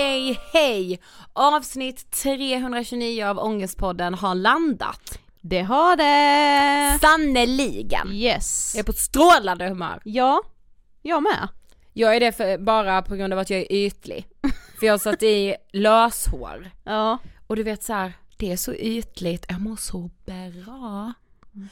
Hej, 0.00 0.40
hej! 0.52 1.00
Avsnitt 1.32 2.10
329 2.10 3.24
av 3.24 3.38
Ångestpodden 3.38 4.14
har 4.14 4.34
landat. 4.34 5.18
Det 5.40 5.62
har 5.62 5.96
det! 5.96 6.98
Sannerligen! 6.98 8.12
Yes. 8.12 8.72
Jag 8.74 8.80
är 8.80 8.84
på 8.84 8.90
ett 8.90 8.98
strålande 8.98 9.68
humör. 9.68 10.00
Ja, 10.04 10.42
jag 11.02 11.22
med. 11.22 11.48
Jag 11.92 12.16
är 12.16 12.20
det 12.20 12.32
för, 12.32 12.58
bara 12.58 13.02
på 13.02 13.16
grund 13.16 13.32
av 13.32 13.38
att 13.38 13.50
jag 13.50 13.60
är 13.60 13.72
ytlig. 13.72 14.26
För 14.80 14.86
jag 14.86 15.00
satt 15.00 15.22
i 15.22 15.56
löshår. 15.72 16.70
Ja. 16.84 17.18
Och 17.46 17.56
du 17.56 17.62
vet 17.62 17.82
så 17.82 17.92
här, 17.92 18.12
det 18.36 18.52
är 18.52 18.56
så 18.56 18.74
ytligt, 18.74 19.46
jag 19.48 19.60
mår 19.60 19.76
så 19.76 20.10
bra. 20.24 21.12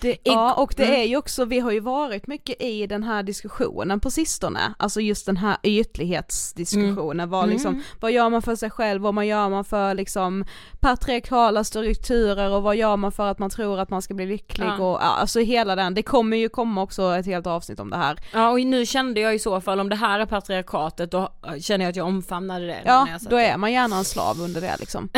Det, 0.00 0.16
ja 0.22 0.54
och 0.54 0.74
det 0.76 1.00
är 1.02 1.04
ju 1.04 1.16
också, 1.16 1.44
vi 1.44 1.58
har 1.60 1.70
ju 1.72 1.80
varit 1.80 2.26
mycket 2.26 2.62
i 2.62 2.86
den 2.86 3.02
här 3.02 3.22
diskussionen 3.22 4.00
på 4.00 4.10
sistone, 4.10 4.74
alltså 4.78 5.00
just 5.00 5.26
den 5.26 5.36
här 5.36 5.56
ytlighetsdiskussionen, 5.62 7.20
Mm. 7.20 7.30
vad 7.30 7.48
liksom, 7.48 7.82
vad 8.00 8.12
gör 8.12 8.30
man 8.30 8.42
för 8.42 8.56
sig 8.56 8.70
själv, 8.70 9.02
vad 9.02 9.14
man 9.14 9.26
gör 9.26 9.48
man 9.48 9.64
för 9.64 9.94
liksom 9.94 10.44
patriarkala 10.80 11.64
strukturer 11.64 12.50
och 12.50 12.62
vad 12.62 12.76
gör 12.76 12.96
man 12.96 13.12
för 13.12 13.26
att 13.26 13.38
man 13.38 13.50
tror 13.50 13.80
att 13.80 13.90
man 13.90 14.02
ska 14.02 14.14
bli 14.14 14.26
lycklig 14.26 14.66
Ja. 14.66 14.78
och 14.84 15.04
alltså 15.04 15.40
hela 15.40 15.76
den, 15.76 15.94
det 15.94 16.02
kommer 16.02 16.36
ju 16.36 16.48
komma 16.48 16.82
också 16.82 17.14
ett 17.16 17.26
helt 17.26 17.46
avsnitt 17.46 17.80
om 17.80 17.90
det 17.90 17.96
här. 17.96 18.18
Ja 18.32 18.50
och 18.50 18.60
nu 18.60 18.86
kände 18.86 19.20
jag 19.20 19.34
i 19.34 19.38
så 19.38 19.60
fall, 19.60 19.80
om 19.80 19.88
det 19.88 19.96
här 19.96 20.20
är 20.20 20.26
patriarkatet, 20.26 21.10
då 21.10 21.28
känner 21.60 21.84
jag 21.84 21.90
att 21.90 21.96
jag 21.96 22.06
omfamnade 22.06 22.66
det. 22.66 22.82
Ja, 22.86 23.04
när 23.04 23.12
jag 23.12 23.20
satt 23.20 23.30
då 23.30 23.36
är 23.36 23.56
man 23.56 23.72
gärna 23.72 23.96
en 23.96 24.04
slav 24.04 24.40
under 24.40 24.60
det 24.60 24.76
liksom. 24.80 25.08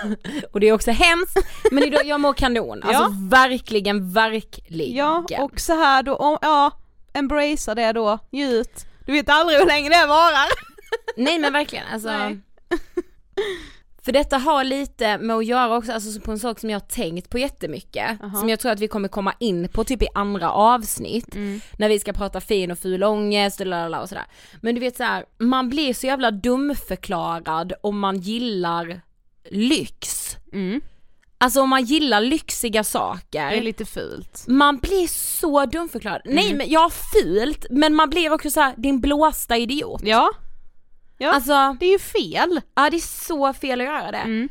Och 0.52 0.60
det 0.60 0.68
är 0.68 0.72
också 0.72 0.90
hemskt, 0.90 1.38
men 1.72 1.84
idag, 1.84 2.00
jag 2.06 2.20
mår 2.20 2.32
kanon. 2.32 2.82
Alltså 2.82 3.02
Ja. 3.02 3.08
verkligen, 3.30 4.12
verkligen. 4.12 4.19
Ja, 4.96 5.24
och 5.38 5.60
så 5.60 5.72
här 5.72 6.02
då, 6.02 6.16
om- 6.16 6.38
ja, 6.42 6.70
embracea 7.12 7.74
det 7.74 7.92
då, 7.92 8.18
njut. 8.30 8.86
Du 9.06 9.12
vet 9.12 9.28
aldrig 9.28 9.58
hur 9.58 9.66
länge 9.66 9.88
det 9.88 10.06
varar. 10.06 10.48
Nej 11.16 11.38
men 11.38 11.52
verkligen, 11.52 11.84
alltså. 11.92 12.08
Nej. 12.08 12.38
För 14.02 14.12
detta 14.12 14.38
har 14.38 14.64
lite 14.64 15.18
med 15.18 15.36
att 15.36 15.46
göra 15.46 15.76
också, 15.76 15.92
alltså 15.92 16.20
på 16.20 16.30
en 16.32 16.38
sak 16.38 16.58
som 16.60 16.70
jag 16.70 16.80
har 16.80 16.86
tänkt 16.86 17.30
på 17.30 17.38
jättemycket, 17.38 18.22
Aha. 18.22 18.38
som 18.40 18.48
jag 18.48 18.60
tror 18.60 18.72
att 18.72 18.80
vi 18.80 18.88
kommer 18.88 19.08
komma 19.08 19.34
in 19.40 19.68
på 19.68 19.84
typ 19.84 20.02
i 20.02 20.06
andra 20.14 20.50
avsnitt, 20.50 21.34
Mm. 21.34 21.60
när 21.78 21.88
vi 21.88 21.98
ska 21.98 22.12
prata 22.12 22.40
fin 22.40 22.70
och 22.70 22.78
ful 22.78 23.04
ångest 23.04 23.60
och 23.60 23.66
lalala 23.66 24.00
och 24.02 24.08
sådär. 24.08 24.24
Men 24.60 24.74
du 24.74 24.80
vet 24.80 24.96
så 24.96 25.02
här, 25.04 25.24
man 25.38 25.68
blir 25.68 25.94
så 25.94 26.06
jävla 26.06 26.30
dumförklarad 26.30 27.72
om 27.82 27.98
man 27.98 28.20
gillar 28.20 29.00
lyx. 29.50 30.36
Mm. 30.52 30.80
Alltså 31.42 31.60
om 31.62 31.68
man 31.70 31.84
gillar 31.84 32.20
lyxiga 32.20 32.84
saker. 32.84 33.50
Det 33.50 33.56
är 33.56 33.62
lite 33.62 33.84
fult. 33.84 34.44
Man 34.48 34.78
blir 34.78 35.06
så 35.08 35.66
dumförklarad. 35.66 36.22
Mm. 36.24 36.36
Nej 36.36 36.54
men 36.54 36.70
ja 36.70 36.90
fult, 37.12 37.66
men 37.70 37.94
man 37.94 38.10
blir 38.10 38.32
också 38.32 38.50
så 38.50 38.60
här, 38.60 38.74
din 38.76 39.00
blåsta 39.00 39.56
idiot. 39.56 40.00
Ja. 40.04 40.30
Ja, 41.18 41.32
Alltså, 41.32 41.76
det 41.80 41.86
är 41.86 41.90
ju 41.92 41.98
fel. 41.98 42.60
ja 42.74 42.90
det 42.90 42.96
är 42.96 43.26
så 43.26 43.52
fel 43.52 43.80
att 43.80 43.86
göra 43.86 44.10
det. 44.10 44.16
Mm. 44.18 44.48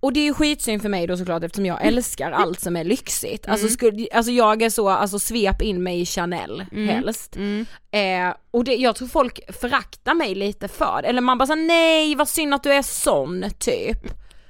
Och 0.00 0.12
det 0.12 0.20
är 0.20 0.24
ju 0.24 0.34
skitsynd 0.34 0.82
för 0.82 0.88
mig 0.88 1.06
då 1.06 1.16
såklart 1.16 1.42
eftersom 1.42 1.66
jag 1.66 1.86
älskar 1.86 2.30
allt 2.32 2.60
som 2.60 2.76
är 2.76 2.84
lyxigt. 2.84 3.44
Mm. 3.46 3.52
Alltså, 3.52 3.68
skulle, 3.68 4.08
alltså 4.12 4.32
jag 4.32 4.62
är 4.62 4.70
så, 4.70 4.88
alltså 4.88 5.18
svep 5.18 5.62
in 5.62 5.82
mig 5.82 6.00
i 6.00 6.06
Chanel 6.06 6.64
helst. 6.72 7.36
Mm. 7.36 7.66
Eh, 7.90 8.34
och 8.50 8.64
det, 8.64 8.74
jag 8.74 8.96
tror 8.96 9.08
folk 9.08 9.40
föraktar 9.60 10.14
mig 10.14 10.34
lite 10.34 10.68
för 10.68 11.02
det. 11.02 11.08
eller 11.08 11.20
man 11.20 11.38
bara 11.38 11.46
såhär 11.46 11.66
nej 11.66 12.14
vad 12.14 12.28
synd 12.28 12.54
att 12.54 12.62
du 12.62 12.72
är 12.72 12.82
sån 12.82 13.44
typ. 13.58 13.98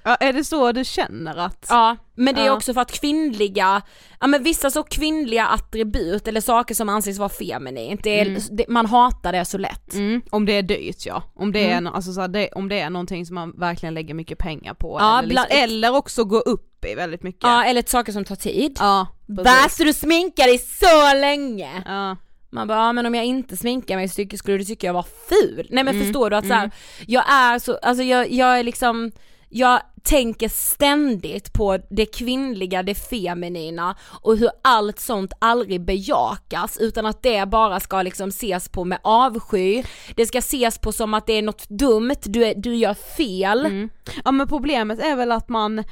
Ja, 0.09 0.15
är 0.15 0.33
det 0.33 0.45
så 0.45 0.73
du 0.73 0.85
känner 0.85 1.37
att? 1.37 1.67
Ja, 1.69 1.97
men 2.15 2.35
det 2.35 2.41
är 2.41 2.47
Ja. 2.47 2.53
också 2.53 2.75
för 2.75 2.81
att 2.81 2.93
kvinnliga, 2.93 3.83
ja 4.21 4.27
men 4.27 4.43
vissa 4.43 4.71
så 4.71 4.83
kvinnliga 4.83 5.47
attribut 5.47 6.29
eller 6.29 6.41
saker 6.41 6.75
som 6.75 6.89
anses 6.89 7.19
vara 7.19 7.29
feminint, 7.29 8.01
det 8.05 8.21
är, 8.21 8.39
det, 8.51 8.69
man 8.69 8.87
hatar 8.87 9.33
det 9.33 9.45
så 9.45 9.59
lätt. 9.59 9.95
Mm, 9.95 10.23
om 10.31 10.47
det 10.47 10.53
är 10.53 10.63
dyrt 10.63 11.07
ja, 11.07 11.23
om 11.35 11.53
det, 11.53 11.67
är, 11.71 11.79
Mm. 11.79 11.87
no- 11.93 11.97
alltså, 11.97 12.13
så 12.13 12.21
här, 12.21 12.29
det, 12.29 12.49
om 12.53 12.69
det 12.69 12.81
är 12.81 12.91
någonting 12.91 13.27
som 13.27 13.35
man 13.35 13.53
verkligen 13.59 13.95
lägger 13.95 14.15
mycket 14.15 14.39
pengar 14.39 14.75
på 14.75 14.97
Ja, 15.01 15.19
eller, 15.19 15.29
liksom, 15.29 15.47
eller 15.51 15.95
också 15.97 16.25
gå 16.25 16.39
upp 16.39 16.85
i 16.85 16.95
väldigt 16.95 17.23
mycket. 17.23 17.43
Ja, 17.45 17.65
eller 17.65 17.83
saker 17.87 18.13
som 18.13 18.25
tar 18.25 18.37
tid. 18.37 18.77
ja 18.81 19.07
Va? 19.27 19.45
precis. 19.45 19.77
Så 19.77 19.85
du 19.85 19.93
sminkar 19.93 20.45
dig 20.47 20.59
så 20.59 21.15
länge? 21.21 21.83
Ja. 21.87 22.17
Man 22.51 22.69
bara, 22.69 22.79
ja, 22.79 22.93
men 22.93 23.07
om 23.07 23.15
jag 23.15 23.25
inte 23.25 23.57
sminkar 23.57 23.97
mig 23.97 24.09
så 24.09 24.37
skulle 24.39 24.59
du 24.59 24.65
tycka 24.65 24.87
jag 24.87 24.95
var 24.95 25.07
ful. 25.29 25.67
Nej 25.71 25.85
men 25.85 25.95
Mm, 25.95 26.05
förstår 26.07 26.31
du 26.31 26.37
att 26.37 26.47
så 26.47 26.53
här, 26.53 26.71
jag 27.07 27.25
är 27.33 27.59
så, 27.59 27.77
alltså 27.83 28.03
jag, 28.05 28.31
jag 28.31 28.59
är 28.59 28.63
liksom, 28.63 29.13
jag 29.49 29.81
tänker 30.03 30.49
ständigt 30.49 31.53
på 31.53 31.79
det 31.91 32.07
kvinnliga, 32.07 32.83
det 32.83 32.95
feminina 32.95 33.97
och 34.23 34.37
hur 34.37 34.51
allt 34.63 35.01
sånt 35.01 35.33
aldrig 35.39 35.85
bejakas 35.85 36.79
utan 36.81 37.07
att 37.07 37.23
det 37.23 37.49
bara 37.49 37.81
ska 37.81 38.03
liksom 38.03 38.29
ses 38.29 38.69
på 38.69 38.85
med 38.85 38.99
avsky, 39.03 39.83
det 40.17 40.27
ska 40.27 40.39
ses 40.39 40.79
på 40.79 40.93
som 40.93 41.15
att 41.15 41.27
det 41.27 41.33
är 41.33 41.43
något 41.43 41.69
dumt, 41.69 42.17
du, 42.23 42.45
är, 42.45 42.55
du 42.55 42.75
gör 42.75 42.95
fel. 42.95 43.67
Mm. 43.67 43.89
ja 44.25 44.31
men 44.31 44.49
problemet 44.49 44.99
är 44.99 45.17
väl 45.17 45.33
att 45.33 45.49
man, 45.49 45.85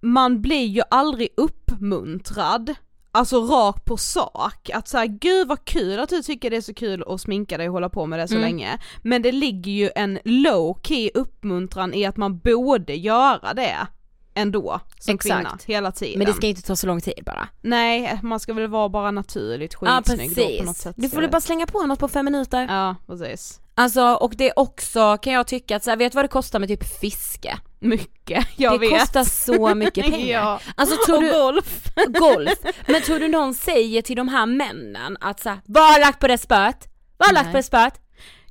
man 0.00 0.42
blir 0.42 0.66
ju 0.66 0.82
aldrig 0.90 1.28
uppmuntrad 1.36 2.74
Alltså 3.16 3.40
rakt 3.40 3.84
på 3.84 3.96
sak, 3.96 4.70
att 4.74 4.88
såhär 4.88 5.06
gud 5.06 5.48
vad 5.48 5.64
kul 5.64 5.98
att 6.00 6.08
du 6.08 6.22
tycker 6.22 6.50
det 6.50 6.56
är 6.56 6.60
så 6.60 6.74
kul 6.74 7.04
att 7.06 7.20
sminka 7.20 7.58
dig 7.58 7.68
och 7.68 7.72
hålla 7.72 7.88
på 7.88 8.06
med 8.06 8.18
det 8.18 8.28
så 8.28 8.34
Mm. 8.34 8.42
länge 8.46 8.78
Men 9.02 9.22
det 9.22 9.32
ligger 9.32 9.72
ju 9.72 9.90
en 9.96 10.18
low 10.24 10.78
key 10.82 11.10
uppmuntran 11.14 11.94
i 11.94 12.04
att 12.04 12.16
man 12.16 12.38
borde 12.38 12.94
göra 12.94 13.54
det 13.54 13.76
ändå 14.34 14.80
som 14.98 15.14
Exakt. 15.14 15.34
kvinna 15.34 15.58
hela 15.66 15.92
tiden 15.92 16.18
Men 16.18 16.26
det 16.26 16.32
ska 16.32 16.46
inte 16.46 16.62
ta 16.62 16.76
så 16.76 16.86
lång 16.86 17.00
tid 17.00 17.22
bara. 17.26 17.48
Nej, 17.62 18.18
man 18.22 18.40
ska 18.40 18.52
väl 18.52 18.66
vara 18.68 18.88
bara 18.88 19.10
naturligt 19.10 19.76
Ja 19.80 20.02
skitsnygg 20.06 20.36
då 20.36 20.58
på 20.58 20.64
något 20.64 20.76
sätt 20.76 20.94
Du 20.98 21.08
får 21.08 21.20
väl 21.20 21.30
bara 21.30 21.40
slänga 21.40 21.66
på 21.66 21.86
något 21.86 21.98
på 21.98 22.08
fem 22.08 22.24
minuter. 22.24 22.66
Ja, 22.70 22.96
precis 23.06 23.60
Alltså 23.74 24.02
och 24.14 24.32
det 24.36 24.48
är 24.48 24.58
också 24.58 25.16
kan 25.16 25.32
jag 25.32 25.46
tycka 25.46 25.76
att 25.76 25.84
så 25.84 25.90
här, 25.90 25.96
vet 25.96 26.12
du 26.12 26.16
vad 26.16 26.24
det 26.24 26.28
kostar 26.28 26.58
med 26.58 26.68
typ 26.68 26.84
fiske? 27.00 27.58
Mycket, 27.84 28.46
jag 28.56 28.72
det 28.72 28.78
vet 28.78 29.00
kostar 29.00 29.24
så 29.24 29.74
mycket 29.74 30.04
pengar. 30.10 30.40
Ja. 30.42 30.60
Alltså 30.76 30.96
tror 31.06 31.16
Och 31.16 31.22
du, 31.22 31.30
golf 31.32 31.84
golf, 32.08 32.58
men 32.86 33.02
tror 33.02 33.18
du 33.18 33.28
någon 33.28 33.54
säger 33.54 34.02
till 34.02 34.16
de 34.16 34.28
här 34.28 34.46
männen 34.46 35.16
att 35.20 35.40
så 35.40 35.48
här, 35.48 35.58
vad 35.64 35.92
har 35.92 36.00
lagt 36.00 36.20
på 36.20 36.28
det 36.28 36.38
spöet? 36.38 36.88
Vad 37.16 37.28
har 37.28 37.34
lagt 37.34 37.50
på 37.50 37.56
det 37.56 37.62
spöet? 37.62 37.94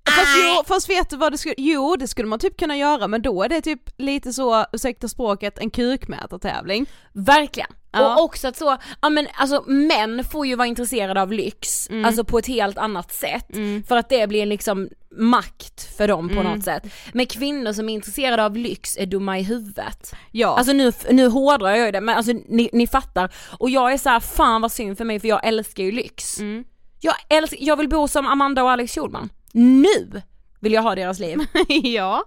Fast, 0.10 0.28
jo, 0.38 0.64
fast 0.68 0.90
vet 0.90 1.10
du 1.10 1.18
vad 1.18 1.32
det 1.34 1.38
skulle, 1.38 1.56
jo 1.58 1.96
det 1.96 2.08
skulle 2.08 2.28
man 2.28 2.40
typ 2.40 2.60
kunna 2.60 2.78
göra 2.78 3.08
men 3.08 3.22
då 3.22 3.44
är 3.44 3.50
det 3.50 3.62
typ 3.62 3.82
lite 3.98 4.34
så, 4.34 4.66
ursäkta 4.74 5.08
språket, 5.08 5.60
en 5.60 5.70
kukmätartävling. 5.70 6.86
Verkligen. 7.14 7.70
Ja. 7.92 8.16
Och 8.16 8.24
också 8.24 8.48
att 8.48 8.58
så, 8.58 8.78
ja 9.02 9.10
men 9.10 9.28
alltså 9.36 9.64
män 9.68 10.24
får 10.24 10.48
ju 10.48 10.56
vara 10.56 10.68
intresserade 10.68 11.22
av 11.22 11.32
lyx, 11.34 11.90
Mm. 11.90 12.06
alltså 12.06 12.24
på 12.24 12.38
ett 12.40 12.48
helt 12.48 12.78
annat 12.78 13.14
sätt. 13.14 13.48
För 13.88 13.98
att 13.98 14.10
det 14.10 14.28
blir 14.28 14.46
liksom 14.46 14.90
makt 15.18 15.98
för 15.98 16.08
dem 16.08 16.30
på 16.30 16.40
Mm. 16.40 16.54
något 16.54 16.64
sätt. 16.64 16.84
Men 17.14 17.26
kvinnor 17.26 17.74
som 17.74 17.90
är 17.90 17.94
intresserade 17.94 18.46
av 18.46 18.58
lyx 18.58 18.98
är 18.98 19.06
dumma 19.06 19.40
i 19.40 19.44
huvudet. 19.44 20.14
Ja, 20.32 20.58
Alltså 20.58 20.74
nu, 20.74 20.92
nu 21.12 21.28
hårdrar 21.28 21.70
jag 21.76 21.86
ju 21.86 21.92
det 21.92 22.02
men 22.02 22.18
alltså 22.18 22.32
ni, 22.48 22.70
ni 22.74 22.88
fattar. 22.88 23.34
Och 23.60 23.70
jag 23.70 23.94
är 23.94 23.98
så 23.98 24.10
här, 24.10 24.20
fan 24.20 24.62
vad 24.62 24.72
synd 24.72 24.98
för 24.98 25.06
mig 25.06 25.20
för 25.20 25.28
jag 25.28 25.46
älskar 25.48 25.84
ju 25.84 25.92
lyx. 25.92 26.40
Mm. 26.40 26.64
Jag, 27.00 27.16
älskar, 27.30 27.58
jag 27.62 27.76
vill 27.78 27.90
bo 27.90 28.08
som 28.08 28.28
Amanda 28.28 28.64
och 28.64 28.72
Alex 28.72 28.94
Schulman. 28.96 29.30
Nu 29.54 30.22
vill 30.60 30.74
jag 30.74 30.82
ha 30.82 30.96
deras 30.96 31.20
liv. 31.20 31.40
ja, 31.84 32.24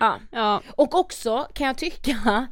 Ja. 0.00 0.18
ja, 0.32 0.62
Och 0.76 0.94
också 0.94 1.46
kan 1.54 1.66
jag 1.66 1.78
tycka, 1.78 2.46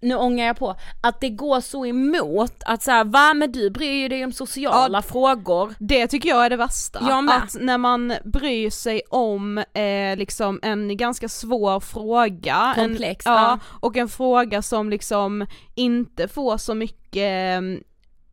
nu 0.00 0.14
ångar 0.14 0.46
jag 0.46 0.56
på, 0.56 0.74
att 1.00 1.20
det 1.20 1.30
går 1.30 1.60
så 1.60 1.86
emot 1.86 2.62
att 2.66 2.82
så 2.82 2.90
här, 2.90 3.04
va 3.04 3.34
men 3.34 3.52
du 3.52 3.70
bryr 3.70 4.08
dig 4.08 4.24
om 4.24 4.32
sociala 4.32 5.02
frågor. 5.02 5.74
det 5.78 6.06
tycker 6.06 6.28
jag 6.28 6.44
är 6.44 6.50
det 6.50 6.56
värsta. 6.56 6.98
Jag 7.08 7.24
med. 7.24 7.36
Att 7.36 7.56
när 7.60 7.78
man 7.78 8.14
bryr 8.24 8.70
sig 8.70 9.02
om 9.10 9.58
eh, 9.58 10.16
liksom 10.16 10.60
en 10.62 10.96
ganska 10.96 11.28
svår 11.28 11.80
fråga. 11.80 12.72
Komplex, 12.76 13.26
en, 13.26 13.32
ja, 13.32 13.40
ja. 13.40 13.58
Och 13.80 13.96
en 13.96 14.08
fråga 14.08 14.62
som 14.62 14.90
liksom 14.90 15.46
inte 15.74 16.28
får 16.28 16.56
så 16.56 16.74
mycket 16.74 17.56
eh, 17.56 17.60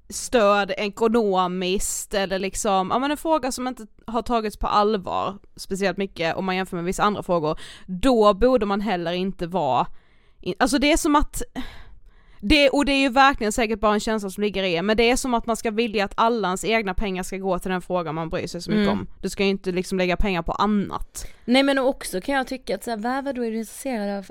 stöd 0.09 0.71
ekonomiskt 0.77 2.13
eller 2.13 2.39
liksom, 2.39 2.89
ja 2.91 2.99
men 2.99 3.11
en 3.11 3.17
fråga 3.17 3.51
som 3.51 3.67
inte 3.67 3.87
har 4.07 4.21
tagits 4.21 4.57
på 4.57 4.67
allvar 4.67 5.37
speciellt 5.55 5.97
mycket 5.97 6.35
om 6.35 6.45
man 6.45 6.55
jämför 6.55 6.75
med 6.75 6.85
vissa 6.85 7.03
andra 7.03 7.23
frågor, 7.23 7.59
då 7.85 8.33
borde 8.33 8.65
man 8.65 8.81
heller 8.81 9.11
inte 9.11 9.47
vara 9.47 9.87
alltså 10.59 10.77
det 10.79 10.91
är 10.91 10.97
som 10.97 11.15
att 11.15 11.41
det, 12.41 12.69
och 12.69 12.85
det 12.85 12.91
är 12.91 12.99
ju 13.01 13.09
verkligen 13.09 13.51
säkert 13.51 13.79
bara 13.79 13.93
en 13.93 13.99
känsla 13.99 14.29
som 14.29 14.43
ligger 14.43 14.63
i 14.63 14.81
men 14.81 14.97
det 14.97 15.09
är 15.11 15.15
som 15.15 15.33
att 15.33 15.45
man 15.45 15.57
ska 15.57 15.71
vilja 15.71 16.05
att 16.05 16.13
alla 16.15 16.47
ens 16.47 16.65
egna 16.65 16.93
pengar 16.93 17.23
ska 17.23 17.37
gå 17.37 17.59
till 17.59 17.71
den 17.71 17.81
frågan 17.81 18.15
man 18.15 18.29
bryr 18.29 18.47
sig 18.47 18.61
så 18.61 18.71
mycket 18.71 18.87
Mm. 18.87 18.99
om. 18.99 19.07
Du 19.21 19.29
ska 19.29 19.43
ju 19.43 19.49
inte 19.49 19.71
liksom 19.71 19.97
lägga 19.97 20.17
pengar 20.17 20.41
på 20.41 20.51
annat. 20.51 21.27
Nej 21.45 21.63
men 21.63 21.77
också 21.77 22.21
kan 22.21 22.35
jag 22.35 22.47
tycka 22.47 22.75
att 22.75 22.83
så 22.83 22.89
här, 22.89 22.97
vad, 22.97 23.23
vadå 23.25 23.41
är 23.45 23.51
du 23.51 23.57
intresserad 23.57 24.17
av 24.17 24.25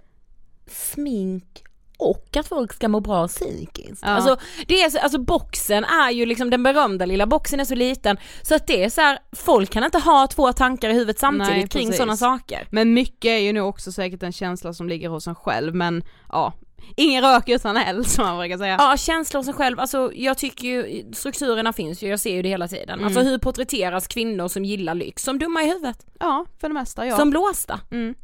smink 0.66 1.64
och 1.98 2.36
att 2.36 2.48
folk 2.48 2.72
ska 2.72 2.88
må 2.88 3.00
bra 3.00 3.28
psykiskt? 3.28 4.02
Ja. 4.02 4.08
Alltså, 4.08 4.36
det 4.66 4.82
är 4.82 4.90
så, 4.90 4.98
alltså 4.98 5.18
boxen 5.18 5.84
är 5.84 6.10
ju 6.10 6.26
liksom, 6.26 6.50
den 6.50 6.62
berömda 6.62 7.06
lilla 7.06 7.26
boxen 7.26 7.60
är 7.60 7.64
så 7.64 7.74
liten 7.74 8.16
så 8.42 8.54
att 8.54 8.66
det 8.66 8.84
är 8.84 8.90
så 8.90 9.00
här, 9.00 9.18
folk 9.32 9.70
kan 9.70 9.84
inte 9.84 9.98
ha 9.98 10.26
två 10.26 10.52
tankar 10.52 10.88
i 10.88 10.92
huvudet 10.92 11.18
samtidigt 11.18 11.56
Nej, 11.56 11.68
kring 11.68 11.92
sådana 11.92 12.16
saker. 12.16 12.68
Men 12.70 12.94
mycket 12.94 13.28
är 13.28 13.38
ju 13.38 13.52
nog 13.52 13.68
också 13.68 13.92
säkert 13.92 14.22
en 14.22 14.32
känsla 14.32 14.72
som 14.72 14.88
ligger 14.88 15.08
hos 15.08 15.26
en 15.26 15.34
själv, 15.34 15.74
men 15.74 16.04
ja, 16.28 16.52
ingen 16.96 17.22
rök 17.22 17.48
utan 17.48 17.76
eld 17.76 18.06
som 18.06 18.24
man 18.24 18.38
brukar 18.38 18.58
säga. 18.58 18.76
Ja, 18.78 18.96
känslor 18.96 19.38
hos 19.38 19.46
sig 19.46 19.54
själv, 19.54 19.80
alltså 19.80 20.10
jag 20.14 20.38
tycker 20.38 20.68
ju, 20.68 21.04
strukturerna 21.12 21.72
finns 21.72 22.02
ju, 22.02 22.08
jag 22.08 22.20
ser 22.20 22.34
ju 22.34 22.42
det 22.42 22.48
hela 22.48 22.68
tiden. 22.68 22.94
Mm. 22.94 23.04
Alltså 23.04 23.20
hur 23.20 23.38
porträtteras 23.38 24.06
kvinnor 24.06 24.48
som 24.48 24.64
gillar 24.64 24.94
lyx? 24.94 25.22
Som 25.22 25.38
dumma 25.38 25.62
i 25.62 25.66
huvudet, 25.66 26.06
Ja, 26.20 26.46
för 26.60 26.68
det 26.68 26.74
mesta 26.74 27.06
ja. 27.06 27.16
som 27.16 27.30
blåsta. 27.30 27.80
Mm. 27.90 28.14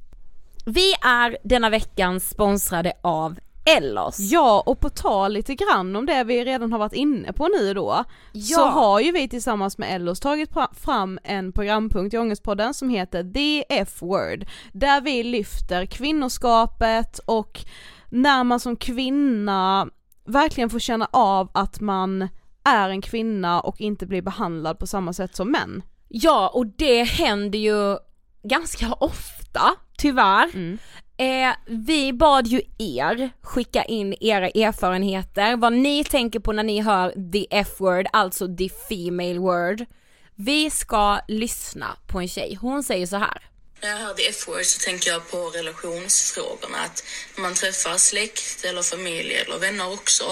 Vi 0.66 0.92
är 1.02 1.38
denna 1.44 1.70
veckan 1.70 2.20
sponsrade 2.20 2.92
av 3.02 3.38
Ellos. 3.64 4.18
Ja, 4.18 4.62
och 4.66 4.80
på 4.80 4.88
tal 4.88 5.32
lite 5.32 5.54
grann 5.54 5.96
om 5.96 6.06
det 6.06 6.24
vi 6.24 6.44
redan 6.44 6.72
har 6.72 6.78
varit 6.78 6.92
inne 6.92 7.32
på 7.32 7.48
nu 7.48 7.74
då, 7.74 8.04
Ja. 8.32 8.56
så 8.56 8.64
har 8.66 9.00
ju 9.00 9.12
vi 9.12 9.28
tillsammans 9.28 9.78
med 9.78 9.94
Ellos 9.94 10.20
tagit 10.20 10.50
fram 10.72 11.18
en 11.24 11.52
programpunkt 11.52 12.14
i 12.14 12.18
Ångestpodden 12.18 12.74
som 12.74 12.90
heter 12.90 13.32
The 13.34 13.64
F-word, 13.80 14.44
där 14.72 15.00
vi 15.00 15.22
lyfter 15.22 15.86
kvinnoskapet 15.86 17.18
och 17.18 17.60
när 18.08 18.44
man 18.44 18.60
som 18.60 18.76
kvinna 18.76 19.88
verkligen 20.24 20.70
får 20.70 20.78
känna 20.78 21.08
av 21.12 21.50
att 21.54 21.80
man 21.80 22.28
är 22.64 22.88
en 22.88 23.02
kvinna 23.02 23.60
och 23.60 23.80
inte 23.80 24.06
blir 24.06 24.22
behandlad 24.22 24.78
på 24.78 24.86
samma 24.86 25.12
sätt 25.12 25.36
som 25.36 25.50
män. 25.50 25.82
Ja, 26.08 26.48
och 26.54 26.66
det 26.66 27.02
händer 27.02 27.58
ju 27.58 27.96
ganska 28.42 28.92
ofta, 28.92 29.62
tyvärr. 29.98 30.50
Mm. 30.54 30.78
Eh, 31.20 31.54
vi 31.66 32.12
bad 32.12 32.46
ju 32.46 32.62
er 32.78 33.30
skicka 33.42 33.84
in 33.84 34.14
era 34.20 34.48
erfarenheter, 34.48 35.56
vad 35.56 35.72
ni 35.72 36.04
tänker 36.04 36.40
på 36.40 36.52
när 36.52 36.62
ni 36.62 36.80
hör 36.80 37.32
the 37.32 37.46
F-word, 37.50 38.06
alltså 38.12 38.56
the 38.56 38.68
female 38.88 39.38
word. 39.38 39.86
Vi 40.34 40.70
ska 40.70 41.20
lyssna 41.28 41.96
på 42.06 42.20
en 42.20 42.28
tjej, 42.28 42.58
hon 42.60 42.82
säger 42.82 43.06
så 43.06 43.16
här. 43.16 43.50
När 43.82 43.88
jag 43.88 43.96
hör 43.96 44.14
the 44.14 44.28
F-word 44.28 44.64
så 44.64 44.80
tänker 44.80 45.10
jag 45.10 45.30
på 45.30 45.36
relationsfrågorna. 45.36 46.78
Att 46.78 47.04
när 47.36 47.42
man 47.42 47.54
träffar 47.54 47.96
släkt 47.96 48.64
eller 48.64 48.82
familj 48.82 49.34
eller 49.34 49.58
vänner 49.58 49.92
också 49.92 50.24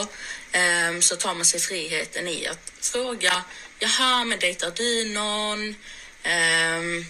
eh, 0.53 1.01
så 1.01 1.17
tar 1.17 1.35
man 1.35 1.45
sig 1.45 1.61
friheten 1.61 2.29
i 2.29 2.47
att 2.47 2.73
fråga 2.81 3.33
Jaha, 3.79 4.25
men 4.25 4.39
dejtar 4.39 4.71
du 4.77 5.15
någon? 5.15 5.69
Eh, 6.23 7.07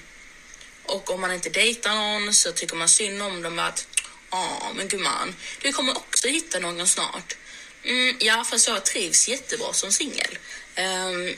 och 0.89 1.11
om 1.11 1.21
man 1.21 1.33
inte 1.33 1.51
dejtar 1.51 1.95
någon 1.95 2.35
så 2.35 2.53
tycker 2.53 2.77
man 2.77 2.89
synd 2.89 3.23
om 3.23 3.43
dem 3.43 3.59
att 3.59 3.87
Ja, 4.31 4.73
men 4.75 4.89
gumman, 4.89 5.35
du 5.63 5.73
kommer 5.73 5.97
också 5.97 6.29
hitta 6.29 6.59
någon 6.59 6.89
snart. 6.89 7.37
Mm, 7.85 8.17
ja, 8.21 8.45
fast 8.45 8.69
jag 8.69 8.85
trivs 8.85 9.29
jättebra 9.29 9.73
som 9.73 9.93
singel. 9.93 10.39
Um, 10.77 11.35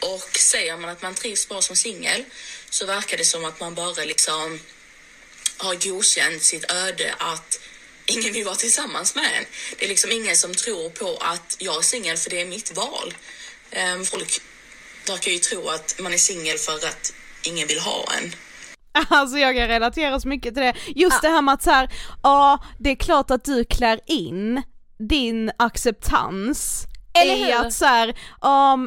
och 0.00 0.38
säger 0.38 0.76
man 0.76 0.90
att 0.90 1.02
man 1.02 1.14
trivs 1.14 1.48
bra 1.48 1.62
som 1.62 1.76
singel 1.76 2.24
så 2.70 2.86
verkar 2.86 3.16
det 3.16 3.24
som 3.24 3.44
att 3.44 3.60
man 3.60 3.74
bara 3.74 4.04
liksom 4.04 4.60
har 5.56 5.74
godkänt 5.74 6.42
sitt 6.42 6.70
öde 6.70 7.14
att 7.18 7.60
ingen 8.06 8.32
vill 8.32 8.44
vara 8.44 8.56
tillsammans 8.56 9.14
med 9.14 9.30
en. 9.36 9.44
Det 9.78 9.84
är 9.84 9.88
liksom 9.88 10.12
ingen 10.12 10.36
som 10.36 10.54
tror 10.54 10.90
på 10.90 11.16
att 11.16 11.56
jag 11.58 11.76
är 11.76 11.82
singel 11.82 12.16
för 12.16 12.30
det 12.30 12.40
är 12.40 12.46
mitt 12.46 12.76
val. 12.76 13.14
Um, 13.72 14.04
folk 14.04 14.40
verkar 15.06 15.30
ju 15.30 15.38
tro 15.38 15.68
att 15.68 15.98
man 15.98 16.12
är 16.12 16.18
singel 16.18 16.58
för 16.58 16.86
att 16.86 17.12
ingen 17.42 17.68
vill 17.68 17.80
ha 17.80 18.12
en. 18.18 18.34
Alltså 19.08 19.38
jag 19.38 19.56
kan 19.56 19.68
relatera 19.68 20.20
så 20.20 20.28
mycket 20.28 20.54
till 20.54 20.62
det. 20.62 20.74
Just 20.96 21.22
det 21.22 21.28
här 21.28 21.42
med 21.42 21.54
att 21.54 21.62
så 21.62 21.70
här, 21.70 21.88
ja 22.22 22.58
det 22.78 22.90
är 22.90 22.96
klart 22.96 23.30
att 23.30 23.44
du 23.44 23.64
klär 23.64 24.00
in 24.06 24.62
din 24.98 25.50
acceptans 25.56 26.86
Eller 27.22 27.34
i 27.34 27.44
hur? 27.44 27.66
att 27.66 27.72
så 27.72 27.84
här, 27.84 28.16
ja, 28.40 28.78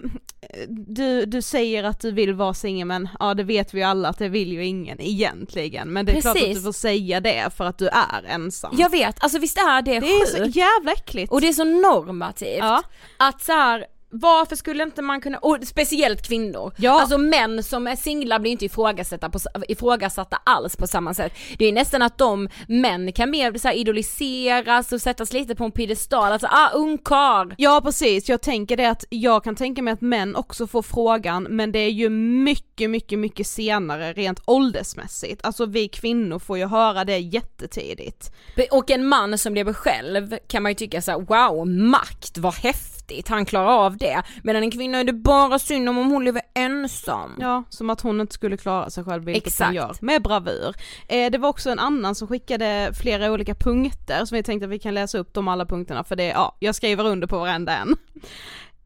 du, 0.68 1.26
du 1.26 1.42
säger 1.42 1.84
att 1.84 2.00
du 2.00 2.12
vill 2.12 2.34
vara 2.34 2.54
singel 2.54 2.88
men 2.88 3.10
ja 3.20 3.34
det 3.34 3.44
vet 3.44 3.74
vi 3.74 3.78
ju 3.80 3.84
alla 3.84 4.10
att 4.10 4.18
det 4.18 4.30
vill 4.30 4.52
ju 4.54 4.66
ingen 4.66 5.02
egentligen 5.02 5.94
men 5.94 6.06
det 6.06 6.12
är 6.12 6.22
klart 6.22 6.36
att 6.36 6.42
Precis. 6.42 6.58
du 6.58 6.64
får 6.64 6.72
säga 6.72 7.20
det 7.20 7.54
för 7.58 7.66
att 7.66 7.78
du 7.78 7.88
är 7.88 8.24
ensam. 8.28 8.76
Jag 8.78 8.90
vet, 8.90 9.24
alltså 9.24 9.40
visst 9.40 9.58
är 9.58 9.82
det, 9.82 10.00
det 10.00 10.08
är 10.08 10.26
så 10.26 10.44
jävla 10.60 10.92
äckligt. 10.92 11.32
Och 11.32 11.42
det 11.42 11.48
är 11.48 11.54
så 11.54 11.64
normativt. 11.64 12.60
Ja. 12.60 12.84
Att 13.18 13.42
så 13.42 13.52
här, 13.52 13.86
varför 14.12 14.56
skulle 14.56 14.84
inte 14.84 15.02
man 15.02 15.22
kunna, 15.22 15.38
och 15.38 15.58
speciellt 15.64 16.28
kvinnor, 16.28 16.74
Ja. 16.78 17.02
alltså 17.02 17.18
män 17.18 17.64
som 17.64 17.88
är 17.88 17.96
singlar 17.96 18.40
blir 18.40 18.52
inte 18.52 18.66
ifrågasatta, 18.66 19.30
på, 19.30 19.40
ifrågasatta 19.68 20.40
alls 20.46 20.76
på 20.76 20.88
samma 20.88 21.14
sätt. 21.14 21.34
Det 21.58 21.66
är 21.66 21.72
nästan 21.72 22.02
att 22.02 22.18
de 22.18 22.50
män 22.68 23.14
kan 23.14 23.30
mer 23.30 23.58
så 23.58 23.68
här 23.68 23.76
idoliseras 23.76 24.92
och 24.92 25.02
sättas 25.02 25.34
lite 25.34 25.56
på 25.56 25.64
en 25.64 25.72
piedestal, 25.72 26.32
alltså 26.32 26.48
ah 26.48 26.70
ungkarl. 26.74 27.54
Ja 27.58 27.82
precis, 27.84 28.30
jag 28.30 28.42
tänker 28.42 28.78
det 28.78 28.90
att 28.90 29.06
jag 29.10 29.44
kan 29.44 29.56
tänka 29.56 29.82
mig 29.82 29.94
att 29.94 30.02
män 30.02 30.36
också 30.36 30.68
får 30.68 30.82
frågan 30.82 31.44
men 31.50 31.72
det 31.72 31.80
är 31.80 31.90
ju 31.92 32.10
mycket, 32.10 32.90
mycket, 32.90 33.20
mycket 33.20 33.48
senare 33.48 34.14
rent 34.14 34.42
åldersmässigt. 34.46 35.46
Alltså 35.46 35.66
vi 35.66 35.88
kvinnor 35.88 36.40
får 36.40 36.58
ju 36.58 36.66
höra 36.66 37.06
det 37.06 37.18
jättetidigt. 37.18 38.32
Och 38.72 38.92
en 38.92 39.08
man 39.08 39.38
som 39.38 39.56
lever 39.56 39.74
själv 39.74 40.36
kan 40.48 40.64
man 40.64 40.72
ju 40.72 40.76
tycka 40.76 41.02
så 41.02 41.12
här: 41.12 41.20
wow, 41.20 41.68
makt, 41.68 42.38
vad 42.38 42.54
häftigt, 42.54 42.91
han 43.28 43.46
klarar 43.46 43.86
av 43.86 43.98
det. 43.98 44.24
Medan 44.44 44.64
en 44.64 44.72
kvinna 44.72 44.98
är 44.98 45.04
det 45.04 45.14
bara 45.14 45.60
synd 45.60 45.90
om 45.90 45.98
om 45.98 46.12
hon 46.12 46.26
lever 46.26 46.42
ensam. 46.54 47.38
Ja, 47.40 47.64
som 47.70 47.90
att 47.90 48.02
hon 48.02 48.22
inte 48.22 48.34
skulle 48.34 48.58
klara 48.58 48.90
sig 48.90 49.04
själv 49.04 49.24
vilket 49.24 49.48
Exakt. 49.48 49.68
hon 49.68 49.76
gör, 49.76 49.96
med 50.02 50.24
bravur. 50.24 50.76
Eh, 51.08 51.32
det 51.32 51.38
var 51.38 51.50
också 51.50 51.70
en 51.70 51.80
annan 51.80 52.16
som 52.16 52.28
skickade 52.28 52.92
flera 53.02 53.32
olika 53.32 53.56
punkter 53.56 54.26
som 54.26 54.36
vi 54.36 54.44
tänkte 54.44 54.66
att 54.66 54.72
vi 54.72 54.80
kan 54.80 54.94
läsa 54.94 55.18
upp 55.18 55.34
de 55.34 55.48
alla 55.48 55.66
punkterna 55.66 56.04
för 56.04 56.16
det, 56.16 56.28
ja, 56.28 56.58
jag 56.60 56.76
skriver 56.76 57.08
under 57.08 57.28
på 57.28 57.40
varenda 57.40 57.78
en. 57.78 57.96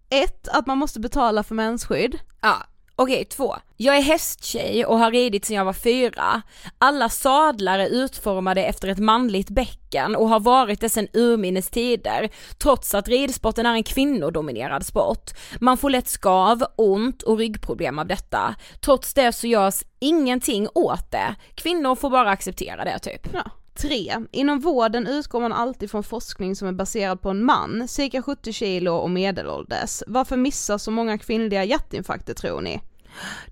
Ett, 0.10 0.48
att 0.48 0.68
man 0.68 0.78
måste 0.78 1.00
betala 1.00 1.44
för 1.44 1.56
mensskydd. 1.56 2.20
Ja, 2.42 2.56
okej 2.96 3.26
två. 3.26 3.56
Jag 3.78 3.98
är 3.98 4.02
hästtjej 4.02 4.86
och 4.86 5.00
har 5.00 5.12
ridit 5.12 5.46
sedan 5.46 5.56
jag 5.56 5.66
var 5.66 5.74
fyra. 5.74 6.42
Alla 6.78 7.10
sadlar 7.10 7.80
är 7.80 7.88
utformade 7.88 8.64
efter 8.64 8.88
ett 8.88 9.00
manligt 9.00 9.50
bäcken 9.50 10.16
och 10.16 10.30
har 10.30 10.40
varit 10.40 10.82
det 10.82 10.90
sedan 10.90 11.08
urminnes 11.14 11.70
tider, 11.70 12.30
trots 12.58 12.96
att 12.96 13.08
ridsporten 13.08 13.66
är 13.66 13.74
en 13.74 13.84
kvinnodominerad 13.84 14.86
sport. 14.86 15.32
Man 15.60 15.78
får 15.78 15.90
lätt 15.90 16.08
skav, 16.08 16.66
ont 16.76 17.24
och 17.24 17.38
ryggproblem 17.38 18.00
av 18.00 18.08
detta. 18.08 18.56
Trots 18.82 19.14
det 19.14 19.32
så 19.32 19.48
görs 19.48 19.84
ingenting 20.00 20.68
åt 20.74 21.12
det. 21.12 21.36
Kvinnor 21.56 21.96
får 21.96 22.10
bara 22.10 22.30
acceptera 22.30 22.84
det 22.84 23.00
typ. 23.00 23.28
Ja. 23.34 23.52
3. 23.76 24.16
Inom 24.32 24.60
vården 24.60 25.08
utgår 25.08 25.42
man 25.42 25.54
alltid 25.54 25.92
från 25.92 26.04
forskning 26.04 26.56
som 26.56 26.68
är 26.68 26.72
baserad 26.72 27.22
på 27.22 27.30
en 27.30 27.44
man, 27.44 27.88
cirka 27.88 28.22
70 28.22 28.54
kilo 28.54 28.92
och 28.92 29.10
medelålders. 29.10 30.04
Varför 30.08 30.38
missar 30.38 30.78
så 30.78 30.92
många 30.92 31.18
kvinnliga 31.18 31.64
hjärtinfarkter 31.64 32.34
tror 32.34 32.62
ni? 32.62 32.82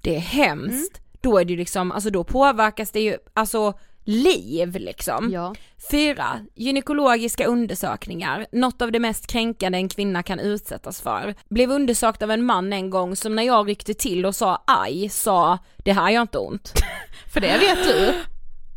Det 0.01 0.15
är 0.15 0.19
hemskt. 0.19 1.01
Då 1.21 1.37
är 1.37 1.45
det 1.45 1.51
ju 1.53 1.57
liksom, 1.57 1.91
alltså 1.91 2.09
då 2.09 2.23
påverkas 2.23 2.91
det 2.91 2.99
ju, 2.99 3.17
alltså 3.33 3.73
liv 4.03 4.75
liksom. 4.75 5.31
Ja. 5.31 5.55
Fyra, 5.91 6.39
gynekologiska 6.55 7.45
undersökningar, 7.45 8.45
något 8.51 8.81
av 8.81 8.91
det 8.91 8.99
mest 8.99 9.27
kränkande 9.27 9.77
en 9.77 9.89
kvinna 9.89 10.23
kan 10.23 10.39
utsättas 10.39 11.01
för. 11.01 11.35
Blev 11.49 11.71
undersökt 11.71 12.21
av 12.21 12.31
en 12.31 12.45
man 12.45 12.73
en 12.73 12.89
gång 12.89 13.15
som 13.15 13.35
när 13.35 13.43
jag 13.43 13.69
ryckte 13.69 13.93
till 13.93 14.25
och 14.25 14.35
sa 14.35 14.63
aj, 14.67 15.09
sa 15.09 15.57
det 15.77 15.93
här 15.93 16.09
gör 16.11 16.21
inte 16.21 16.37
ont. 16.37 16.73
För 17.33 17.41
det 17.41 17.57
vet 17.57 17.83
du. 17.83 18.13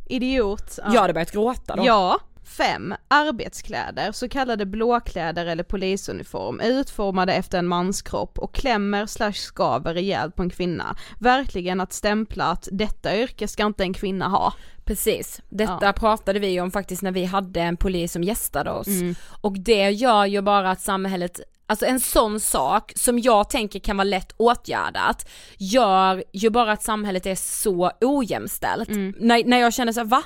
Idiot. 0.06 0.78
Jag 0.92 1.00
hade 1.00 1.12
börjat 1.12 1.32
gråta 1.32 1.76
då. 1.76 1.86
Ja. 1.86 2.18
5. 2.44 2.94
Arbetskläder, 3.08 4.12
så 4.12 4.28
kallade 4.28 4.66
blåkläder 4.66 5.46
eller 5.46 5.62
polisuniform, 5.62 6.60
är 6.60 6.68
utformade 6.68 7.34
efter 7.34 7.58
en 7.58 7.66
manskropp 7.66 8.38
och 8.38 8.54
klämmer 8.54 9.06
slash 9.06 9.32
skaver 9.32 9.94
rejält 9.94 10.36
på 10.36 10.42
en 10.42 10.50
kvinna. 10.50 10.96
Verkligen 11.18 11.80
att 11.80 11.92
stämpla 11.92 12.44
att 12.44 12.68
detta 12.72 13.16
yrke 13.16 13.48
ska 13.48 13.66
inte 13.66 13.82
en 13.82 13.92
kvinna 13.94 14.28
ha. 14.28 14.52
Precis, 14.84 15.40
detta 15.48 15.78
Ja. 15.82 15.92
pratade 15.92 16.38
vi 16.38 16.60
om 16.60 16.70
faktiskt 16.70 17.02
när 17.02 17.12
vi 17.12 17.24
hade 17.24 17.60
en 17.60 17.76
polis 17.76 18.12
som 18.12 18.22
gästade 18.24 18.70
oss. 18.70 18.86
Mm. 18.86 19.14
Och 19.40 19.58
det 19.58 19.90
gör 19.90 20.24
ju 20.26 20.42
bara 20.42 20.70
att 20.70 20.80
samhället 20.80 21.40
Alltså 21.68 21.86
en 21.86 22.00
sån 22.00 22.40
sak 22.40 22.92
som 22.96 23.18
jag 23.18 23.50
tänker 23.50 23.78
kan 23.78 23.96
vara 23.96 24.04
lätt 24.04 24.32
åtgärdat 24.36 25.28
gör 25.58 26.24
ju 26.32 26.50
bara 26.50 26.72
att 26.72 26.82
samhället 26.82 27.26
är 27.26 27.34
så 27.34 27.90
ojämställt. 28.00 28.88
Mm. 28.88 29.14
När, 29.20 29.44
när 29.44 29.58
jag 29.58 29.72
känner 29.74 29.92
så 29.92 30.00
här, 30.00 30.06
va? 30.06 30.22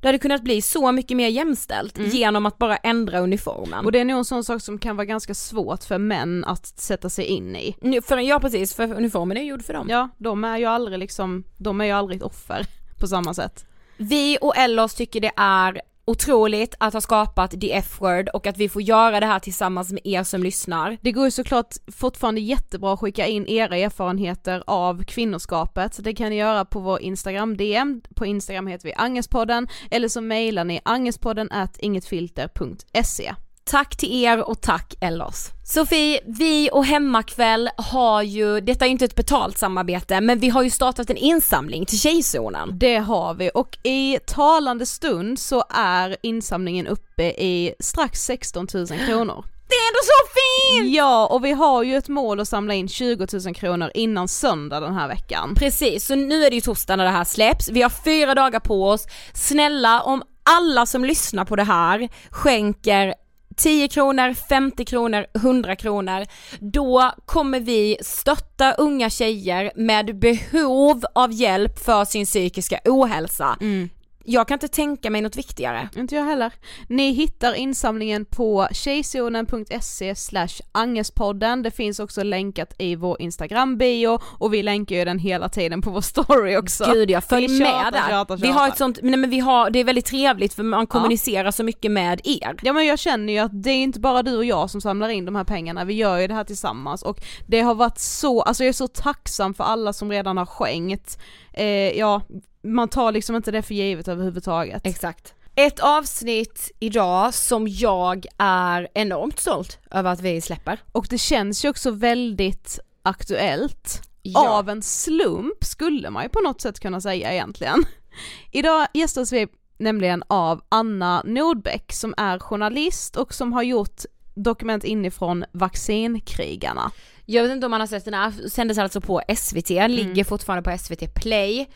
Det 0.00 0.08
hade 0.08 0.18
kunnat 0.18 0.42
bli 0.42 0.62
så 0.62 0.92
mycket 0.92 1.16
mer 1.16 1.28
jämställt 1.28 1.98
Mm. 1.98 2.10
genom 2.10 2.46
att 2.46 2.58
bara 2.58 2.76
ändra 2.76 3.20
uniformen. 3.20 3.84
Och 3.84 3.92
det 3.92 3.98
är 3.98 4.04
nog 4.04 4.18
en 4.18 4.24
sån 4.24 4.44
sak 4.44 4.62
som 4.62 4.78
kan 4.78 4.96
vara 4.96 5.04
ganska 5.04 5.34
svårt 5.34 5.84
för 5.84 5.98
män 5.98 6.44
att 6.44 6.66
sätta 6.66 7.10
sig 7.10 7.24
in 7.24 7.56
i. 7.56 7.76
För, 8.04 8.18
ja 8.18 8.40
precis, 8.40 8.74
för 8.74 8.94
uniformen 8.94 9.36
är 9.36 9.42
gjord 9.42 9.62
för 9.64 9.72
dem. 9.72 9.86
Ja, 9.90 10.08
de 10.18 10.44
är 10.44 10.58
ju 10.58 10.64
aldrig 10.64 10.98
liksom, 10.98 11.44
de 11.58 11.80
är 11.80 11.84
ju 11.84 11.90
aldrig 11.92 12.16
ett 12.16 12.22
offer 12.22 12.66
på 13.00 13.06
samma 13.06 13.34
sätt. 13.34 13.66
Vi 13.96 14.38
och 14.40 14.56
Ellos 14.56 14.94
tycker 14.94 15.20
det 15.20 15.32
är 15.36 15.80
otroligt 16.10 16.74
att 16.78 16.94
ha 16.94 17.00
skapat 17.00 17.60
The 17.60 17.72
F-word 17.72 18.28
och 18.28 18.46
att 18.46 18.58
vi 18.58 18.68
får 18.68 18.82
göra 18.82 19.20
det 19.20 19.26
här 19.26 19.38
tillsammans 19.38 19.92
med 19.92 20.00
er 20.04 20.22
som 20.22 20.42
lyssnar. 20.42 20.96
Det 21.00 21.12
går 21.12 21.24
ju 21.24 21.30
såklart 21.30 21.74
fortfarande 21.92 22.40
jättebra 22.40 22.92
att 22.92 23.00
skicka 23.00 23.26
in 23.26 23.46
era 23.46 23.76
erfarenheter 23.76 24.62
av 24.66 25.04
kvinnoskapet. 25.04 26.04
Det 26.04 26.14
kan 26.14 26.30
ni 26.30 26.36
göra 26.36 26.64
på 26.64 26.80
vår 26.80 27.00
Instagram 27.00 27.56
DM, 27.56 28.00
på 28.14 28.26
Instagram 28.26 28.66
heter 28.66 28.84
vi 28.84 28.94
Angespodden, 28.94 29.68
eller 29.90 30.08
så 30.08 30.20
mejlar 30.20 30.64
ni 30.64 30.80
angespodden 30.84 31.48
at 31.50 31.78
ingetfilter.se. 31.78 33.34
Tack 33.70 33.96
till 33.96 34.24
er 34.24 34.48
och 34.48 34.60
tack 34.60 34.94
Ellos. 35.00 35.50
Sofie, 35.64 36.20
vi 36.26 36.70
och 36.72 36.84
Hemmakväll 36.84 37.70
har 37.76 38.22
ju, 38.22 38.60
detta 38.60 38.84
är 38.84 38.88
ju 38.88 38.92
inte 38.92 39.04
ett 39.04 39.14
betalt 39.14 39.58
samarbete, 39.58 40.20
men 40.20 40.38
vi 40.38 40.48
har 40.48 40.62
ju 40.62 40.70
startat 40.70 41.10
en 41.10 41.16
insamling 41.16 41.86
till 41.86 41.98
Tjejzonen. 41.98 42.78
Det 42.78 42.96
har 42.96 43.34
vi 43.34 43.50
och 43.54 43.78
i 43.82 44.18
talande 44.26 44.86
stund 44.86 45.38
så 45.38 45.64
är 45.70 46.16
insamlingen 46.22 46.86
uppe 46.86 47.22
i 47.22 47.74
strax 47.80 48.20
16 48.20 48.66
000 48.74 48.86
kronor. 48.86 49.44
Det 49.68 49.74
är 49.74 49.88
ändå 49.88 50.00
så 50.02 50.28
fint! 50.34 50.94
Ja, 50.94 51.26
och 51.26 51.44
vi 51.44 51.52
har 51.52 51.82
ju 51.82 51.96
ett 51.96 52.08
mål 52.08 52.40
att 52.40 52.48
samla 52.48 52.74
in 52.74 52.88
20 52.88 53.26
000 53.44 53.54
kronor 53.54 53.90
innan 53.94 54.28
söndag 54.28 54.80
den 54.80 54.94
här 54.94 55.08
veckan. 55.08 55.54
Precis, 55.54 56.06
så 56.06 56.14
nu 56.14 56.44
är 56.44 56.50
det 56.50 56.54
ju 56.54 56.60
torsdag 56.60 56.96
när 56.96 57.04
det 57.04 57.10
här 57.10 57.24
släpps, 57.24 57.68
vi 57.68 57.82
har 57.82 57.90
fyra 57.90 58.34
dagar 58.34 58.60
på 58.60 58.88
oss. 58.88 59.06
Snälla 59.34 60.02
om 60.02 60.22
alla 60.42 60.86
som 60.86 61.04
lyssnar 61.04 61.44
på 61.44 61.56
det 61.56 61.64
här 61.64 62.08
skänker 62.30 63.14
10 63.56 63.88
kronor, 63.88 64.34
50 64.34 64.84
kronor, 64.84 65.26
100 65.34 65.76
kronor. 65.76 66.26
Då 66.58 67.12
kommer 67.26 67.60
vi 67.60 67.96
stötta 68.00 68.72
unga 68.72 69.10
tjejer 69.10 69.72
med 69.76 70.18
behov 70.18 71.04
av 71.14 71.32
hjälp 71.32 71.78
för 71.78 72.04
sin 72.04 72.26
psykiska 72.26 72.80
ohälsa. 72.84 73.56
Mm. 73.60 73.88
Jag 74.24 74.48
kan 74.48 74.54
inte 74.54 74.68
tänka 74.68 75.10
mig 75.10 75.20
något 75.20 75.36
viktigare. 75.36 75.88
Inte 75.96 76.14
jag 76.14 76.24
heller. 76.24 76.52
Ni 76.88 77.12
hittar 77.12 77.54
insamlingen 77.54 78.24
på 78.24 78.68
tjejzonen.se 78.72 80.14
slash 80.14 80.48
angespodden, 80.72 81.62
det 81.62 81.70
finns 81.70 82.00
också 82.00 82.22
länkat 82.22 82.74
i 82.78 82.96
vår 82.96 83.22
instagram-bio 83.22 84.18
och 84.24 84.54
vi 84.54 84.62
länkar 84.62 84.96
ju 84.96 85.04
den 85.04 85.18
hela 85.18 85.48
tiden 85.48 85.82
på 85.82 85.90
vår 85.90 86.00
story 86.00 86.56
också. 86.56 86.92
Gud 86.92 87.10
jag 87.10 87.24
följ 87.24 87.48
med 87.48 87.66
tjatar, 87.66 87.90
där. 87.90 88.08
tjatar, 88.08 88.36
Vi 88.36 88.46
har 88.46 88.54
tjatar. 88.54 88.68
ett 88.68 88.78
sånt, 88.78 88.98
nej 89.02 89.16
men 89.16 89.30
vi 89.30 89.38
har, 89.38 89.70
det 89.70 89.78
är 89.78 89.84
väldigt 89.84 90.06
trevligt 90.06 90.54
för 90.54 90.62
man 90.62 90.86
kommunicerar 90.86 91.50
så 91.50 91.64
mycket 91.64 91.90
med 91.90 92.20
er. 92.24 92.56
Ja 92.62 92.72
men 92.72 92.86
jag 92.86 92.98
känner 92.98 93.32
ju 93.32 93.38
att 93.38 93.62
det 93.62 93.70
är 93.70 93.82
inte 93.82 94.00
bara 94.00 94.22
du 94.22 94.36
och 94.36 94.44
jag 94.44 94.70
som 94.70 94.80
samlar 94.80 95.08
in 95.08 95.24
de 95.24 95.36
här 95.36 95.44
pengarna, 95.44 95.84
vi 95.84 95.94
gör 95.94 96.18
ju 96.18 96.26
det 96.26 96.34
här 96.34 96.44
tillsammans 96.44 97.02
och 97.02 97.20
det 97.46 97.60
har 97.60 97.74
varit 97.74 97.98
så, 97.98 98.42
alltså 98.42 98.64
jag 98.64 98.68
är 98.68 98.72
så 98.72 98.88
tacksam 98.88 99.54
för 99.54 99.64
alla 99.64 99.92
som 99.92 100.10
redan 100.10 100.36
har 100.36 100.46
skänkt. 100.46 101.18
Eh, 101.52 101.98
ja, 101.98 102.22
man 102.62 102.88
tar 102.88 103.12
liksom 103.12 103.36
inte 103.36 103.50
det 103.50 103.62
för 103.62 103.74
givet 103.74 104.08
överhuvudtaget. 104.08 104.86
Exakt. 104.86 105.34
Ett 105.54 105.80
avsnitt 105.80 106.70
idag 106.78 107.34
som 107.34 107.68
jag 107.68 108.26
är 108.38 108.88
enormt 108.94 109.38
stolt 109.38 109.78
över 109.90 110.12
att 110.12 110.20
vi 110.20 110.40
släpper. 110.40 110.78
Och 110.92 111.06
det 111.10 111.18
känns 111.18 111.64
ju 111.64 111.68
också 111.68 111.90
väldigt 111.90 112.78
aktuellt. 113.02 114.02
Ja. 114.22 114.48
Av 114.48 114.68
en 114.68 114.82
slump 114.82 115.64
skulle 115.64 116.10
man 116.10 116.22
ju 116.22 116.28
på 116.28 116.40
något 116.40 116.60
sätt 116.60 116.80
kunna 116.80 117.00
säga 117.00 117.32
egentligen. 117.32 117.84
Idag 118.52 118.86
gästas 118.94 119.32
vi 119.32 119.48
nämligen 119.78 120.22
av 120.26 120.60
Anna 120.68 121.22
Nordbeck 121.22 121.92
som 121.92 122.14
är 122.16 122.38
journalist 122.38 123.16
och 123.16 123.34
som 123.34 123.52
har 123.52 123.62
gjort 123.62 124.02
dokument 124.34 124.84
inifrån 124.84 125.44
vaccinkrigarna. 125.52 126.90
Jag 127.26 127.42
vet 127.42 127.52
inte 127.52 127.66
om 127.66 127.70
man 127.70 127.80
har 127.80 127.86
sett 127.86 128.04
den 128.04 128.14
här, 128.14 128.48
sändes 128.48 128.78
alltså 128.78 129.00
på 129.00 129.22
SVT, 129.36 129.70
ligger 129.70 130.24
fortfarande 130.24 130.70
på 130.70 130.78
SVT 130.78 131.14
Play. 131.14 131.68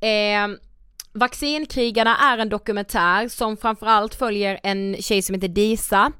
Eh, 0.00 0.48
Vaccinkrigarna 1.12 2.16
är 2.16 2.38
en 2.38 2.48
dokumentär 2.48 3.28
som 3.28 3.56
framförallt 3.56 4.14
följer 4.14 4.60
en 4.62 4.96
tjej 5.00 5.22
som 5.22 5.34
heter 5.34 5.48
Disa 5.48 6.12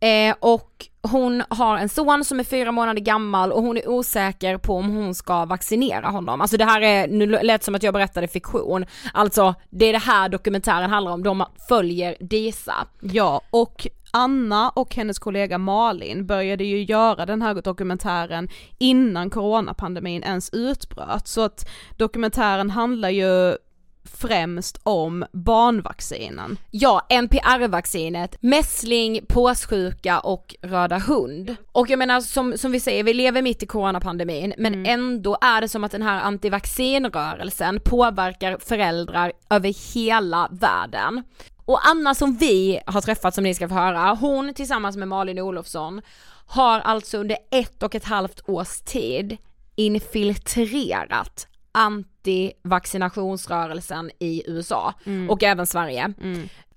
eh, 0.00 0.36
och 0.40 0.86
hon 1.02 1.42
har 1.48 1.78
en 1.78 1.88
son 1.88 2.24
som 2.24 2.40
är 2.40 2.44
fyra 2.44 2.72
månader 2.72 3.00
gammal 3.00 3.52
och 3.52 3.62
hon 3.62 3.76
är 3.76 3.88
osäker 3.88 4.58
på 4.58 4.76
om 4.76 4.90
hon 4.90 5.14
ska 5.14 5.44
vaccinera 5.44 6.06
honom. 6.08 6.40
Alltså 6.40 6.56
det 6.56 6.64
här 6.64 6.80
är, 6.80 7.08
nu 7.08 7.26
lät 7.26 7.64
som 7.64 7.74
att 7.74 7.82
jag 7.82 7.94
berättade 7.94 8.28
fiktion, 8.28 8.86
alltså 9.12 9.54
det 9.70 9.86
är 9.86 9.92
det 9.92 9.98
här 9.98 10.28
dokumentären 10.28 10.90
handlar 10.90 11.12
om, 11.12 11.22
de 11.22 11.44
följer 11.68 12.16
Disa. 12.20 12.86
Ja, 13.00 13.40
och 13.50 13.86
Anna 14.16 14.70
och 14.70 14.94
hennes 14.94 15.18
kollega 15.18 15.58
Malin 15.58 16.26
började 16.26 16.64
ju 16.64 16.84
göra 16.84 17.26
den 17.26 17.42
här 17.42 17.54
dokumentären 17.54 18.48
innan 18.78 19.30
coronapandemin 19.30 20.22
ens 20.22 20.50
utbröt, 20.52 21.28
så 21.28 21.40
att 21.40 21.68
dokumentären 21.96 22.70
handlar 22.70 23.10
ju 23.10 23.56
främst 24.04 24.80
om 24.82 25.24
barnvaccinen. 25.32 26.58
Ja, 26.70 27.06
NPR-vaccinet, 27.10 28.36
mässling, 28.40 29.26
påssjuka 29.28 30.20
och 30.20 30.54
röda 30.62 30.98
hund. 30.98 31.56
Och 31.72 31.90
jag 31.90 31.98
menar 31.98 32.20
som, 32.20 32.58
som 32.58 32.72
vi 32.72 32.80
säger, 32.80 33.04
vi 33.04 33.14
lever 33.14 33.42
mitt 33.42 33.62
i 33.62 33.66
coronapandemin 33.66 34.54
men 34.58 34.86
ändå 34.86 35.36
är 35.40 35.60
det 35.60 35.68
som 35.68 35.84
att 35.84 35.92
den 35.92 36.02
här 36.02 36.20
antivaccinrörelsen 36.20 37.80
påverkar 37.84 38.58
föräldrar 38.60 39.32
över 39.50 39.94
hela 39.94 40.48
världen. 40.50 41.22
Och 41.64 41.86
Anna 41.86 42.14
som 42.14 42.36
vi 42.36 42.80
har 42.86 43.00
träffat 43.00 43.34
som 43.34 43.44
ni 43.44 43.54
ska 43.54 43.68
få 43.68 43.74
höra, 43.74 44.16
hon 44.20 44.54
tillsammans 44.54 44.96
med 44.96 45.08
Malin 45.08 45.38
Olofsson 45.38 46.02
har 46.46 46.80
alltså 46.80 47.18
under 47.18 47.36
ett 47.50 47.82
och 47.82 47.94
ett 47.94 48.04
halvt 48.04 48.48
års 48.48 48.80
tid 48.80 49.36
infiltrerat 49.76 51.46
antivaccinationsrörelsen 51.72 54.10
i 54.18 54.42
USA 54.46 54.94
och 55.28 55.42
även 55.42 55.66
Sverige. 55.66 56.12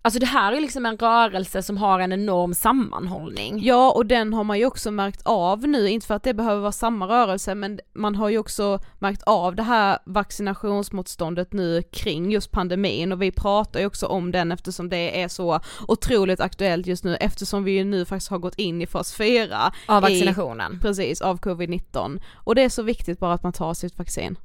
Alltså 0.08 0.20
det 0.20 0.26
här 0.26 0.54
är 0.54 0.62
liksom 0.62 0.86
en 0.86 0.98
rörelse 0.98 1.64
som 1.64 1.78
har 1.78 2.00
en 2.00 2.14
enorm 2.14 2.54
sammanhållning. 2.54 3.60
Ja, 3.64 3.92
och 3.92 4.06
den 4.06 4.34
har 4.34 4.44
man 4.44 4.60
ju 4.60 4.66
också 4.66 4.92
märkt 4.92 5.22
av 5.26 5.68
nu, 5.68 5.90
inte 5.90 6.08
för 6.08 6.14
att 6.16 6.24
det 6.24 6.34
behöver 6.34 6.62
vara 6.62 6.72
samma 6.72 7.08
rörelse, 7.08 7.56
men 7.56 7.80
man 7.94 8.16
har 8.16 8.30
ju 8.30 8.38
också 8.38 8.80
märkt 9.00 9.24
av 9.24 9.56
det 9.56 9.64
här 9.64 10.00
vaccinationsmotståndet 10.06 11.54
nu 11.54 11.82
kring 11.82 12.32
just 12.32 12.52
pandemin 12.52 13.12
och 13.12 13.22
vi 13.22 13.32
pratar 13.32 13.80
ju 13.80 13.86
också 13.86 14.06
om 14.06 14.32
den 14.32 14.52
eftersom 14.52 14.90
det 14.90 15.22
är 15.22 15.28
så 15.28 15.60
otroligt 15.88 16.40
aktuellt 16.40 16.88
just 16.88 17.04
nu 17.04 17.16
eftersom 17.16 17.64
vi 17.64 17.72
ju 17.72 17.84
nu 17.84 18.06
faktiskt 18.06 18.32
har 18.32 18.38
gått 18.38 18.56
in 18.56 18.82
i 18.82 18.88
fas 18.88 19.14
4 19.14 19.72
Av 19.88 19.98
i, 19.98 20.02
vaccinationen. 20.02 20.80
precis, 20.82 21.22
av 21.22 21.40
covid-19 21.40 22.22
och 22.36 22.56
det 22.56 22.64
är 22.64 22.70
så 22.70 22.84
viktigt 22.84 23.20
bara 23.20 23.34
att 23.34 23.44
man 23.44 23.54
tar 23.54 23.74
sitt 23.74 23.98
vaccin. 23.98 24.38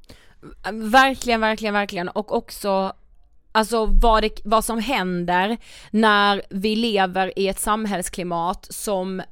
Verkligen, 0.73 1.41
verkligen, 1.41 1.75
verkligen 1.75 2.09
och 2.09 2.37
också 2.37 2.93
Alltså 3.53 3.87
vad, 3.87 4.23
det, 4.23 4.41
vad 4.45 4.65
som 4.65 4.79
händer 4.79 5.57
när 5.91 6.43
vi 6.51 6.77
lever 6.77 7.39
i 7.39 7.49
ett 7.49 7.61
samhällsklimat 7.61 8.67
som 8.71 9.23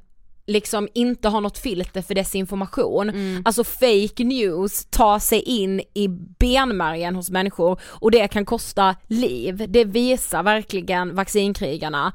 liksom 0.47 0.87
inte 0.93 1.29
har 1.29 1.41
något 1.41 1.57
filter 1.57 2.01
för 2.01 2.15
desinformation. 2.15 3.11
Alltså 3.45 3.63
fake 3.63 4.23
news 4.23 4.85
tar 4.85 5.19
sig 5.19 5.41
in 5.41 5.81
i 5.93 6.07
benmärgen 6.39 7.15
hos 7.15 7.29
människor 7.29 7.79
och 7.83 8.11
det 8.11 8.27
kan 8.27 8.45
kosta 8.45 8.95
liv. 9.07 9.65
Det 9.69 9.85
visar 9.85 10.43
verkligen 10.43 11.15
vaccinkrigarna 11.15 12.13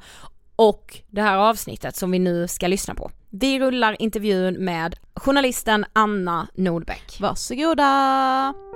och 0.55 0.99
det 1.07 1.21
här 1.21 1.37
avsnittet 1.37 1.95
som 1.95 2.11
vi 2.11 2.19
nu 2.19 2.47
ska 2.47 2.67
lyssna 2.67 2.95
på. 2.95 3.11
Vi 3.29 3.59
rullar 3.59 4.01
intervjun 4.01 4.65
med 4.65 4.95
journalisten 5.15 5.85
Anna 5.93 6.47
Nordbeck. 6.55 7.17
Varsågoda! 7.19 8.66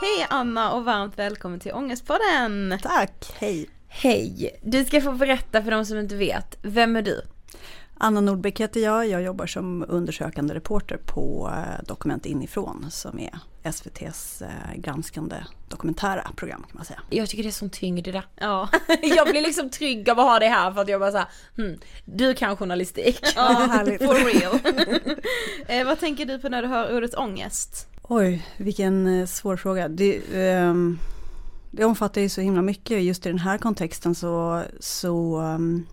Hej 0.00 0.26
Anna 0.30 0.72
och 0.72 0.84
varmt 0.84 1.18
välkommen 1.18 1.60
till 1.60 1.72
Ångestpodden! 1.72 2.78
Tack, 2.82 3.32
hej. 3.38 3.70
Hej! 3.88 4.60
Du 4.62 4.84
ska 4.84 5.00
få 5.00 5.12
berätta 5.12 5.62
för 5.62 5.70
de 5.70 5.86
som 5.86 5.98
inte 5.98 6.16
vet, 6.16 6.58
vem 6.62 6.96
är 6.96 7.02
du? 7.02 7.22
Anna 7.98 8.20
Nordbeck 8.20 8.60
heter 8.60 8.80
jag. 8.80 9.08
Jag 9.08 9.22
jobbar 9.22 9.46
som 9.46 9.84
undersökande 9.88 10.54
reporter 10.54 10.96
på 10.96 11.52
eh, 11.56 11.84
Dokument 11.86 12.26
inifrån 12.26 12.86
som 12.90 13.18
är 13.18 13.38
SVTs 13.62 14.42
eh, 14.42 14.76
granskande 14.76 15.36
dokumentära 15.68 16.30
program 16.36 16.62
kan 16.62 16.76
man 16.76 16.84
säga. 16.84 17.00
Jag 17.10 17.28
tycker 17.28 17.42
det 17.42 17.48
är 17.48 17.50
sån 17.50 17.70
tyngd 17.70 18.08
i 18.08 18.12
det. 18.12 18.22
Ja. 18.36 18.68
jag 19.02 19.28
blir 19.28 19.42
liksom 19.42 19.70
trygg 19.70 20.10
av 20.10 20.20
att 20.20 20.26
ha 20.26 20.38
det 20.38 20.48
här 20.48 20.72
för 20.72 20.80
att 20.80 20.88
jag 20.88 21.00
bara 21.00 21.12
såhär, 21.12 21.28
hmm, 21.56 21.78
du 22.04 22.34
kan 22.34 22.56
journalistik. 22.56 23.20
Ja, 23.36 23.42
härligt. 23.70 24.02
For 24.02 24.14
real. 24.14 24.58
eh, 25.80 25.86
vad 25.86 26.00
tänker 26.00 26.24
du 26.24 26.38
på 26.38 26.48
när 26.48 26.62
du 26.62 26.68
hör 26.68 26.96
ordet 26.96 27.14
ångest? 27.14 27.88
Oj, 28.08 28.46
vilken 28.56 29.06
eh, 29.06 29.26
svår 29.26 29.56
fråga. 29.56 29.88
Det, 29.88 30.20
ehm, 30.34 30.98
det 31.70 31.84
omfattar 31.84 32.20
ju 32.20 32.28
så 32.28 32.40
himla 32.40 32.62
mycket. 32.62 33.02
Just 33.02 33.26
i 33.26 33.28
den 33.28 33.38
här 33.38 33.58
kontexten 33.58 34.14
så, 34.14 34.62
så, 34.80 35.36
ehm, 35.36 35.86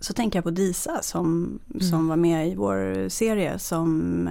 så 0.00 0.12
tänker 0.12 0.36
jag 0.38 0.44
på 0.44 0.50
Disa 0.50 1.02
som, 1.02 1.58
som 1.80 2.08
var 2.08 2.16
med 2.16 2.48
i 2.48 2.54
vår 2.54 3.08
serie 3.08 3.58
som 3.58 4.28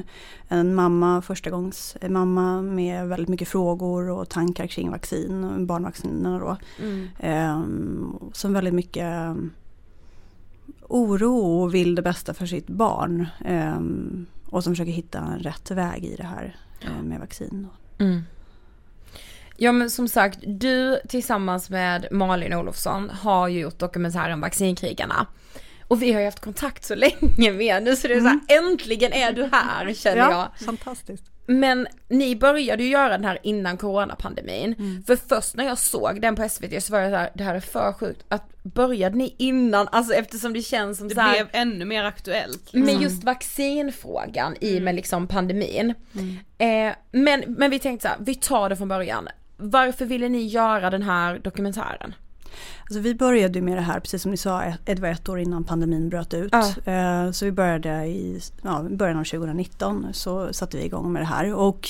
en 0.47 0.75
mamma, 0.75 1.21
första 1.21 1.49
gångs 1.49 1.97
mamma 2.09 2.61
med 2.61 3.07
väldigt 3.07 3.29
mycket 3.29 3.47
frågor 3.47 4.09
och 4.09 4.29
tankar 4.29 4.67
kring 4.67 4.91
vaccin, 4.91 5.65
barnvaccinerna 5.67 6.39
då. 6.39 6.57
Ehm, 7.19 8.15
som 8.33 8.53
väldigt 8.53 8.73
mycket 8.73 9.35
oro 10.81 11.61
och 11.61 11.73
vill 11.73 11.95
det 11.95 12.01
bästa 12.01 12.33
för 12.33 12.45
sitt 12.45 12.67
barn. 12.67 13.27
och 14.49 14.63
som 14.63 14.73
försöker 14.73 14.91
hitta 14.91 15.19
en 15.19 15.39
rätt 15.39 15.71
väg 15.71 16.05
i 16.05 16.15
det 16.15 16.23
här 16.23 16.45
eh, 16.45 16.72
med 17.03 17.19
vaccin. 17.19 17.67
Mm. 17.99 18.23
Ja 19.57 19.71
men 19.71 19.89
som 19.89 20.07
sagt, 20.07 20.39
du 20.45 20.99
tillsammans 21.09 21.69
med 21.69 22.07
Malin 22.11 22.53
Olofsson 22.53 23.09
har 23.09 23.47
ju 23.47 23.59
gjort 23.59 23.79
dokumentären 23.79 24.41
Vaccinkrigarna. 24.41 25.27
Och 25.87 26.01
vi 26.01 26.13
har 26.13 26.19
ju 26.19 26.25
haft 26.25 26.39
kontakt 26.39 26.85
så 26.85 26.95
länge 26.95 27.51
med 27.51 27.83
nu 27.83 27.95
så 27.95 28.07
det 28.07 28.13
är 28.13 28.19
så 28.19 28.27
här, 28.27 28.39
äntligen 28.47 29.13
är 29.13 29.33
du 29.33 29.49
här 29.51 29.93
känner 29.93 30.17
jag. 30.17 30.31
Ja, 30.31 30.51
fantastiskt. 30.65 31.32
Men 31.45 31.87
ni 32.07 32.35
började 32.35 32.83
ju 32.83 32.89
göra 32.89 33.09
den 33.09 33.25
här 33.25 33.39
innan 33.43 33.77
coronapandemin. 33.77 35.03
För 35.07 35.15
först 35.15 35.55
när 35.55 35.65
jag 35.65 35.77
såg 35.77 36.21
den 36.21 36.35
på 36.35 36.49
SVT 36.49 36.83
så 36.83 36.93
var 36.93 36.99
jag 36.99 37.11
så 37.11 37.17
här, 37.17 37.29
det 37.33 37.43
här 37.43 37.55
är 37.55 37.59
för 37.59 37.93
sjukt. 37.93 38.25
Att 38.27 38.63
började 38.63 39.17
ni 39.17 39.35
innan, 39.37 39.87
alltså 39.91 40.13
eftersom 40.13 40.53
det 40.53 40.61
känns 40.61 40.97
som 40.97 41.07
Det 41.07 41.15
så 41.15 41.21
här, 41.21 41.33
blev 41.33 41.47
ännu 41.51 41.85
mer 41.85 42.03
aktuellt. 42.03 42.73
liksom. 42.73 42.81
med 42.81 43.01
just 43.01 43.23
vaccinfrågan 43.23 44.55
i 44.61 44.79
med 44.79 44.95
liksom 44.95 45.27
pandemin. 45.27 45.93
Eh, 46.57 46.93
men, 47.11 47.43
men 47.47 47.71
vi 47.71 47.79
tänkte 47.79 48.07
så 48.07 48.07
här, 48.07 48.17
vi 48.19 48.35
tar 48.35 48.69
det 48.69 48.75
från 48.75 48.87
början. 48.87 49.27
Varför 49.57 50.05
ville 50.05 50.29
ni 50.29 50.45
göra 50.45 50.89
den 50.89 51.03
här 51.03 51.39
dokumentären? 51.39 52.15
Alltså 52.81 52.99
vi 52.99 53.15
började 53.15 53.61
med 53.61 53.77
det 53.77 53.81
här, 53.81 53.99
precis 53.99 54.21
som 54.21 54.31
ni 54.31 54.37
sa, 54.37 54.63
det 54.85 54.99
var 54.99 55.09
ett 55.09 55.29
år 55.29 55.39
innan 55.39 55.63
pandemin 55.63 56.09
bröt 56.09 56.33
ut. 56.33 56.53
Ja. 56.85 56.91
Eh, 56.93 57.31
Så 57.31 57.45
vi 57.45 57.51
började 57.51 58.05
i 58.05 58.39
ja, 58.61 58.85
början 58.89 59.19
av 59.19 59.23
2019 59.23 60.07
så 60.13 60.53
satte 60.53 60.77
vi 60.77 60.83
igång 60.85 61.11
med 61.13 61.21
det 61.21 61.25
här. 61.25 61.53
Och 61.53 61.89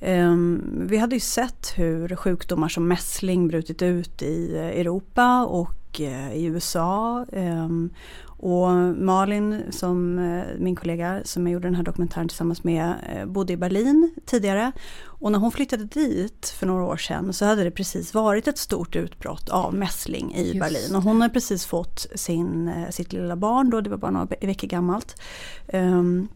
ehm, 0.00 0.62
vi 0.88 0.96
hade 0.96 1.16
ju 1.16 1.20
sett 1.20 1.72
hur 1.76 2.16
sjukdomar 2.16 2.68
som 2.68 2.88
mässling 2.88 3.48
brutit 3.48 3.82
ut 3.82 4.22
i 4.22 4.56
Europa 4.56 5.44
och 5.44 6.00
eh, 6.00 6.32
i 6.32 6.44
USA. 6.44 7.26
Ehm, 7.32 7.90
och 8.38 8.68
Malin, 8.96 9.62
som 9.70 10.18
eh, 10.18 10.44
min 10.58 10.76
kollega 10.76 11.20
som 11.24 11.46
jag 11.46 11.52
gjorde 11.52 11.66
den 11.68 11.74
här 11.74 11.82
dokumentären 11.82 12.28
tillsammans 12.28 12.64
med, 12.64 12.94
eh, 13.12 13.26
bodde 13.26 13.52
i 13.52 13.56
Berlin 13.56 14.14
tidigare. 14.26 14.72
Och 15.04 15.32
när 15.32 15.38
hon 15.38 15.52
flyttade 15.52 15.84
dit 15.84 16.54
för 16.58 16.66
några 16.66 16.84
år 16.84 16.96
sedan 16.96 17.32
så 17.32 17.44
hade 17.44 17.64
det 17.64 17.70
precis 17.70 18.14
varit 18.14 18.48
ett 18.48 18.58
stort 18.58 18.96
utbrott 18.96 19.48
av 19.48 19.74
mässling 19.74 20.34
i 20.34 20.46
Just 20.48 20.60
Berlin. 20.60 20.96
Och 20.96 21.02
hon 21.02 21.20
hade 21.20 21.34
precis 21.34 21.66
fått 21.66 22.06
sin, 22.14 22.68
eh, 22.68 22.90
sitt 22.90 23.12
lilla 23.12 23.36
barn 23.36 23.70
då, 23.70 23.80
det 23.80 23.90
var 23.90 23.96
bara 23.96 24.10
några 24.10 24.26
ve- 24.26 24.46
veckor 24.46 24.68
gammalt. 24.68 25.20
Ehm, 25.68 26.28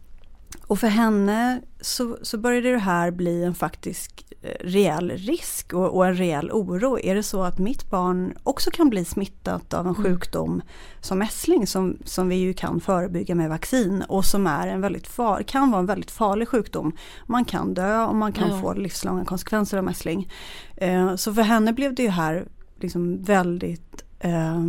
och 0.67 0.79
för 0.79 0.89
henne 0.89 1.61
så, 1.81 2.19
så 2.23 2.39
började 2.39 2.71
det 2.73 2.79
här 2.79 3.11
bli 3.11 3.45
en 3.45 3.55
faktisk 3.55 4.25
eh, 4.43 4.67
reell 4.67 5.11
risk 5.11 5.73
och, 5.75 5.97
och 5.97 6.07
en 6.07 6.15
reell 6.15 6.51
oro. 6.51 6.99
Är 6.99 7.15
det 7.15 7.23
så 7.23 7.43
att 7.43 7.59
mitt 7.59 7.91
barn 7.91 8.35
också 8.43 8.71
kan 8.71 8.91
bli 8.91 9.05
smittat 9.05 9.75
av 9.75 9.87
en 9.87 9.95
sjukdom 9.95 10.63
som 11.01 11.19
mässling 11.19 11.67
som, 11.67 11.99
som 12.05 12.29
vi 12.29 12.35
ju 12.37 12.53
kan 12.53 12.81
förebygga 12.81 13.35
med 13.35 13.49
vaccin 13.49 14.05
och 14.09 14.25
som 14.25 14.47
är 14.47 14.69
en 14.69 14.81
väldigt 14.81 15.07
far, 15.07 15.43
kan 15.43 15.71
vara 15.71 15.81
en 15.81 15.87
väldigt 15.87 16.11
farlig 16.11 16.49
sjukdom. 16.49 16.93
Man 17.27 17.45
kan 17.45 17.75
dö 17.75 18.05
och 18.05 18.15
man 18.17 18.33
kan 18.33 18.51
Ja. 18.51 18.61
få 18.61 18.75
livslånga 18.75 19.25
konsekvenser 19.25 19.79
av 19.79 19.85
mässling. 19.85 20.29
Eh, 20.77 21.17
så 21.17 21.35
för 21.35 21.43
henne 21.43 21.73
blev 21.73 21.95
det 21.95 22.03
ju 22.03 22.09
här 22.11 22.49
liksom 22.81 23.23
väldigt 23.23 24.05
eh, 24.21 24.61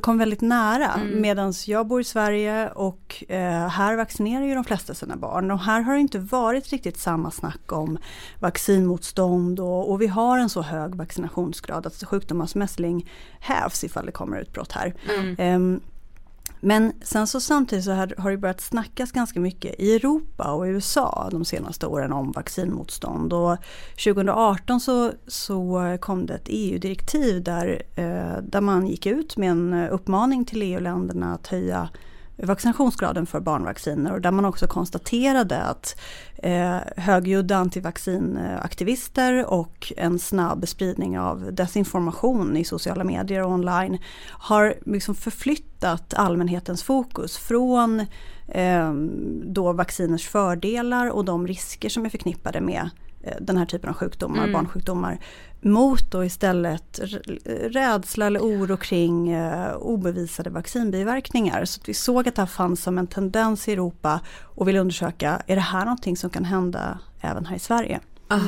kom 0.00 0.18
väldigt 0.18 0.40
nära 0.40 0.92
Mm. 0.94 1.20
medan 1.20 1.52
jag 1.66 1.86
bor 1.86 2.00
i 2.00 2.04
Sverige 2.04 2.68
och 2.70 3.24
eh, 3.28 3.68
här 3.68 3.96
vaccinerar 3.96 4.44
ju 4.44 4.54
de 4.54 4.64
flesta 4.64 4.94
sina 4.94 5.16
barn 5.16 5.50
och 5.50 5.58
här 5.60 5.80
har 5.80 5.94
det 5.94 6.00
inte 6.00 6.18
varit 6.18 6.68
riktigt 6.68 6.98
samma 6.98 7.30
snack 7.30 7.72
om 7.72 7.98
vaccinmotstånd 8.40 9.60
och, 9.60 9.90
och 9.90 10.00
vi 10.02 10.06
har 10.06 10.38
en 10.38 10.48
så 10.48 10.62
hög 10.62 10.94
vaccinationsgrad 10.94 11.86
att 11.86 12.04
sjukdomar 12.04 12.46
som 12.46 12.58
mässling 12.58 13.10
hävs 13.40 13.84
ifall 13.84 14.06
det 14.06 14.12
kommer 14.12 14.40
utbrott 14.40 14.72
här. 14.72 14.94
Ehm, 15.38 15.80
men 16.64 16.92
sen 17.02 17.26
så 17.26 17.40
samtidigt 17.40 17.84
så 17.84 17.92
har, 17.92 18.14
har 18.18 18.30
det 18.30 18.36
börjat 18.36 18.60
snackas 18.60 19.12
ganska 19.12 19.40
mycket 19.40 19.74
i 19.80 19.94
Europa 19.94 20.52
och 20.52 20.64
USA 20.64 21.28
de 21.30 21.44
senaste 21.44 21.86
åren 21.86 22.12
om 22.12 22.32
vaccinmotstånd. 22.32 23.32
Och 23.32 23.56
2018 24.04 24.80
så, 24.80 25.12
så 25.26 25.98
kom 26.00 26.26
det 26.26 26.34
ett 26.34 26.46
EU-direktiv 26.48 27.42
där, 27.42 27.82
eh, 27.94 28.42
där 28.42 28.60
man 28.60 28.86
gick 28.86 29.06
ut 29.06 29.36
med 29.36 29.50
en 29.50 29.72
eh, 29.72 29.92
uppmaning 29.92 30.44
till 30.44 30.62
EU-länderna 30.62 31.34
att 31.34 31.46
höja 31.46 31.88
vaccinationsgraden 32.36 33.26
för 33.26 33.40
barnvacciner 33.40 34.12
och 34.12 34.20
där 34.20 34.30
man 34.30 34.44
också 34.44 34.66
konstaterade 34.66 35.62
att 35.62 36.00
eh, 36.36 36.78
högljudda 36.96 37.56
antivaccinaktivister 37.56 39.46
och 39.46 39.92
en 39.96 40.18
snabb 40.18 40.68
spridning 40.68 41.18
av 41.18 41.54
desinformation 41.54 42.56
i 42.56 42.64
sociala 42.64 43.04
medier 43.04 43.42
och 43.42 43.50
online 43.50 43.98
har 44.30 44.74
liksom 44.86 45.14
förflyttat 45.14 46.14
allmänhetens 46.14 46.82
fokus 46.82 47.36
från 47.36 48.00
eh, 48.48 48.92
då 49.44 49.72
vacciners 49.72 50.28
fördelar 50.28 51.10
och 51.10 51.24
de 51.24 51.46
risker 51.46 51.88
som 51.88 52.04
är 52.04 52.10
förknippade 52.10 52.60
med 52.60 52.90
eh, 53.22 53.36
den 53.40 53.56
här 53.56 53.66
typen 53.66 53.90
av 53.90 53.96
sjukdomar, 53.96 54.52
barnsjukdomar, 54.52 55.18
mot 55.64 56.10
då 56.10 56.24
istället 56.24 57.00
rädsla 57.70 58.26
eller 58.26 58.40
oro 58.40 58.76
kring 58.76 59.30
eh, 59.30 59.76
obevisade 59.76 60.50
vaccinbiverkningar. 60.50 61.64
Så 61.64 61.80
att 61.80 61.88
vi 61.88 61.94
såg 61.94 62.28
att 62.28 62.34
det 62.34 62.42
här 62.42 62.46
fanns 62.46 62.82
som 62.82 62.98
en 62.98 63.06
tendens 63.06 63.68
i 63.68 63.72
Europa 63.72 64.20
och 64.42 64.68
ville 64.68 64.78
undersöka, 64.80 65.42
är 65.46 65.54
det 65.54 65.62
här 65.62 65.84
någonting 65.84 66.16
som 66.16 66.30
kan 66.30 66.44
hända 66.44 66.98
även 67.20 67.46
här 67.46 67.56
i 67.56 67.58
Sverige? 67.58 68.00
Ah. 68.28 68.40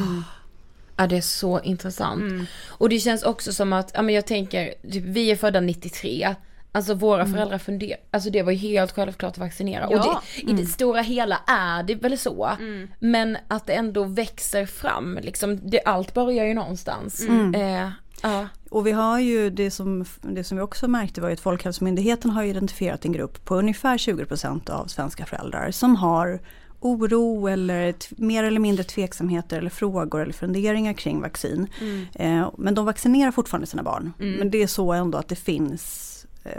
Ja 0.96 1.06
det 1.06 1.16
är 1.16 1.20
så 1.20 1.60
intressant. 1.60 2.48
Och 2.68 2.88
det 2.88 2.98
känns 2.98 3.22
också 3.22 3.52
som 3.52 3.72
att, 3.72 3.90
ja 3.94 4.02
men 4.02 4.14
jag 4.14 4.26
tänker, 4.26 4.74
typ, 4.92 5.04
vi 5.04 5.30
är 5.30 5.36
födda 5.36 5.60
93. 5.60 6.34
Alltså 6.76 6.94
våra 6.94 7.26
föräldrar 7.26 7.58
funderar, 7.58 7.98
alltså 8.10 8.30
det 8.30 8.42
var 8.42 8.52
ju 8.52 8.58
helt 8.58 8.92
självklart 8.92 9.32
att 9.32 9.38
vaccinera. 9.38 9.88
Ja. 9.90 9.96
Och 9.96 10.22
det, 10.36 10.52
i 10.52 10.54
det 10.54 10.66
stora 10.66 11.00
hela 11.00 11.40
är 11.46 11.82
det 11.82 11.94
väl 11.94 12.18
så. 12.18 12.50
Men 12.98 13.38
att 13.48 13.66
det 13.66 13.72
ändå 13.72 14.04
växer 14.04 14.66
fram, 14.66 15.18
liksom, 15.22 15.70
det, 15.70 15.80
allt 15.84 16.14
börjar 16.14 16.44
ju 16.44 16.54
någonstans. 16.54 17.28
Eh, 17.54 17.90
ja. 18.22 18.48
Och 18.70 18.86
vi 18.86 18.92
har 18.92 19.20
ju 19.20 19.50
det 19.50 19.70
som, 19.70 20.04
det 20.20 20.44
som 20.44 20.56
vi 20.56 20.62
också 20.62 20.88
märkte 20.88 21.20
var 21.20 21.28
ju 21.28 21.32
att 21.32 21.40
Folkhälsomyndigheten 21.40 22.30
har 22.30 22.44
identifierat 22.44 23.04
en 23.04 23.12
grupp 23.12 23.44
på 23.44 23.56
ungefär 23.56 23.98
20% 23.98 24.70
av 24.70 24.86
svenska 24.86 25.26
föräldrar 25.26 25.70
som 25.70 25.96
har 25.96 26.40
oro 26.80 27.48
eller 27.48 27.94
mer 28.22 28.44
eller 28.44 28.60
mindre 28.60 28.84
tveksamheter 28.84 29.58
eller 29.58 29.70
frågor 29.70 30.22
eller 30.22 30.32
funderingar 30.32 30.92
kring 30.92 31.20
vaccin. 31.20 31.66
Eh, 32.14 32.50
men 32.58 32.74
de 32.74 32.84
vaccinerar 32.84 33.30
fortfarande 33.30 33.66
sina 33.66 33.82
barn. 33.82 34.12
Men 34.38 34.50
det 34.50 34.62
är 34.62 34.66
så 34.66 34.92
ändå 34.92 35.18
att 35.18 35.28
det 35.28 35.36
finns 35.36 36.12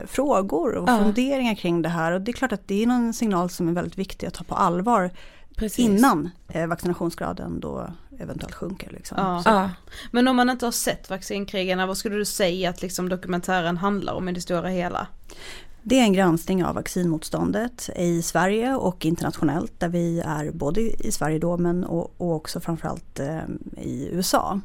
frågor 0.08 0.76
och 0.76 0.90
Ja. 0.90 0.98
funderingar 1.04 1.56
kring 1.56 1.82
det 1.82 1.90
här 1.90 2.12
och 2.12 2.22
det 2.22 2.32
är 2.32 2.34
klart 2.34 2.52
att 2.52 2.68
det 2.68 2.84
är 2.84 2.88
någon 2.88 3.14
signal 3.14 3.50
som 3.50 3.68
är 3.68 3.74
väldigt 3.74 3.98
viktig 3.98 4.28
att 4.28 4.34
ta 4.34 4.44
på 4.44 4.56
allvar 4.56 5.12
Precis. 5.56 5.80
innan 5.80 6.30
eh, 6.48 6.68
vaccinationsgraden 6.68 7.60
då 7.60 7.88
eventuellt 8.20 8.54
sjunker. 8.56 8.92
Liksom. 8.92 9.18
Ja. 9.22 9.42
Ja. 9.46 9.70
Men 10.12 10.28
om 10.28 10.36
man 10.36 10.50
inte 10.50 10.66
har 10.66 10.72
sett 10.72 11.10
vaccinkrigarna, 11.10 11.86
vad 11.86 11.98
skulle 11.98 12.16
du 12.16 12.26
säga 12.26 12.70
att 12.70 12.82
liksom 12.82 13.10
dokumentären 13.10 13.78
handlar 13.78 14.14
om 14.14 14.30
i 14.30 14.32
det 14.32 14.42
stora 14.42 14.70
hela? 14.70 15.08
Det 15.90 16.00
är 16.00 16.04
en 16.04 16.14
granskning 16.14 16.66
av 16.66 16.76
vaccinmotståndet 16.76 17.90
i 17.96 18.22
Sverige 18.22 18.76
och 18.76 19.06
internationellt 19.06 19.80
där 19.80 19.90
vi 19.90 20.20
är 20.20 20.52
både 20.52 20.82
i 20.82 21.12
Sverige 21.12 21.40
då 21.40 21.58
men 21.58 21.84
och, 21.84 22.14
och 22.18 22.36
också 22.36 22.60
framförallt 22.60 23.20
eh, 23.20 23.42
i 23.78 24.10
USA. 24.12 24.60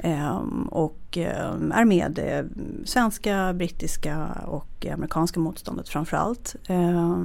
Eh, 0.00 0.42
och 0.70 1.18
eh, 1.18 1.54
är 1.72 1.84
med 1.84 2.12
det 2.12 2.46
svenska, 2.84 3.52
brittiska 3.52 4.28
och 4.46 4.86
amerikanska 4.92 5.40
motståndet 5.40 5.88
framförallt. 5.88 6.56
Eh, 6.66 7.16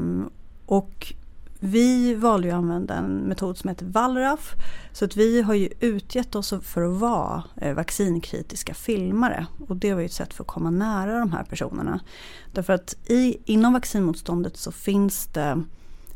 och 0.65 1.13
vi 1.65 2.15
valde 2.15 2.47
ju 2.47 2.53
att 2.53 2.57
använda 2.57 2.93
en 2.93 3.17
metod 3.17 3.57
som 3.57 3.69
heter 3.69 3.85
Wallraff. 3.85 4.53
Så 4.91 5.05
att 5.05 5.17
vi 5.17 5.41
har 5.41 5.53
ju 5.53 5.69
utgett 5.79 6.35
oss 6.35 6.53
för 6.61 6.81
att 6.81 6.99
vara 6.99 7.43
eh, 7.61 7.73
vaccinkritiska 7.73 8.73
filmare. 8.73 9.47
Och 9.67 9.75
det 9.75 9.93
var 9.93 9.99
ju 9.99 10.05
ett 10.05 10.11
sätt 10.11 10.33
för 10.33 10.43
att 10.43 10.47
komma 10.47 10.69
nära 10.69 11.19
de 11.19 11.31
här 11.31 11.43
personerna. 11.43 11.99
Därför 12.51 12.73
att 12.73 12.95
i, 13.05 13.37
inom 13.45 13.73
vaccinmotståndet 13.73 14.57
så 14.57 14.71
finns 14.71 15.25
det 15.25 15.63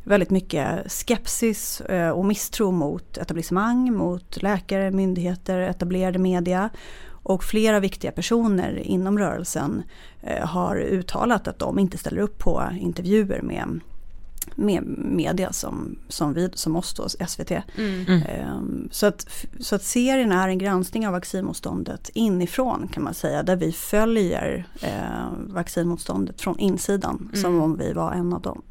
väldigt 0.04 0.30
mycket 0.30 0.92
skepsis 0.92 1.82
eh, 1.82 2.10
och 2.10 2.26
misstro 2.26 2.72
mot 2.72 3.18
etablissemang, 3.18 3.94
mot 3.94 4.42
läkare, 4.42 4.92
myndigheter, 4.92 5.60
etablerade 5.60 6.20
media. 6.20 6.70
Och 7.10 7.44
flera 7.44 7.80
viktiga 7.80 8.12
personer 8.12 8.80
inom 8.80 9.20
rörelsen 9.20 9.84
eh, 10.22 10.46
har 10.48 10.76
uttalat 10.76 11.48
att 11.48 11.60
de 11.60 11.80
inte 11.80 11.98
ställer 11.98 12.22
upp 12.22 12.38
på 12.38 12.64
intervjuer 12.80 13.42
med 13.42 13.80
med 14.56 14.84
media 14.98 15.54
som, 15.54 16.00
som, 16.08 16.34
vi, 16.34 16.50
som 16.54 16.76
oss 16.76 16.94
då, 16.94 17.10
SVT. 17.28 17.52
Ehm, 17.52 18.90
Så, 18.92 19.06
att, 19.06 19.28
så 19.60 19.76
att 19.76 19.84
serien 19.84 20.32
är 20.32 20.48
en 20.48 20.58
granskning 20.58 21.08
av 21.08 21.14
vaccinmotståndet 21.14 22.10
inifrån 22.14 22.88
kan 22.94 23.04
man 23.04 23.14
säga. 23.14 23.44
Där 23.44 23.56
vi 23.56 23.72
följer 23.72 24.66
eh, 24.82 25.28
vaccinmotståndet 25.48 26.42
från 26.42 26.60
insidan 26.60 27.32
som 27.34 27.62
om 27.62 27.78
vi 27.78 27.94
var 27.94 28.12
en 28.12 28.34
av 28.34 28.42
dem. 28.42 28.62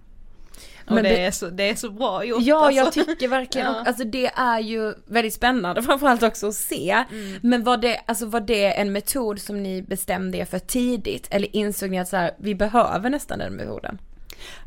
Och 0.87 0.93
Men 0.95 1.05
det, 1.05 1.11
det- 1.11 1.25
är 1.27 1.31
så, 1.31 1.49
det 1.51 1.71
är 1.71 1.75
så 1.75 1.91
bra 1.91 2.25
gjort 2.25 2.43
Ja, 2.43 2.71
jag 2.73 2.87
alltså. 2.87 3.05
tycker 3.05 3.29
verkligen, 3.29 3.67
Ja. 3.73 3.83
alltså 3.87 4.05
det 4.05 4.27
är 4.27 4.61
ju 4.61 4.95
väldigt 5.07 5.35
spännande 5.35 5.83
framförallt 5.83 6.23
också 6.23 6.49
att 6.49 6.55
se. 6.55 7.05
Men 7.43 7.65
var 7.65 7.77
det, 7.77 8.01
alltså 8.07 8.27
var 8.27 8.41
det 8.41 8.81
en 8.81 8.93
metod 8.93 9.41
som 9.41 9.62
ni 9.62 9.83
bestämde 9.83 10.39
er 10.39 10.45
för 10.45 10.59
tidigt 10.59 11.27
eller 11.31 11.57
insåg 11.57 11.91
ni 11.91 11.99
att 11.99 12.09
så 12.09 12.17
här, 12.17 12.31
vi 12.39 12.55
behöver 12.55 13.11
nästan 13.11 13.39
den 13.39 13.53
metoden? 13.53 13.99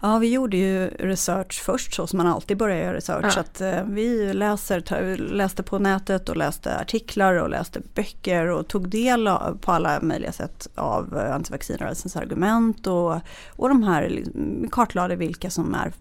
Ja, 0.02 0.18
vi 0.18 0.30
gjorde 0.30 0.58
ju 0.58 0.88
research 0.88 1.62
först 1.62 1.94
så 1.94 2.08
som 2.08 2.18
man 2.18 2.28
alltid 2.28 2.58
börjar 2.58 2.78
göra 2.78 2.94
research. 2.94 3.26
Ja. 3.26 3.32
Så 3.32 3.40
att, 3.40 3.62
eh, 3.62 3.84
vi 3.84 4.34
läser, 4.34 5.18
läste 5.18 5.64
på 5.64 5.80
nätet 5.80 6.30
och 6.30 6.38
läste 6.38 6.80
artiklar 6.80 7.34
och 7.34 7.50
läste 7.50 7.82
böcker 7.94 8.48
och 8.48 8.68
tog 8.68 8.90
del 8.90 9.28
av, 9.28 9.58
på 9.62 9.72
alla 9.72 10.02
möjliga 10.02 10.32
sätt 10.32 10.68
av 10.76 11.18
eh, 11.18 11.36
antivaccinrörelsens 11.36 12.16
argument 12.16 12.88
och, 12.88 13.16
och 13.50 13.70
de 13.70 13.84
här 13.84 14.10
liksom, 14.10 14.68
kartlade 14.72 15.16
vilka 15.16 15.50
som 15.50 15.74
är 15.74 15.94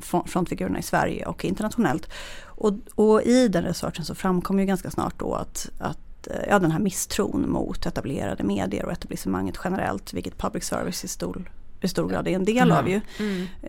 front- 0.00 0.28
frontfigurerna 0.28 0.78
i 0.78 0.82
Sverige 0.82 1.26
och 1.26 1.44
internationellt. 1.44 2.08
Och, 2.44 2.72
och 2.94 3.22
i 3.22 3.48
den 3.48 3.64
researchen 3.64 4.04
så 4.04 4.14
framkom 4.14 4.58
ju 4.58 4.64
ganska 4.64 4.90
snart 4.90 5.18
då 5.18 5.34
att, 5.34 5.70
att 5.78 6.26
eh, 6.26 6.48
ja, 6.48 6.58
den 6.58 6.70
här 6.70 6.78
misstron 6.78 7.50
mot 7.50 7.86
etablerade 7.86 8.44
medier 8.44 8.84
och 8.84 8.92
etablissemanget 8.92 9.58
generellt, 9.64 10.12
vilket 10.12 10.38
public 10.38 10.64
service 10.64 11.04
i 11.04 11.08
stor, 11.08 11.50
i 11.80 11.88
stor 11.88 12.08
grad 12.08 12.28
är 12.28 12.32
en 12.32 12.44
del 12.44 12.72
av 12.72 12.88
ju. 12.88 13.00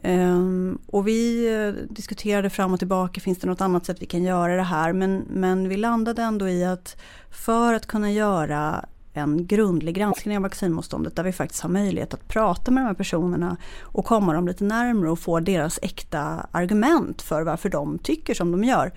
Ehm, 0.04 0.78
och 0.88 1.08
vi 1.08 1.48
eh, 1.56 1.94
diskuterade 1.94 2.50
fram 2.50 2.74
och 2.74 2.80
tillbaka, 2.80 3.22
finns 3.22 3.38
det 3.38 3.48
något 3.48 3.62
annat 3.62 3.86
sätt 3.86 3.98
vi 4.00 4.06
kan 4.06 4.24
göra 4.24 4.56
det 4.56 4.64
här? 4.64 4.94
Men, 4.94 5.26
men 5.30 5.70
vi 5.70 5.78
landade 5.78 6.22
ändå 6.22 6.50
i 6.50 6.66
att 6.66 6.98
för 7.32 7.74
att 7.74 7.86
kunna 7.86 8.12
göra 8.12 8.86
en 9.14 9.48
grundlig 9.48 9.96
granskning 9.96 10.38
av 10.38 10.44
vaccinmotståndet 10.44 11.16
där 11.16 11.24
vi 11.24 11.32
faktiskt 11.32 11.62
har 11.62 11.70
möjlighet 11.70 12.14
att 12.14 12.28
prata 12.28 12.72
med 12.72 12.84
de 12.84 12.88
här 12.88 12.94
personerna 12.94 13.58
och 13.82 14.06
komma 14.06 14.34
dem 14.34 14.48
lite 14.48 14.64
närmare 14.64 15.12
och 15.12 15.20
få 15.20 15.40
deras 15.40 15.80
äkta 15.82 16.48
argument 16.52 17.22
för 17.22 17.42
varför 17.42 17.70
de 17.70 18.00
tycker 18.00 18.34
som 18.34 18.52
de 18.52 18.64
gör. 18.64 18.92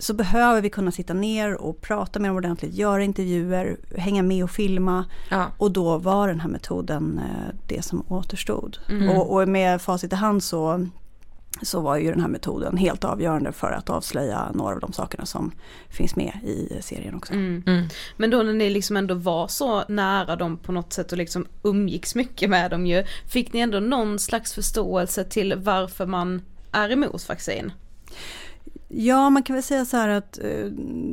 Så 0.00 0.14
behöver 0.14 0.60
vi 0.60 0.70
kunna 0.70 0.92
sitta 0.92 1.14
ner 1.14 1.54
och 1.54 1.80
prata 1.80 2.18
med 2.18 2.28
dem 2.28 2.36
ordentligt, 2.36 2.74
göra 2.74 3.02
intervjuer, 3.02 3.76
hänga 3.96 4.22
med 4.22 4.44
och 4.44 4.50
filma. 4.50 5.04
Ja. 5.30 5.46
Och 5.58 5.70
då 5.70 5.98
var 5.98 6.28
den 6.28 6.40
här 6.40 6.48
metoden 6.48 7.18
eh, 7.18 7.54
det 7.66 7.82
som 7.82 8.04
återstod. 8.08 8.78
Mm. 8.88 9.08
Och, 9.08 9.34
och 9.34 9.48
med 9.48 9.82
facit 9.82 10.12
i 10.12 10.16
hand 10.16 10.42
så, 10.42 10.86
så 11.62 11.80
var 11.80 11.96
ju 11.96 12.10
den 12.10 12.20
här 12.20 12.28
metoden 12.28 12.76
helt 12.76 13.04
avgörande 13.04 13.52
för 13.52 13.72
att 13.72 13.90
avslöja 13.90 14.50
några 14.54 14.74
av 14.74 14.80
de 14.80 14.92
sakerna 14.92 15.26
som 15.26 15.52
finns 15.88 16.16
med 16.16 16.32
i 16.44 16.78
serien 16.82 17.14
också. 17.14 17.32
Mm. 17.32 17.62
Mm. 17.66 17.88
Men 18.16 18.30
då 18.30 18.42
när 18.42 18.52
ni 18.52 18.70
liksom 18.70 18.96
ändå 18.96 19.14
var 19.14 19.48
så 19.48 19.84
nära 19.88 20.36
dem 20.36 20.56
på 20.56 20.72
något 20.72 20.92
sätt 20.92 21.12
och 21.12 21.18
liksom 21.18 21.46
umgicks 21.62 22.14
mycket 22.14 22.50
med 22.50 22.70
dem 22.70 22.86
ju, 22.86 23.04
fick 23.28 23.52
ni 23.52 23.60
ändå 23.60 23.80
någon 23.80 24.18
slags 24.18 24.54
förståelse 24.54 25.24
till 25.24 25.54
varför 25.56 26.06
man 26.06 26.42
är 26.72 26.92
emot 26.92 27.28
vaccin? 27.28 27.72
Ja, 28.92 29.30
man 29.30 29.42
kan 29.42 29.54
väl 29.56 29.62
säga 29.62 29.84
så 29.84 29.96
här 29.96 30.08
att 30.08 30.38
eh, 30.38 30.64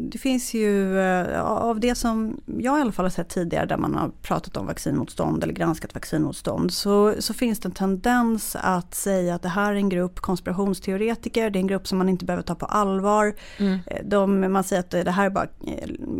det 0.10 0.18
finns 0.18 0.54
ju 0.54 1.00
eh, 1.00 1.42
av 1.42 1.80
det 1.80 1.96
som 1.96 2.42
jag 2.58 2.78
i 2.78 2.82
alla 2.82 2.92
fall 2.92 3.06
har 3.06 3.10
sett 3.10 3.30
tidigare 3.30 3.66
där 3.66 3.78
man 3.78 3.96
har 3.96 4.10
pratat 4.22 4.58
om 4.58 4.66
vaccinmotstånd 4.66 5.44
eller 5.44 5.54
granskat 5.54 5.94
vaccinmotstånd 5.94 6.74
så, 6.74 7.14
så 7.20 7.34
finns 7.34 7.60
det 7.60 7.68
en 7.68 7.72
tendens 7.72 8.56
att 8.60 8.94
säga 8.96 9.36
att 9.36 9.42
det 9.42 9.50
här 9.50 9.72
är 9.72 9.76
en 9.76 9.90
grupp 9.90 10.20
konspirationsteoretiker, 10.20 11.50
det 11.50 11.60
är 11.60 11.62
en 11.62 11.68
grupp 11.68 11.88
som 11.88 11.98
man 11.98 12.10
inte 12.10 12.26
behöver 12.26 12.44
ta 12.44 12.56
på 12.56 12.66
allvar. 12.66 13.34
Mm. 13.58 13.80
Eh, 13.88 14.06
De, 14.06 14.52
man 14.54 14.64
säger 14.64 14.80
att 14.80 14.92
det 14.92 15.12
här 15.12 15.26
är 15.26 15.30
bara 15.30 15.48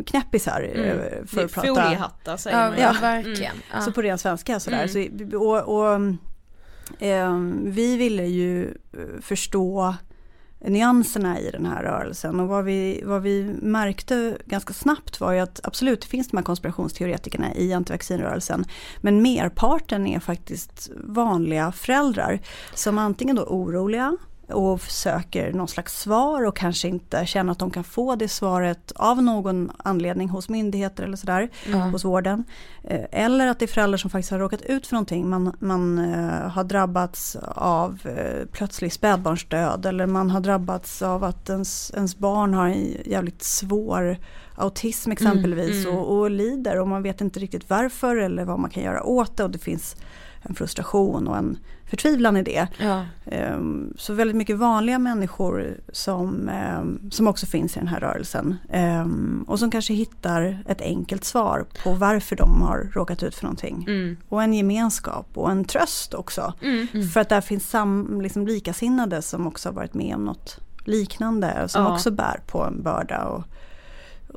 knäppisar 0.06 0.62
Mm. 0.76 1.28
för 1.28 1.46
att 1.46 1.52
prata. 1.54 1.68
Foliehattar 1.68 2.38
säger 2.38 2.58
Ja, 2.62 2.68
man 2.70 2.78
ju. 2.78 2.82
ja, 2.84 2.96
verkligen. 3.02 3.56
Ja. 3.74 3.82
Så 3.82 3.92
på 3.92 4.02
ren 4.02 4.18
svenska 4.18 4.60
sådär. 4.60 4.88
Mm. 4.96 5.32
Så, 5.32 5.38
och, 5.40 5.78
och, 5.78 5.96
eh, 7.04 7.34
vi 7.64 7.98
ville 7.98 8.24
ju 8.26 8.74
förstå 9.22 9.96
nyanserna 10.60 11.40
i 11.40 11.52
den 11.52 11.66
här 11.66 11.84
rörelsen. 11.84 12.40
Och 12.40 12.48
vad 12.48 12.66
vi, 12.66 13.02
vad 13.06 13.22
vi 13.22 13.44
märkte 13.62 14.38
ganska 14.46 14.74
snabbt 14.74 15.20
var 15.20 15.32
ju 15.32 15.40
att 15.40 15.60
absolut 15.64 16.02
det 16.02 16.08
finns 16.08 16.28
de 16.28 16.38
här 16.38 16.44
konspirationsteoretikerna 16.44 17.56
i 17.56 17.74
antivaccinrörelsen. 17.74 18.66
Men 19.02 19.22
merparten 19.22 20.08
är 20.08 20.20
faktiskt 20.20 20.90
vanliga 20.96 21.72
föräldrar 21.72 22.40
som 22.74 22.98
antingen 22.98 23.36
då 23.36 23.42
är 23.42 23.48
oroliga 23.48 24.18
och 24.50 24.82
söker 24.82 25.54
någon 25.54 25.68
slags 25.68 26.00
svar 26.00 26.46
och 26.46 26.58
kanske 26.58 26.88
inte 26.88 27.26
känner 27.26 27.52
att 27.52 27.60
de 27.60 27.72
kan 27.72 27.84
få 27.84 28.16
det 28.16 28.28
svaret 28.28 28.92
av 28.96 29.24
någon 29.24 29.72
anledning 29.78 30.30
hos 30.30 30.50
myndigheter 30.50 31.04
eller 31.04 31.18
sådär, 31.18 31.50
Ja. 31.72 31.78
hos 31.78 32.06
vården. 32.06 32.44
Eh, 32.84 33.06
Eller 33.12 33.48
att 33.48 33.60
det 33.60 33.66
är 33.66 33.68
föräldrar 33.68 33.98
som 33.98 34.10
faktiskt 34.10 34.32
har 34.32 34.40
råkat 34.40 34.62
ut 34.62 34.88
för 34.88 34.94
någonting. 34.96 35.30
Man, 35.30 35.56
man 35.60 36.00
eh, 36.14 36.50
har 36.50 36.64
drabbats 36.64 37.36
av 37.56 38.00
eh, 38.04 38.46
plötslig 38.52 38.94
spädbarnsdöd 38.94 39.86
eller 39.86 40.06
man 40.06 40.30
har 40.32 40.40
drabbats 40.40 41.02
av 41.02 41.24
att 41.24 41.50
ens, 41.50 41.92
ens 41.96 42.18
barn 42.18 42.54
har 42.54 42.68
en 42.68 42.96
jävligt 43.06 43.44
svår 43.44 44.18
autism 44.56 45.12
exempelvis 45.12 45.86
mm. 45.86 45.98
Och, 45.98 46.18
och 46.18 46.32
lider 46.32 46.80
och 46.80 46.88
man 46.88 47.04
vet 47.04 47.22
inte 47.22 47.40
riktigt 47.40 47.70
varför 47.70 48.16
eller 48.16 48.46
vad 48.46 48.60
man 48.60 48.70
kan 48.70 48.84
göra 48.84 49.04
åt 49.04 49.38
det 49.38 49.44
och 49.44 49.52
det 49.52 49.60
finns 49.60 49.96
en 50.50 50.56
frustration 50.56 51.28
och 51.28 51.38
en 51.38 51.58
förtvivlan 51.90 52.38
i 52.38 52.44
det. 52.44 52.68
Ja. 52.80 53.06
Ehm, 53.26 53.94
Så 53.98 54.14
väldigt 54.14 54.36
mycket 54.38 54.58
vanliga 54.58 55.00
människor 55.00 55.78
som, 55.92 56.50
ehm, 56.50 57.12
som 57.12 57.28
också 57.28 57.46
finns 57.46 57.76
i 57.78 57.80
den 57.80 57.88
här 57.88 58.00
rörelsen. 58.00 58.56
Ehm, 58.70 59.46
Och 59.48 59.60
som 59.60 59.72
kanske 59.72 59.94
hittar 59.94 60.64
ett 60.68 60.82
enkelt 60.82 61.24
svar 61.24 61.66
på 61.84 61.94
varför 61.94 62.36
de 62.36 62.62
har 62.62 62.92
råkat 62.94 63.24
ut 63.24 63.36
för 63.36 63.44
någonting. 63.44 63.86
Mm. 63.88 64.18
Och 64.30 64.44
en 64.44 64.54
gemenskap 64.54 65.28
och 65.34 65.52
en 65.52 65.66
tröst 65.66 66.14
också. 66.14 66.54
Mm. 66.62 67.08
För 67.10 67.20
att 67.20 67.30
där 67.30 67.42
finns 67.42 67.70
sam, 67.70 68.22
liksom 68.22 68.48
likasinnade 68.48 69.22
som 69.22 69.48
också 69.48 69.70
har 69.70 69.74
varit 69.74 69.94
med 69.94 70.16
om 70.16 70.26
något 70.26 70.60
liknande. 70.86 71.64
Som 71.68 71.84
Ja. 71.84 71.94
också 71.94 72.12
bär 72.12 72.40
på 72.48 72.64
en 72.64 72.84
börda. 72.84 73.26
Och, 73.26 73.44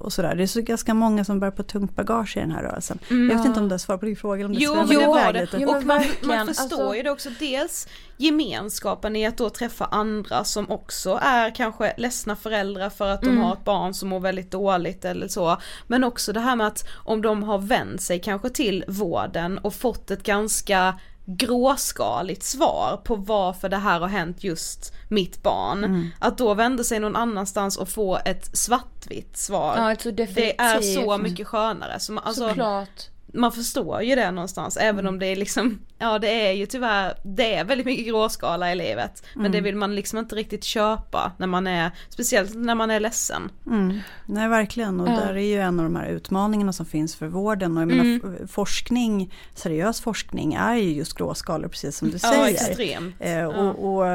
och 0.00 0.12
sådär. 0.12 0.34
Det 0.34 0.42
är 0.42 0.46
så 0.46 0.60
ganska 0.62 0.94
många 0.94 1.24
som 1.24 1.40
bär 1.40 1.50
på 1.50 1.62
tungt 1.62 1.96
bagage 1.96 2.36
i 2.36 2.40
den 2.40 2.50
här 2.50 2.62
rörelsen. 2.62 2.98
Jag 3.08 3.36
vet 3.36 3.46
inte 3.46 3.60
om 3.60 3.68
det 3.68 3.78
svar 3.78 3.96
på 3.96 4.06
din 4.06 4.16
fråga 4.16 4.46
om 4.46 4.52
det 4.54 4.60
Jo, 4.60 4.74
men 4.74 4.88
det 4.88 5.32
det. 5.32 5.40
lite. 5.40 5.56
Jo, 5.60 5.68
och 5.76 5.84
man, 5.84 6.02
man 6.22 6.46
förstår 6.46 6.62
alltså- 6.62 6.94
ju 6.94 7.02
det 7.02 7.10
också, 7.10 7.30
dels 7.38 7.88
gemenskapen 8.16 9.16
i 9.16 9.26
att 9.26 9.36
då 9.38 9.50
träffa 9.50 9.84
andra 9.84 10.44
som 10.44 10.70
också 10.70 11.18
är 11.22 11.54
kanske 11.54 11.94
ledsna 11.96 12.36
föräldrar 12.36 12.90
för 12.90 13.08
att 13.08 13.20
de 13.20 13.28
Mm. 13.30 13.42
har 13.42 13.52
ett 13.52 13.64
barn 13.64 13.94
som 13.94 14.08
mår 14.08 14.20
väldigt 14.20 14.50
dåligt 14.50 15.04
eller 15.04 15.28
så. 15.28 15.56
Men 15.86 16.04
också 16.04 16.32
det 16.32 16.40
här 16.40 16.56
med 16.56 16.66
att 16.66 16.84
om 17.04 17.22
de 17.22 17.42
har 17.42 17.58
vänt 17.58 18.00
sig 18.02 18.20
kanske 18.20 18.50
till 18.50 18.84
vården 18.88 19.58
och 19.58 19.74
fått 19.74 20.10
ett 20.10 20.22
ganska 20.22 20.94
gråskaligt 21.36 22.42
svar 22.42 23.00
på 23.04 23.14
varför 23.14 23.68
det 23.68 23.76
här 23.76 24.00
har 24.00 24.08
hänt 24.08 24.44
just 24.44 24.92
mitt 25.08 25.42
barn. 25.42 25.84
Mm. 25.84 26.08
Att 26.18 26.38
då 26.38 26.54
vända 26.54 26.84
sig 26.84 27.00
någon 27.00 27.16
annanstans 27.16 27.76
och 27.76 27.88
få 27.88 28.18
ett 28.24 28.56
svartvitt 28.56 29.36
svar. 29.36 29.74
Ja, 29.76 29.90
alltså 29.90 30.10
det 30.10 30.60
är 30.60 30.80
så 30.80 31.18
mycket 31.18 31.46
skönare. 31.46 32.00
Så 32.00 32.12
man, 32.12 32.24
alltså, 32.24 32.48
Såklart. 32.48 33.08
Man 33.34 33.52
förstår 33.52 34.02
ju 34.02 34.14
det 34.14 34.30
någonstans 34.30 34.76
även 34.76 35.06
om 35.06 35.18
det 35.18 35.26
är 35.26 35.36
liksom, 35.36 35.78
ja 35.98 36.18
det 36.18 36.48
är 36.48 36.52
ju 36.52 36.66
tyvärr, 36.66 37.14
det 37.24 37.54
är 37.54 37.64
väldigt 37.64 37.86
mycket 37.86 38.06
gråskala 38.06 38.72
i 38.72 38.74
livet. 38.74 39.22
Men 39.34 39.52
det 39.52 39.60
vill 39.60 39.76
man 39.76 39.94
liksom 39.94 40.18
inte 40.18 40.34
riktigt 40.36 40.64
köpa 40.64 41.32
när 41.38 41.46
man 41.46 41.66
är, 41.66 41.90
speciellt 42.08 42.54
när 42.54 42.74
man 42.74 42.90
är 42.90 43.00
ledsen. 43.00 43.50
Mm. 43.66 43.98
Nej 44.26 44.48
verkligen 44.48 45.00
och 45.00 45.08
Ja. 45.08 45.12
där 45.12 45.34
är 45.34 45.40
ju 45.40 45.56
en 45.60 45.78
av 45.80 45.84
de 45.84 45.96
här 45.96 46.06
utmaningarna 46.08 46.72
som 46.72 46.86
finns 46.86 47.16
för 47.16 47.26
vården 47.26 47.76
och 47.76 47.82
jag 47.82 47.88
menar 47.88 48.20
f- 48.42 48.50
forskning, 48.50 49.34
seriös 49.54 50.00
forskning 50.00 50.54
är 50.54 50.74
ju 50.74 50.92
just 50.92 51.14
gråskalor 51.14 51.68
precis 51.68 51.96
som 51.96 52.08
du 52.10 52.18
Ja 52.22 52.30
säger. 52.32 52.54
extremt. 52.70 53.14
Eh, 53.18 53.44
och, 53.44 53.84
och, 53.84 54.06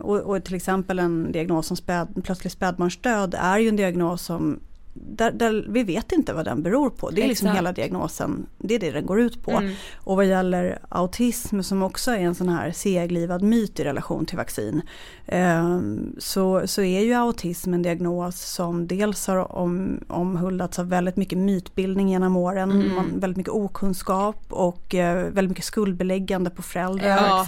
och, 0.00 0.20
och 0.36 0.44
till 0.44 0.54
exempel 0.54 0.98
en 0.98 1.32
diagnos 1.32 1.66
som 1.66 1.76
späd, 1.76 2.24
plötslig 2.24 2.52
spädbarnsdöd 2.52 3.34
är 3.38 3.58
ju 3.58 3.68
en 3.68 3.76
diagnos 3.76 4.22
som 4.22 4.60
där, 4.92 5.32
där 5.32 5.66
vi 5.68 5.82
vet 5.82 6.12
inte 6.12 6.32
vad 6.32 6.44
den 6.44 6.62
beror 6.62 6.90
på. 6.90 7.10
Det 7.10 7.22
är 7.22 7.28
liksom 7.28 7.46
Exakt. 7.46 7.58
hela 7.58 7.72
diagnosen, 7.72 8.46
det 8.58 8.74
är 8.74 8.78
det 8.78 8.90
den 8.90 9.06
går 9.06 9.20
ut 9.20 9.42
på. 9.42 9.50
Mm. 9.50 9.72
Och 9.96 10.16
vad 10.16 10.26
gäller 10.26 10.78
autism 10.88 11.60
som 11.60 11.82
också 11.82 12.10
är 12.10 12.18
en 12.18 12.34
sån 12.34 12.48
här 12.48 12.72
seglivad 12.72 13.42
myt 13.42 13.80
i 13.80 13.84
relation 13.84 14.26
till 14.26 14.36
vaccin. 14.36 14.82
ehm, 15.26 16.14
så, 16.18 16.62
så 16.66 16.82
är 16.82 17.00
ju 17.00 17.14
autism 17.14 17.74
en 17.74 17.82
diagnos 17.82 18.40
som 18.40 18.86
dels 18.86 19.26
har 19.26 19.52
om, 19.52 20.04
omhuldats 20.08 20.78
av 20.78 20.88
väldigt 20.88 21.16
mycket 21.16 21.38
mytbildning 21.38 22.08
genom 22.08 22.36
åren. 22.36 22.70
Mm. 22.70 22.94
Man, 22.94 23.20
väldigt 23.20 23.36
mycket 23.36 23.52
okunskap 23.52 24.44
och 24.48 24.94
eh, 24.94 25.16
väldigt 25.16 25.50
mycket 25.50 25.64
skuldbeläggande 25.64 26.50
på 26.50 26.62
föräldrar. 26.62 27.44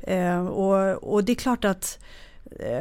Ja. 0.00 0.12
Eh, 0.12 0.46
och, 0.46 1.12
och 1.12 1.24
det 1.24 1.32
är 1.32 1.36
klart 1.36 1.64
att 1.64 1.98
eh, 2.04 2.06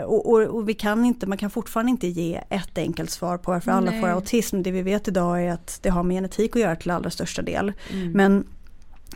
och, 0.05 0.31
och, 0.31 0.41
och 0.41 0.69
vi 0.69 0.73
kan 0.73 1.05
inte, 1.05 1.27
man 1.27 1.37
kan 1.37 1.49
fortfarande 1.49 1.89
inte 1.89 2.07
ge 2.07 2.41
ett 2.49 2.77
enkelt 2.77 3.09
svar 3.09 3.37
på 3.37 3.51
varför 3.51 3.71
alla 3.71 3.91
Nej. 3.91 4.01
får 4.01 4.07
autism. 4.07 4.61
Det 4.61 4.71
vi 4.71 4.81
vet 4.81 5.07
idag 5.07 5.43
är 5.43 5.51
att 5.51 5.79
det 5.81 5.89
har 5.89 6.03
med 6.03 6.15
genetik 6.15 6.55
att 6.55 6.61
göra 6.61 6.75
till 6.75 6.91
allra 6.91 7.09
största 7.09 7.41
del. 7.41 7.73
Mm. 7.93 8.11
Men 8.11 8.47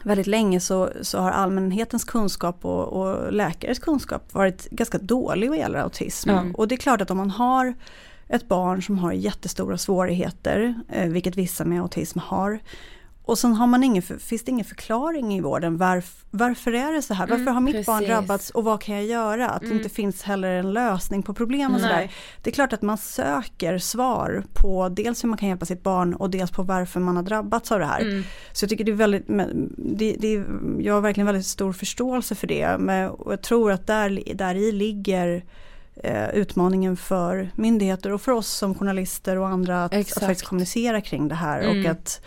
väldigt 0.03 0.27
länge 0.27 0.59
så, 0.59 0.89
så 1.01 1.19
har 1.19 1.31
allmänhetens 1.31 2.03
kunskap 2.03 2.65
och, 2.65 2.87
och 2.87 3.33
läkares 3.33 3.79
kunskap 3.79 4.33
varit 4.33 4.69
ganska 4.69 4.97
dålig 4.97 5.49
vad 5.49 5.57
gäller 5.57 5.79
autism. 5.79 6.29
Ja. 6.29 6.45
Och 6.53 6.67
det 6.67 6.75
är 6.75 6.77
klart 6.77 7.01
att 7.01 7.11
om 7.11 7.17
man 7.17 7.31
har 7.31 7.73
ett 8.27 8.47
barn 8.47 8.83
som 8.83 8.99
har 8.99 9.11
jättestora 9.11 9.77
svårigheter, 9.77 10.75
eh, 10.89 11.09
vilket 11.09 11.35
vissa 11.35 11.65
med 11.65 11.81
autism 11.81 12.19
har, 12.19 12.59
och 13.25 13.37
sen 13.37 13.53
har 13.53 13.67
man 13.67 13.83
ingen, 13.83 14.01
finns 14.03 14.43
det 14.43 14.51
ingen 14.51 14.65
förklaring 14.65 15.33
i 15.35 15.41
vården. 15.41 15.77
Varf, 15.77 16.25
varför 16.31 16.73
är 16.73 16.93
det 16.93 17.01
så 17.01 17.13
här? 17.13 17.27
Varför 17.27 17.41
Mm, 17.41 17.53
har 17.53 17.61
mitt 17.61 17.73
precis. 17.73 17.85
barn 17.87 18.03
drabbats 18.03 18.49
och 18.49 18.63
vad 18.63 18.81
kan 18.81 18.95
jag 18.95 19.05
göra? 19.05 19.49
Att 19.49 19.61
det 19.61 19.69
inte 19.69 19.89
finns 19.89 20.23
heller 20.23 20.47
en 20.51 20.73
lösning 20.73 21.23
på 21.23 21.33
problem 21.33 21.75
och 21.75 21.81
sådär. 21.81 22.11
Det 22.41 22.49
är 22.49 22.53
klart 22.53 22.73
att 22.73 22.81
man 22.81 22.97
söker 22.97 23.77
svar 23.77 24.43
på 24.53 24.89
dels 24.89 25.23
hur 25.23 25.29
man 25.29 25.37
kan 25.37 25.49
hjälpa 25.49 25.65
sitt 25.65 25.83
barn 25.83 26.13
och 26.13 26.29
dels 26.29 26.51
på 26.51 26.63
varför 26.63 26.99
man 26.99 27.15
har 27.15 27.23
drabbats 27.23 27.71
av 27.71 27.79
det 27.79 27.85
här. 27.85 28.01
Mm. 28.01 28.23
Så 28.53 28.63
jag 28.63 28.69
tycker 28.69 28.83
det 28.83 28.91
är 28.91 28.95
väldigt, 28.95 29.25
det, 29.77 30.15
det, 30.19 30.43
jag 30.79 30.93
har 30.93 31.01
verkligen 31.01 31.25
väldigt 31.25 31.45
stor 31.45 31.73
förståelse 31.73 32.35
för 32.35 32.47
det. 32.47 32.75
Men, 32.79 33.09
och 33.09 33.31
jag 33.33 33.41
tror 33.41 33.71
att 33.71 33.87
där, 33.87 34.23
där 34.35 34.55
i 34.55 34.71
ligger 34.71 35.43
eh, 36.03 36.29
utmaningen 36.29 36.97
för 36.97 37.49
myndigheter 37.55 38.11
och 38.11 38.21
för 38.21 38.31
oss 38.31 38.47
som 38.47 38.75
journalister 38.75 39.37
och 39.37 39.47
andra 39.47 39.83
att, 39.85 39.93
att 39.93 40.09
faktiskt 40.19 40.45
kommunicera 40.47 41.01
kring 41.01 41.27
det 41.27 41.35
här 41.35 41.61
Mm. 41.61 41.79
och 41.85 41.91
att 41.91 42.21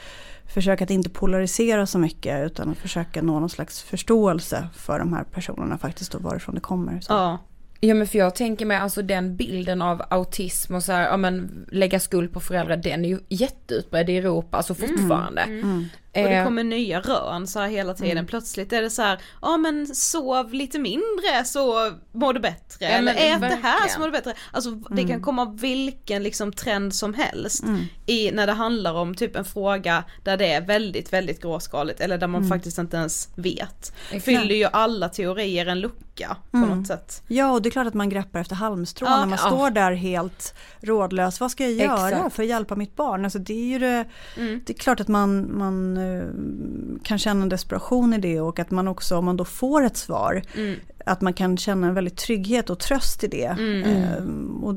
försöka 0.49 0.85
att 0.85 0.91
inte 0.91 1.11
polarisera 1.11 1.87
så 1.87 1.99
mycket 1.99 2.47
utan 2.47 2.71
att 2.71 2.79
försöka 2.79 3.23
nå 3.23 3.41
någon 3.41 3.51
slags 3.51 3.83
förståelse 3.83 4.69
för 4.75 4.99
de 4.99 5.13
här 5.13 5.25
personerna 5.25 5.79
faktiskt 5.79 6.15
och 6.15 6.23
varifrån 6.23 6.55
det 6.55 6.61
kommer. 6.61 7.01
Så. 7.01 7.13
Ja. 7.13 7.39
Ja 7.81 7.95
men 7.95 8.07
för 8.07 8.19
jag 8.19 8.35
tänker 8.35 8.67
mig 8.67 8.77
alltså 8.77 9.03
den 9.03 9.37
bilden 9.37 9.83
av 9.83 10.03
autism 10.11 10.75
och 10.75 10.83
så 10.83 10.93
här, 10.93 11.03
ja 11.03 11.17
men 11.17 11.67
lägga 11.73 12.01
skuld 12.01 12.33
på 12.33 12.41
föräldrar, 12.41 12.77
den 12.77 13.05
är 13.05 13.09
ju 13.09 13.19
jätteutbredd 13.29 14.11
i 14.11 14.17
Europa, 14.17 14.57
alltså 14.57 14.75
fortfarande. 14.75 15.41
Mm. 15.41 15.85
Och 16.09 16.23
det 16.25 16.29
Eh, 16.37 16.45
kommer 16.45 16.65
nya 16.65 17.01
rön 17.01 17.47
så 17.47 17.61
här 17.61 17.69
hela 17.69 17.95
tiden. 17.95 18.27
Plötsligt 18.27 18.73
är 18.73 18.83
det 18.83 18.91
så 18.91 19.03
här, 19.03 19.19
ja 19.43 19.57
men 19.57 19.87
sov 19.87 20.53
lite 20.55 20.79
mindre 20.79 21.45
så 21.45 21.93
mår 22.13 22.33
du 22.33 22.41
bättre. 22.41 22.85
Ja, 22.85 22.89
Eller 22.89 23.13
ät 23.13 23.19
det 23.19 23.25
här 23.25 23.39
verkligen. 23.41 23.89
så 23.95 23.99
mår 24.01 24.07
du 24.07 24.13
bättre. 24.13 24.35
Alltså 24.53 24.71
det 24.71 25.05
kan 25.05 25.23
komma 25.23 25.45
vilken 25.61 26.23
liksom 26.23 26.53
trend 26.53 26.95
som 26.95 27.15
helst. 27.15 27.63
Mm. 27.63 27.81
I, 28.07 28.31
när 28.31 28.47
det 28.47 28.53
handlar 28.53 28.95
om 28.95 29.15
typ 29.15 29.37
en 29.37 29.45
fråga 29.45 30.05
där 30.25 30.37
det 30.37 30.53
är 30.53 30.61
väldigt, 30.61 31.13
väldigt 31.13 31.43
gråskaligt. 31.43 32.01
Eller 32.01 32.19
där 32.19 32.27
man 32.27 32.49
faktiskt 32.49 32.79
inte 32.79 32.97
ens 32.97 33.29
vet. 33.35 33.93
Exakt. 34.11 34.25
Fyller 34.25 34.55
ju 34.55 34.65
alla 34.65 35.09
teorier 35.09 35.67
en 35.67 35.81
lucka 35.81 36.37
på 36.51 36.57
Mm. 36.57 36.79
något 36.79 36.87
sätt. 36.87 37.23
Ja, 37.29 37.51
och 37.53 37.63
det 37.63 37.69
är 37.69 37.71
klart 37.71 37.87
att 37.87 37.95
man 37.95 38.09
greppar 38.09 38.41
efter 38.41 38.55
halmstrån 38.57 39.09
Ja, 39.11 39.17
när 39.21 39.27
man 39.27 39.39
ja. 39.43 39.47
står 39.51 39.71
där 39.71 39.93
helt 39.93 40.55
rådlös. 40.81 41.41
Vad 41.41 41.51
ska 41.51 41.65
jag 41.65 41.73
göra 41.73 42.09
Exakt. 42.19 42.35
för 42.35 42.43
att 42.43 42.49
hjälpa 42.49 42.75
mitt 42.77 42.97
barn? 42.97 43.25
Alltså 43.25 43.39
det 43.39 43.53
är 43.53 43.67
ju 43.67 43.79
det, 43.79 44.05
Mm. 44.37 44.61
det 44.67 44.73
är 44.73 44.79
klart 44.79 45.01
att 45.01 45.09
man, 45.09 45.59
man 45.59 45.97
eh, 45.97 46.08
kan 47.03 47.19
känna 47.19 47.43
en 47.43 47.49
desperation 47.49 48.15
i 48.15 48.19
det 48.19 48.41
och 48.41 48.59
att 48.59 48.71
man 48.71 48.89
också, 48.89 49.17
om 49.17 49.25
man 49.25 49.37
då 49.37 49.45
får 49.45 49.85
ett 49.85 49.97
svar, 49.97 50.43
Mm. 50.57 50.75
att 51.07 51.21
man 51.21 51.33
kan 51.33 51.57
känna 51.57 51.87
en 51.87 51.95
väldigt 51.95 52.17
trygghet 52.17 52.71
och 52.71 52.79
tröst 52.79 53.25
i 53.25 53.29
det. 53.29 53.57
Mm. 53.59 53.83
Eh, 53.83 54.65
och, 54.65 54.75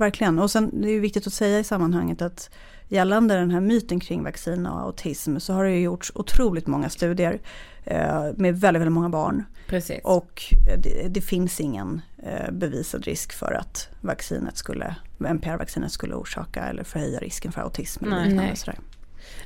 verkligen, 0.00 0.38
och 0.38 0.50
sen 0.50 0.80
det 0.82 0.88
är 0.88 0.92
ju 0.92 1.00
viktigt 1.00 1.26
att 1.26 1.32
säga 1.32 1.58
i 1.58 1.64
sammanhanget 1.64 2.22
att 2.22 2.50
gällande 2.88 3.34
den 3.34 3.50
här 3.50 3.60
myten 3.60 4.00
kring 4.00 4.22
vaccin 4.22 4.66
och 4.66 4.80
autism 4.80 5.38
så 5.38 5.52
har 5.52 5.64
det 5.64 5.70
ju 5.70 5.80
gjorts 5.80 6.12
otroligt 6.14 6.66
många 6.66 6.88
studier 6.88 7.38
eh, 7.84 8.24
med 8.36 8.60
väldigt, 8.60 8.80
väldigt 8.80 8.92
många 8.92 9.08
barn. 9.08 9.44
Precis. 9.68 10.00
Och 10.04 10.42
eh, 10.72 10.78
det, 10.80 11.08
det 11.08 11.20
finns 11.20 11.60
ingen 11.60 12.00
eh, 12.22 12.52
bevisad 12.52 13.04
risk 13.04 13.32
för 13.32 13.52
att 13.52 13.88
vaccinet 14.00 14.56
skulle, 14.56 14.96
NPR-vaccinet 15.18 15.92
skulle 15.92 16.14
orsaka 16.14 16.64
eller 16.64 16.84
förhöja 16.84 17.18
risken 17.18 17.52
för 17.52 17.60
autism. 17.60 18.04
Eller 18.04 18.16
Nej. 18.16 18.34
Nej. 18.34 18.56
sådär. 18.56 18.78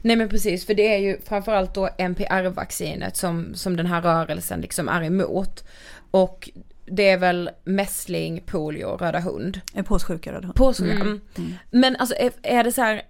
Nej 0.02 0.16
men 0.16 0.28
precis, 0.28 0.66
för 0.66 0.74
det 0.74 0.94
är 0.94 0.98
ju 0.98 1.20
framförallt 1.20 1.74
då 1.74 1.88
NPR-vaccinet 1.98 3.16
som, 3.16 3.54
som 3.54 3.76
den 3.76 3.86
här 3.86 4.02
rörelsen 4.02 4.60
liksom 4.60 4.88
är 4.88 5.02
emot. 5.02 5.64
Och 6.10 6.50
det 6.86 7.08
är 7.08 7.18
väl 7.18 7.50
mässling, 7.64 8.42
polio, 8.46 8.96
röda 8.96 9.20
hund. 9.20 9.60
Eh, 9.74 9.84
Påssjuka 9.84 10.32
röda 10.32 10.46
hund. 10.46 10.54
Påskulla. 10.54 10.92
Mm. 10.92 11.20
Mm. 11.38 11.52
Men 11.70 11.96
alltså 11.96 12.14
är, 12.18 12.32
är 12.42 12.64
det 12.64 12.72
så 12.72 12.82
här, 12.82 13.02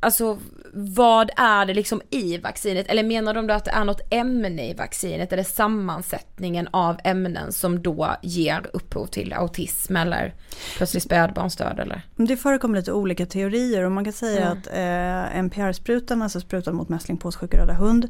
alltså 0.00 0.38
vad 0.72 1.30
är 1.36 1.66
det 1.66 1.74
liksom 1.74 2.02
i 2.10 2.38
vaccinet? 2.38 2.86
Eller 2.88 3.02
menar 3.02 3.34
de 3.34 3.46
då 3.46 3.54
att 3.54 3.64
det 3.64 3.70
är 3.70 3.84
något 3.84 4.00
ämne 4.10 4.70
i 4.70 4.74
vaccinet 4.74 5.32
eller 5.32 5.42
sammansättningen 5.42 6.68
av 6.70 6.96
ämnen 7.04 7.52
som 7.52 7.82
då 7.82 8.16
ger 8.22 8.62
upphov 8.72 9.06
till 9.06 9.32
autism 9.32 9.96
eller 9.96 10.34
plötsligt 10.76 11.02
spädbarnsdöd 11.02 11.78
eller? 11.80 12.02
Det 12.16 12.36
förekommer 12.36 12.78
lite 12.78 12.92
olika 12.92 13.26
teorier 13.26 13.84
och 13.84 13.92
man 13.92 14.04
kan 14.04 14.12
säga 14.12 14.46
Mm. 14.46 14.58
att 14.58 14.66
eh, 14.66 15.38
NPR-sprutan, 15.38 16.22
alltså 16.22 16.40
sprutan 16.40 16.74
mot 16.74 16.88
mässling, 16.88 17.16
påssjuka 17.16 17.58
röda 17.58 17.74
hund, 17.74 18.08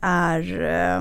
är 0.00 0.62
eh, 0.62 1.00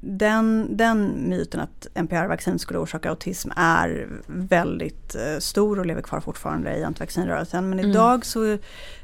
den, 0.00 0.76
den 0.76 1.28
myten 1.28 1.60
att 1.60 1.86
NPR-vaccin 1.94 2.58
skulle 2.58 2.78
orsaka 2.78 3.10
autism 3.10 3.50
är 3.56 4.08
väldigt 4.26 5.14
eh, 5.14 5.38
stor 5.38 5.78
och 5.78 5.86
lever 5.86 6.02
kvar 6.02 6.20
fortfarande 6.20 6.76
i 6.78 6.84
antivaccinrörelsen. 6.84 7.68
Men 7.68 7.78
Mm. 7.78 7.90
idag 7.90 8.26
så 8.26 8.58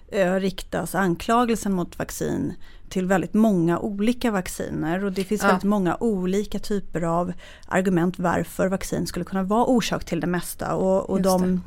eh, 0.08 0.34
riktas 0.34 0.94
anklagelsen 0.94 1.72
mot 1.72 1.98
vaccin 1.98 2.54
till 2.88 3.06
väldigt 3.06 3.34
många 3.34 3.78
olika 3.78 4.30
vacciner 4.30 5.04
och 5.04 5.12
det 5.12 5.24
finns 5.24 5.42
Ja. 5.42 5.48
väldigt 5.48 5.64
många 5.64 5.96
olika 6.00 6.58
typer 6.58 7.02
av 7.02 7.32
argument 7.68 8.18
varför 8.18 8.68
vaccin 8.68 9.06
skulle 9.06 9.24
kunna 9.24 9.42
vara 9.42 9.64
orsak 9.64 10.04
till 10.04 10.20
det 10.20 10.26
mesta 10.26 10.74
och, 10.74 11.10
och 11.10 11.18
Just 11.18 11.24
de 11.38 11.62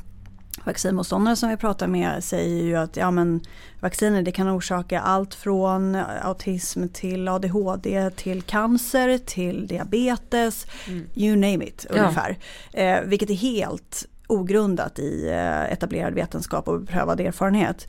vaccinmotståndare 0.64 1.36
som 1.36 1.50
vi 1.50 1.58
pratar 1.58 1.88
med 1.88 2.24
säger 2.24 2.64
ju 2.64 2.76
att 2.76 2.98
ja, 2.98 3.12
men, 3.12 3.42
vacciner 3.80 4.22
det 4.22 4.32
kan 4.32 4.50
orsaka 4.50 5.00
allt 5.00 5.36
från 5.36 5.96
autism 6.22 6.88
till 6.88 7.28
ADHD 7.28 8.10
till 8.10 8.42
cancer 8.42 9.18
till 9.18 9.68
diabetes, 9.68 10.68
you 11.16 11.36
name 11.36 11.66
it 11.66 11.86
Ja. 11.90 11.96
ungefär. 11.96 12.38
Eh, 12.74 13.02
vilket 13.02 13.30
är 13.30 13.34
helt 13.34 14.06
ogrundat 14.28 15.00
i 15.00 15.28
eh, 15.30 15.72
etablerad 15.72 16.14
vetenskap 16.14 16.68
och 16.68 16.80
beprövad 16.80 17.20
erfarenhet. 17.20 17.88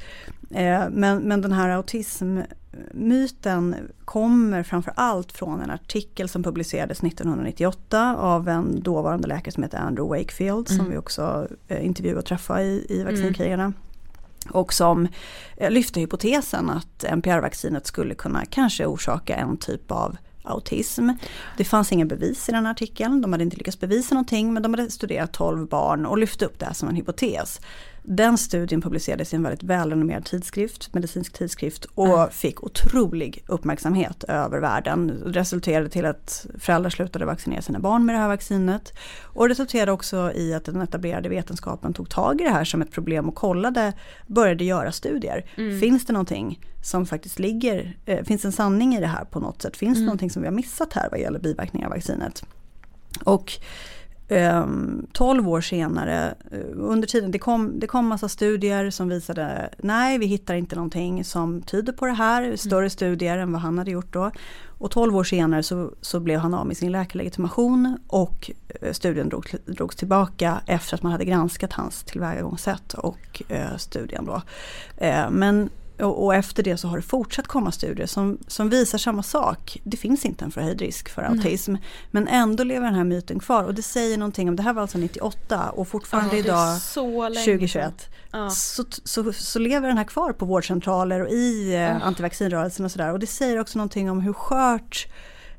Eh, 0.55 0.88
men, 0.90 1.23
men 1.23 1.40
den 1.40 1.53
här 1.53 1.69
autismmyten 1.69 3.77
kommer 4.05 4.62
framför 4.62 4.93
allt 4.97 5.33
från 5.33 5.61
en 5.61 5.71
artikel 5.71 6.29
som 6.29 6.43
publicerades 6.43 7.03
1998 7.03 8.17
av 8.17 8.49
en 8.49 8.83
dåvarande 8.83 9.29
läkare 9.29 9.53
som 9.53 9.62
heter 9.62 9.79
Andrew 9.79 10.19
Wakefield 10.19 10.69
som 10.69 10.90
vi 10.90 10.97
också 10.97 11.49
eh, 11.69 11.87
intervjuade 11.87 12.19
och 12.19 12.27
träffade 12.27 12.62
i, 12.62 12.87
i 12.88 13.05
vaccinkrigarna. 13.05 13.73
Och 14.51 14.73
som 14.73 15.09
eh, 15.57 15.71
lyfte 15.71 16.01
hypotesen 16.01 16.71
att 16.71 17.05
NPR-vaccinet 17.05 17.87
skulle 17.87 18.14
kunna 18.14 18.45
kanske 18.45 18.87
orsaka 18.87 19.37
en 19.37 19.57
typ 19.57 19.90
av 19.90 20.17
autism. 20.45 21.11
Det 21.57 21.64
fanns 21.64 21.93
inga 21.93 22.05
bevis 22.05 22.49
i 22.49 22.53
den 22.53 22.67
artikeln, 22.67 23.23
de 23.23 23.33
hade 23.33 23.45
inte 23.45 23.57
lyckats 23.57 23.81
bevisa 23.81 24.14
någonting 24.14 24.53
men 24.53 24.62
de 24.62 24.75
hade 24.75 24.90
studerat 24.90 25.33
12 25.33 25.69
barn 25.69 26.07
och 26.07 26.19
lyfte 26.19 26.47
upp 26.47 26.59
det 26.59 26.67
här 26.67 26.73
som 26.73 26.88
en 26.88 26.97
hypotes. 26.97 27.61
Den 28.07 28.38
studien 28.38 28.81
publicerades 28.81 29.33
i 29.33 29.37
en 29.37 29.43
väldigt 29.43 29.62
välrenommerad 29.62 30.25
tidskrift, 30.25 30.95
medicinsk 30.95 31.33
tidskrift 31.33 31.85
och 31.85 32.33
fick 32.33 32.64
otrolig 32.64 33.45
uppmärksamhet 33.47 34.25
över 34.25 34.59
världen. 34.59 35.07
Det 35.07 35.40
resulterade 35.40 35.88
till 35.88 36.05
att 36.05 36.47
föräldrar 36.59 36.90
slutade 36.90 37.25
vaccinera 37.25 37.62
sina 37.62 37.79
barn 37.79 38.07
med 38.07 38.14
det 38.14 38.19
här 38.19 38.29
vaccinet. 38.29 38.93
Och 39.23 39.49
resulterade 39.49 39.93
också 39.93 40.33
i 40.33 40.55
att 40.55 40.64
den 40.64 40.81
etablerade 40.81 41.29
vetenskapen 41.29 41.93
tog 41.93 42.11
tag 42.11 42.40
i 42.40 42.45
det 42.45 42.51
här 42.51 42.64
som 42.64 42.83
ett 42.83 42.93
problem 42.93 43.29
och 43.29 43.35
kollade, 43.35 43.93
började 44.27 44.64
göra 44.64 44.93
studier. 44.93 45.45
Finns 45.81 46.07
det 46.07 46.12
någonting 46.12 46.61
som 46.83 47.07
faktiskt 47.07 47.38
ligger, 47.38 47.97
eh, 48.07 48.25
finns 48.25 48.45
en 48.45 48.53
sanning 48.53 48.95
i 48.95 49.01
det 49.01 49.07
här 49.07 49.25
på 49.25 49.40
något 49.40 49.62
sätt? 49.62 49.77
Finns 49.77 49.99
det 49.99 50.05
någonting 50.05 50.31
som 50.31 50.43
vi 50.43 50.49
har 50.49 50.55
missat 50.55 50.93
här 50.93 51.09
vad 51.11 51.21
gäller 51.21 51.38
biverkningar 51.38 51.87
av 51.87 51.93
vaccinet? 51.93 52.45
Och 53.25 53.53
12 55.12 55.48
år 55.48 55.60
senare, 55.60 56.34
eh, 56.50 56.58
under 56.74 57.08
tiden, 57.08 57.30
det 57.30 57.38
kom, 57.38 57.80
det 57.80 57.87
kom 57.87 58.06
massa 58.06 58.28
studier 58.28 58.90
som 58.90 59.08
visade 59.08 59.70
nej 59.78 60.18
vi 60.18 60.26
hittar 60.26 60.54
inte 60.54 60.76
någonting 60.76 61.24
som 61.24 61.62
tyder 61.62 61.92
på 61.92 62.06
det 62.06 62.12
här, 62.12 62.56
större 62.56 62.90
studier 62.90 63.38
än 63.38 63.52
vad 63.52 63.60
han 63.60 63.78
hade 63.78 63.90
gjort 63.90 64.12
då. 64.12 64.30
Och 64.78 64.90
12 64.90 65.16
år 65.16 65.24
senare 65.24 65.62
så, 65.62 65.92
så 66.00 66.20
blev 66.20 66.40
han 66.40 66.54
av 66.54 66.66
med 66.66 66.76
sin 66.76 66.92
läkarlegitimation 66.92 67.98
och 68.06 68.50
eh, 68.80 68.92
studien 68.92 69.28
drog, 69.28 69.54
drogs 69.66 69.96
tillbaka 69.96 70.60
efter 70.66 70.94
att 70.94 71.02
man 71.02 71.12
hade 71.12 71.24
granskat 71.24 71.72
hans 71.72 72.04
tillvägagångssätt 72.04 72.94
och 72.94 73.42
eh, 73.48 73.76
studien 73.76 74.24
då. 74.24 74.42
Eh, 74.96 75.30
men 75.30 75.70
och, 75.98 76.24
och 76.24 76.35
efter 76.35 76.62
det 76.62 76.76
så 76.76 76.88
har 76.88 76.96
det 76.96 77.02
fortsatt 77.02 77.46
komma 77.46 77.72
studier 77.72 78.07
som, 78.07 78.38
som 78.46 78.68
visar 78.68 78.98
samma 78.98 79.22
sak. 79.22 79.80
Det 79.85 79.96
finns 79.96 80.24
inte 80.24 80.44
en 80.44 80.50
förhöjd 80.50 80.80
risk 80.80 81.09
för 81.09 81.22
autism. 81.22 81.74
Men 82.11 82.28
ändå 82.28 82.64
lever 82.64 82.87
den 82.87 82.94
här 82.94 83.04
myten 83.04 83.38
kvar 83.40 83.64
och 83.64 83.74
det 83.74 83.83
säger 83.83 84.18
någonting 84.18 84.48
om, 84.48 84.57
det 84.57 84.62
här 84.62 84.72
var 84.72 84.83
alltså 84.83 84.98
98 84.98 85.70
och 85.70 85.88
fortfarande 85.88 86.38
idag 86.38 86.76
Så 86.76 87.28
länge 87.28 87.44
2021 87.44 88.09
Ja. 88.35 88.50
så, 88.50 88.85
så, 89.04 89.33
så 89.33 89.59
lever 89.59 89.88
den 89.88 89.98
här 89.98 90.04
kvar 90.04 90.33
på 90.33 90.44
vårdcentraler 90.44 91.20
och 91.20 91.30
i 91.30 91.74
eh, 91.74 92.07
antivaccinrörelsen 92.07 92.85
och 92.85 92.90
sådär. 92.90 93.12
Och 93.12 93.18
det 93.18 93.26
säger 93.26 93.61
också 93.61 93.78
någonting 93.78 94.11
om 94.11 94.20
hur 94.20 94.33
skört 94.33 95.07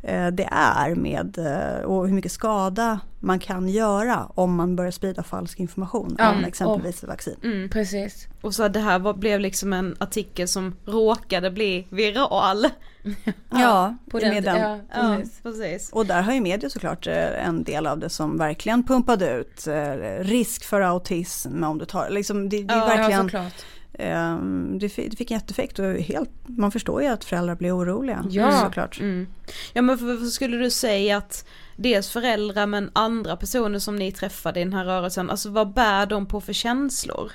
eh, 0.02 0.28
det 0.28 0.50
är 0.52 0.96
med 0.96 1.38
eh, 1.38 1.86
och 1.86 2.08
hur 2.08 2.16
mycket 2.16 2.32
skada 2.32 3.00
man 3.26 3.40
kan 3.40 3.70
göra 3.70 4.26
om 4.36 4.56
man 4.56 4.76
börjar 4.76 4.92
sprida 4.92 5.24
falsk 5.24 5.60
information 5.60 6.16
Ja, 6.20 6.32
om 6.32 6.46
exempelvis 6.46 7.04
vaccin. 7.04 7.36
Mm. 7.44 7.70
Precis. 7.70 8.28
Och 8.42 8.56
så 8.56 8.68
det 8.68 8.80
här 8.80 9.00
var, 9.00 9.14
blev 9.14 9.40
liksom 9.40 9.74
en 9.74 9.96
artikel 10.00 10.48
som 10.48 10.76
råkade 10.86 11.52
bli 11.52 11.88
viral. 11.90 12.68
Ja, 13.50 13.96
På 14.10 14.18
med 14.18 14.44
den. 14.44 14.58
Ja, 14.58 14.80
Ja, 14.94 15.16
precis. 15.18 15.42
precis. 15.44 15.90
Och 15.92 16.06
där 16.06 16.22
har 16.22 16.34
ju 16.34 16.42
media 16.42 16.70
såklart 16.70 17.08
eh, 17.08 17.48
en 17.48 17.64
del 17.64 17.88
av 17.88 18.00
det 18.00 18.10
som 18.10 18.38
verkligen 18.38 18.84
pumpade 18.84 19.30
ut 19.30 19.68
eh, 19.68 19.92
risk 20.20 20.66
för 20.66 20.82
autism 20.82 21.64
om 21.64 21.78
du 21.78 21.86
tar, 21.86 22.10
liksom 22.10 22.50
det, 22.50 22.64
det 22.64 22.74
är 22.74 22.78
Ja, 22.78 22.90
Ja, 22.90 22.98
verkligen 22.98 23.22
såklart. 23.24 23.66
Ehm, 24.00 24.80
det, 24.80 24.90
fick 24.90 25.32
en 25.32 25.38
jätteeffekt 25.38 25.80
och 25.80 25.86
helt, 25.86 26.30
man 26.46 26.72
förstår 26.72 27.02
ju 27.02 27.08
att 27.08 27.24
föräldrar 27.24 27.56
blir 27.56 27.78
oroliga. 27.78 28.26
Ja. 28.30 28.52
Såklart. 28.52 29.00
Mm. 29.00 29.28
Ja 29.74 29.82
men 29.82 29.98
varför 29.98 30.26
skulle 30.26 30.58
du 30.58 30.70
säga 30.72 31.18
att 31.18 31.46
dels 31.76 32.10
föräldrar 32.10 32.68
men 32.68 32.92
andra 32.94 33.38
personer 33.38 33.80
som 33.80 33.96
ni 33.96 34.12
träffade 34.12 34.60
i 34.60 34.64
den 34.64 34.74
här 34.74 34.86
rörelsen, 34.86 35.30
alltså 35.30 35.50
vad 35.50 35.74
bär 35.74 36.06
de 36.06 36.26
på 36.26 36.42
för 36.42 36.54
känslor? 36.54 37.32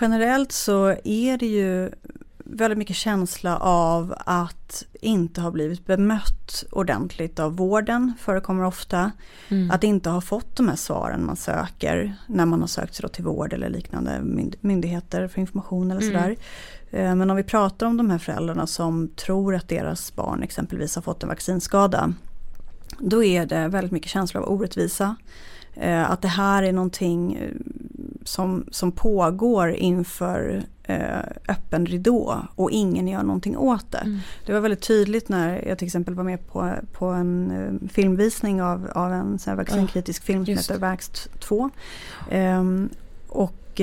Generellt 0.00 0.52
så 0.52 0.96
är 1.04 1.38
det 1.38 1.46
ju 1.46 1.90
väldigt 2.44 2.78
mycket 2.78 2.96
känsla 2.96 3.56
av 3.56 4.14
att 4.18 4.84
inte 5.00 5.40
ha 5.40 5.50
blivit 5.50 5.86
bemött 5.86 6.64
ordentligt 6.70 7.38
av 7.38 7.56
vården, 7.56 8.12
förekommer 8.20 8.64
ofta. 8.64 9.10
Mm. 9.48 9.70
Att 9.70 9.84
inte 9.84 10.10
ha 10.10 10.20
fått 10.20 10.56
de 10.56 10.68
här 10.68 10.76
svaren 10.76 11.26
man 11.26 11.36
söker 11.36 12.14
när 12.26 12.46
man 12.46 12.60
har 12.60 12.66
sökt 12.66 12.94
sig 12.94 13.08
till 13.08 13.24
vård 13.24 13.52
eller 13.52 13.68
liknande 13.68 14.20
myndigheter 14.60 15.28
för 15.28 15.40
information 15.40 15.90
eller 15.90 16.02
mm. 16.02 16.14
sådär. 16.14 16.36
Mm. 16.90 17.18
Men 17.18 17.30
om 17.30 17.36
vi 17.36 17.42
pratar 17.42 17.86
om 17.86 17.96
de 17.96 18.10
här 18.10 18.18
föräldrarna 18.18 18.66
som 18.66 19.08
tror 19.08 19.54
att 19.54 19.68
deras 19.68 20.14
barn 20.14 20.42
exempelvis 20.42 20.94
har 20.94 21.02
fått 21.02 21.22
en 21.22 21.28
vaccinskada. 21.28 22.14
Då 22.98 23.24
är 23.24 23.46
det 23.46 23.68
väldigt 23.68 23.92
mycket 23.92 24.10
känsla 24.10 24.40
av 24.40 24.52
orättvisa. 24.52 25.16
Eh, 25.74 26.10
att 26.10 26.22
det 26.22 26.28
här 26.28 26.62
är 26.62 26.72
någonting 26.72 27.34
eh, 27.34 27.50
som, 28.24 28.64
som 28.70 28.92
pågår 28.92 29.70
inför 29.70 30.64
eh, 30.82 31.18
öppen 31.48 31.86
ridå 31.86 32.38
och 32.54 32.70
ingen 32.70 33.08
gör 33.08 33.22
någonting 33.22 33.56
åt 33.56 33.92
det. 33.92 33.98
Mm. 33.98 34.18
Det 34.46 34.52
var 34.52 34.60
väldigt 34.60 34.82
tydligt 34.82 35.28
när 35.28 35.68
jag 35.68 35.78
till 35.78 35.86
exempel 35.86 36.14
var 36.14 36.24
med 36.24 36.46
på, 36.46 36.72
på 36.92 37.06
en 37.06 37.50
eh, 37.50 37.88
filmvisning 37.88 38.62
av, 38.62 38.90
av 38.94 39.12
en 39.12 39.38
sån 39.38 39.50
här 39.50 39.56
vaccinkritisk 39.56 40.22
oh, 40.22 40.26
film 40.26 40.46
som 40.46 40.54
heter 40.54 40.78
Vax 40.78 41.28
2. 41.40 41.70
Eh, 42.30 42.64
och, 43.28 43.80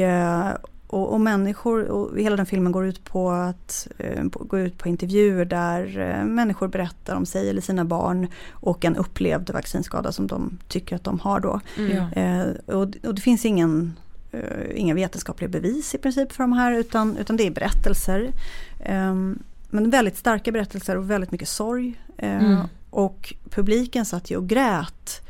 och, 0.92 1.14
och, 1.14 1.22
människor, 1.22 1.84
och 1.84 2.20
hela 2.20 2.36
den 2.36 2.46
filmen 2.46 2.72
går 2.72 2.86
ut 2.86 3.04
på 3.04 3.32
att 3.32 3.88
eh, 3.98 4.24
gå 4.24 4.60
ut 4.60 4.78
på 4.78 4.90
intervjuer 4.90 5.46
där 5.46 6.00
eh, 6.00 6.26
människor 6.26 6.68
berättar 6.68 7.16
om 7.16 7.26
sig 7.26 7.50
eller 7.50 7.62
sina 7.62 7.86
barn 7.86 8.28
och 8.50 8.86
en 8.86 8.96
upplevd 8.96 9.50
vaccinskada 9.50 10.12
som 10.12 10.28
de 10.28 10.58
tycker 10.68 10.96
att 10.96 11.04
de 11.04 11.20
har 11.20 11.40
då. 11.40 11.60
Mm. 11.78 11.98
Eh, 12.14 12.76
och, 12.76 12.82
och, 12.82 13.16
det 13.16 13.22
finns 13.22 13.46
ingen, 13.46 13.94
eh, 14.32 14.42
inga 14.76 14.94
vetenskapliga 14.94 15.50
bevis 15.50 15.96
i 15.96 15.98
princip 15.98 16.32
för 16.32 16.44
de 16.44 16.54
här 16.54 16.72
utan, 16.72 17.18
utan 17.18 17.38
det 17.38 17.48
är 17.48 17.52
berättelser. 17.52 18.32
Ehm, 18.80 19.40
men 19.70 19.90
väldigt 19.90 20.18
starka 20.18 20.52
berättelser 20.52 20.98
och 20.98 21.12
väldigt 21.12 21.32
mycket 21.32 21.50
sorg. 21.50 22.02
Eh, 22.18 22.46
mm. 22.46 22.68
Och 22.90 23.34
publiken 23.50 24.06
satt 24.06 24.32
ju 24.32 24.38
och 24.38 24.48
grät 24.48 25.22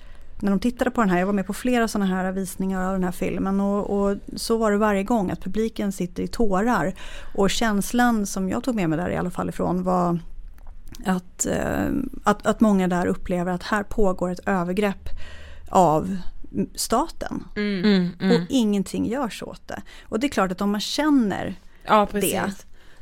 när 0.42 0.50
de 0.52 0.60
tittade 0.60 0.92
på 0.92 1.02
den 1.02 1.10
här, 1.10 1.20
jag 1.20 1.26
var 1.26 1.34
med 1.34 1.48
på 1.48 1.54
flera 1.54 1.88
sådana 1.88 2.16
här 2.16 2.32
visningar 2.32 2.88
av 2.88 2.94
den 2.94 3.04
här 3.04 3.12
filmen 3.12 3.60
och, 3.60 3.90
och, 3.90 4.18
så 4.36 4.58
var 4.58 4.72
det 4.72 4.78
varje 4.78 5.04
gång 5.04 5.32
att 5.32 5.42
publiken 5.42 5.92
sitter 5.92 6.24
i 6.24 6.28
tårar. 6.28 6.94
Och 7.36 7.50
känslan 7.50 8.26
som 8.26 8.50
jag 8.50 8.64
tog 8.64 8.76
med 8.76 8.90
mig 8.90 8.98
där 8.98 9.10
i 9.10 9.18
alla 9.18 9.32
fall 9.32 9.50
ifrån 9.50 9.84
var 9.84 10.20
att, 11.06 11.46
eh, 11.46 11.88
att, 12.24 12.48
att 12.48 12.62
många 12.62 12.88
där 12.88 13.06
upplever 13.06 13.52
att 13.52 13.64
här 13.64 13.84
pågår 13.84 14.30
ett 14.30 14.48
övergrepp 14.48 15.10
av 15.70 16.18
staten. 16.76 17.44
Mm, 17.56 17.84
mm, 17.84 18.10
mm. 18.20 18.36
Och 18.36 18.48
ingenting 18.50 19.06
görs 19.08 19.44
åt 19.44 19.68
det. 19.68 19.82
Och 20.04 20.20
det 20.20 20.28
är 20.28 20.30
klart 20.30 20.52
att 20.52 20.62
om 20.62 20.72
man 20.72 20.82
känner 20.82 21.56
ja, 21.86 22.08
det 22.12 22.52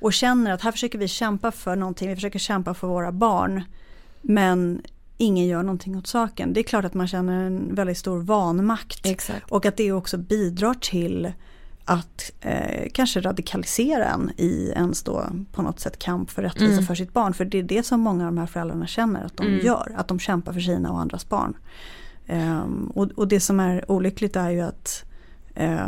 och 0.01 0.13
känner 0.13 0.51
att 0.51 0.61
här 0.61 0.71
försöker 0.71 0.99
vi 0.99 1.07
kämpa 1.07 1.51
för 1.51 1.75
någonting, 1.75 2.09
vi 2.09 2.15
försöker 2.15 2.39
kämpa 2.39 2.73
för 2.73 2.87
våra 2.87 3.11
barn. 3.11 3.63
Men 4.21 4.81
ingen 5.19 5.45
gör 5.45 5.63
någonting 5.63 5.97
åt 5.97 6.07
saken. 6.07 6.53
Det 6.53 6.59
är 6.59 6.63
klart 6.63 6.85
att 6.85 6.93
man 6.93 7.07
känner 7.07 7.45
en 7.45 7.75
väldigt 7.75 7.97
stor 7.97 8.19
vanmakt. 8.19 9.05
Exakt. 9.05 9.51
Och 9.51 9.65
att 9.65 9.77
det 9.77 9.91
också 9.91 10.17
bidrar 10.17 10.73
till 10.73 11.31
att 11.85 12.31
eh, 12.41 12.89
kanske 12.93 13.21
radikalisera 13.21 14.05
en 14.05 14.31
i 14.37 14.73
ens 14.75 15.03
då 15.03 15.25
på 15.51 15.61
något 15.61 15.79
sätt 15.79 15.99
kamp 15.99 16.31
för 16.31 16.41
rättvisa 16.41 16.73
mm. 16.73 16.85
för 16.85 16.95
sitt 16.95 17.13
barn. 17.13 17.33
För 17.33 17.45
det 17.45 17.59
är 17.59 17.63
det 17.63 17.83
som 17.83 17.99
många 17.99 18.27
av 18.27 18.33
de 18.33 18.39
här 18.39 18.47
föräldrarna 18.47 18.87
känner 18.87 19.25
att 19.25 19.37
de 19.37 19.47
mm. 19.47 19.65
gör. 19.65 19.95
Att 19.97 20.07
de 20.07 20.19
kämpar 20.19 20.53
för 20.53 20.59
sina 20.59 20.91
och 20.91 20.99
andras 20.99 21.29
barn. 21.29 21.57
Um, 22.27 22.91
och, 22.95 23.11
och, 23.15 23.27
det 23.27 23.39
som 23.39 23.59
är 23.59 23.91
olyckligt 23.91 24.35
är 24.35 24.49
ju 24.49 24.61
att 24.61 25.03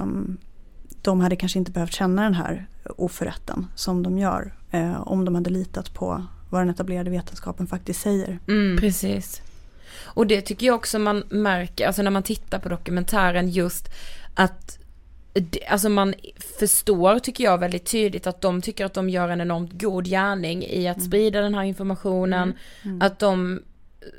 um, 0.01 0.37
de 1.01 1.21
hade 1.21 1.35
kanske 1.35 1.59
inte 1.59 1.71
behövt 1.71 1.93
känna 1.93 2.23
den 2.23 2.33
här 2.33 2.67
oförrätten 2.97 3.67
som 3.75 4.03
de 4.03 4.17
gör. 4.17 4.55
Uh, 4.73 5.01
om 5.07 5.25
de 5.25 5.35
hade 5.35 5.49
litat 5.49 5.93
på 5.93 6.25
vad 6.51 6.61
den 6.61 6.69
etablerade 6.69 7.09
vetenskapen 7.09 7.67
faktiskt 7.67 8.01
säger. 8.01 8.39
Mm. 8.47 8.77
Precis. 8.77 9.41
Och 10.03 10.27
det 10.27 10.41
tycker 10.41 10.67
jag 10.67 10.75
också 10.75 10.99
man 10.99 11.23
märker, 11.29 11.87
alltså 11.87 12.01
när 12.01 12.11
man 12.11 12.23
tittar 12.23 12.59
på 12.59 12.69
dokumentären 12.69 13.49
just 13.49 13.89
att 14.35 14.77
Alltså 15.69 15.89
man 15.89 16.13
förstår 16.59 17.19
tycker 17.19 17.43
jag 17.43 17.57
väldigt 17.57 17.85
tydligt 17.85 18.27
att 18.27 18.41
de 18.41 18.61
tycker 18.61 18.85
att 18.85 18.93
de 18.93 19.09
gör 19.09 19.29
en 19.29 19.41
enormt 19.41 19.81
god 19.81 20.05
gärning 20.05 20.63
i 20.63 20.87
att 20.87 20.97
mm. 20.97 21.07
sprida 21.07 21.41
den 21.41 21.55
här 21.55 21.63
informationen. 21.63 22.43
Mm. 22.43 22.55
Mm. 22.83 23.01
Att 23.01 23.19
de 23.19 23.61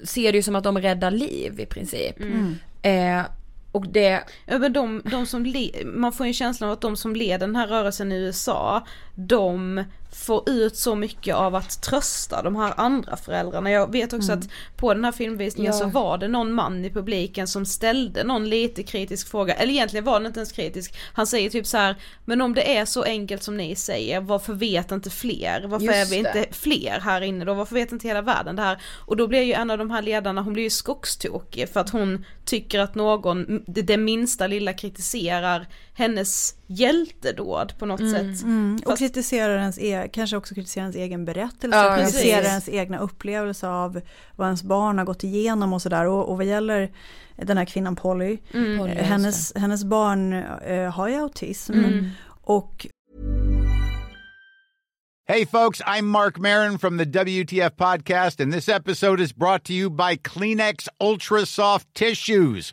ser 0.05 0.33
det 0.33 0.39
ju 0.39 0.43
som 0.43 0.57
att 0.57 0.65
de 0.65 0.79
räddar 0.79 1.11
liv 1.11 1.61
i 1.61 1.67
princip. 1.67 2.21
Mm. 2.21 2.59
Eh, 2.83 3.27
och 3.73 3.89
det... 3.89 4.23
Ja 4.47 4.59
men 4.59 4.73
de, 4.73 5.03
de 5.05 5.27
som, 5.27 5.55
man 5.85 6.13
får 6.13 6.27
ju 6.27 6.29
en 6.29 6.35
känsla 6.35 6.67
av 6.67 6.73
att 6.73 6.81
de 6.81 6.97
som 6.97 7.17
leder 7.17 7.47
den 7.47 7.57
här 7.57 7.67
rörelsen 7.67 8.13
i 8.13 8.17
USA, 8.17 8.87
de 9.15 9.85
får 10.13 10.51
ut 10.51 10.77
så 10.77 10.95
mycket 10.95 11.35
av 11.35 11.55
att 11.55 11.83
trösta 11.83 12.43
de 12.43 12.57
här 12.57 12.75
andra 12.77 13.17
föräldrarna. 13.17 13.71
Jag 13.71 13.93
vet 13.93 14.13
också 14.13 14.33
mm. 14.33 14.41
att 14.41 14.51
på 14.77 14.95
den 14.95 15.05
här 15.05 15.13
filmvisningen 15.13 15.73
ja. 15.73 15.79
så 15.79 15.87
var 15.87 16.19
det 16.19 16.29
någon 16.29 16.53
man 16.53 16.85
i 16.85 16.91
publiken 16.91 17.47
som 17.49 17.67
ställde 17.67 18.25
någon 18.25 18.49
lite 18.49 18.83
kritisk 18.83 19.31
fråga, 19.31 19.55
eller 19.55 19.73
egentligen 19.73 20.05
var 20.05 20.21
den 20.21 20.27
inte 20.27 20.41
ens 20.41 20.53
kritisk. 20.53 20.95
Han 21.13 21.27
säger 21.27 21.51
typ 21.51 21.67
så 21.67 21.77
här, 21.77 21.97
men 22.25 22.41
om 22.41 22.55
det 22.55 22.77
är 22.77 22.85
så 22.85 23.03
enkelt 23.03 23.43
som 23.43 23.57
ni 23.57 23.77
säger, 23.77 24.21
varför 24.21 24.53
vet 24.53 24.93
inte 24.93 25.11
fler? 25.11 25.65
Varför 25.67 25.87
Just 25.87 25.97
är 25.97 26.17
vi 26.17 26.23
det. 26.23 26.39
inte 26.39 26.55
fler 26.55 27.01
här 27.01 27.21
inne 27.21 27.45
då? 27.45 27.55
Varför 27.55 27.75
vet 27.75 27.93
inte 27.93 28.09
hela 28.09 28.23
världen 28.23 28.57
det 28.57 28.63
här? 28.63 28.83
Och 29.07 29.17
då 29.17 29.27
blir 29.27 29.43
ju 29.43 29.53
en 29.53 29.71
av 29.71 29.79
de 29.79 29.91
här 29.91 30.03
ledarna, 30.03 30.43
hon 30.43 30.53
blir 30.53 30.65
ju 30.65 30.71
skogstokig 30.71 31.69
för 31.69 31.81
att 31.81 31.91
hon 31.91 32.25
tycker 32.45 32.81
att 32.81 32.95
någon, 32.95 33.65
det 33.67 33.97
minsta 33.97 34.47
lilla 34.47 34.73
kritiserar 34.73 35.67
hennes 35.95 36.55
hjältedåd 36.75 37.79
på 37.79 37.87
något 37.87 38.01
mm. 38.01 38.13
sätt. 38.13 38.43
Mm. 38.43 38.81
Och 38.87 38.99
kritiserar 38.99 39.59
ens, 39.59 39.79
e 39.79 40.09
kanske 40.13 40.37
också 40.37 40.55
kritiserar 40.55 40.85
ens 40.85 40.97
egen 40.97 41.25
berättelse, 41.25 41.77
ja, 41.77 41.97
kritiserar 41.97 42.43
ens 42.43 42.69
egna 42.69 42.99
upplevelse 42.99 43.69
av 43.69 44.01
vad 44.37 44.47
ens 44.47 44.63
barn 44.63 44.99
har 44.99 45.05
gått 45.05 45.25
igenom 45.25 45.73
och 45.73 45.83
sådär. 45.83 46.07
Och, 46.07 46.29
och 46.29 46.37
vad 46.37 46.47
gäller 46.47 46.93
den 47.37 47.57
här 47.57 47.65
kvinnan 47.65 47.97
Polly, 47.97 48.39
mm. 48.53 48.79
Polly 48.79 48.95
hennes, 48.95 49.53
hennes 49.57 49.85
barn 49.85 50.33
äh, 50.33 50.91
har 50.91 51.09
ju 51.09 51.15
autism. 51.15 51.73
Mm. 51.73 52.09
Och 52.45 52.87
Hey 55.25 55.45
folks, 55.45 55.81
I'm 55.87 56.07
Mark 56.07 56.37
Marin 56.37 56.79
from 56.79 56.97
the 56.97 57.07
WTF 57.07 57.77
podcast 57.77 58.41
and 58.41 58.53
this 58.53 58.69
episode 58.69 59.21
is 59.21 59.33
brought 59.33 59.65
to 59.65 59.73
you 59.73 59.89
by 59.89 60.17
Kleenex 60.17 60.89
Ultra 61.01 61.47
Soft 61.47 61.87
Tissues 61.95 62.73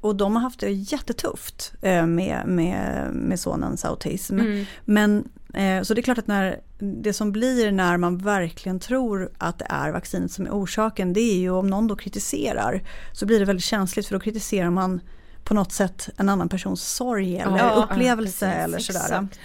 Och 0.00 0.16
de 0.16 0.36
har 0.36 0.42
haft 0.42 0.60
det 0.60 0.70
jättetufft 0.70 1.72
eh, 1.82 2.06
med, 2.06 2.42
med, 2.46 3.08
med 3.12 3.40
sonens 3.40 3.84
autism. 3.84 4.38
Mm. 4.40 4.64
Men 4.84 5.28
eh, 5.54 5.82
så 5.82 5.94
det 5.94 6.00
är 6.00 6.02
klart 6.02 6.18
att 6.18 6.26
när, 6.26 6.60
det 6.78 7.12
som 7.12 7.32
blir 7.32 7.72
när 7.72 7.96
man 7.96 8.18
verkligen 8.18 8.80
tror 8.80 9.30
att 9.38 9.58
det 9.58 9.66
är 9.68 9.92
vaccinet 9.92 10.32
som 10.32 10.46
är 10.46 10.50
orsaken, 10.50 11.12
det 11.12 11.20
är 11.20 11.38
ju 11.38 11.50
om 11.50 11.66
någon 11.66 11.86
då 11.86 11.96
kritiserar, 11.96 12.82
så 13.12 13.26
blir 13.26 13.38
det 13.38 13.44
väldigt 13.44 13.64
känsligt 13.64 14.06
för 14.06 14.14
då 14.14 14.20
kritiserar 14.20 14.70
man 14.70 15.00
på 15.44 15.54
något 15.54 15.72
sätt 15.72 16.08
en 16.16 16.28
annan 16.28 16.48
persons 16.48 16.82
sorg 16.82 17.38
eller 17.38 17.58
Ja, 17.58 17.88
upplevelse 17.90 18.46
ja, 18.46 18.52
eller 18.52 18.78
sådär. 18.78 19.00
exakt. 19.00 19.38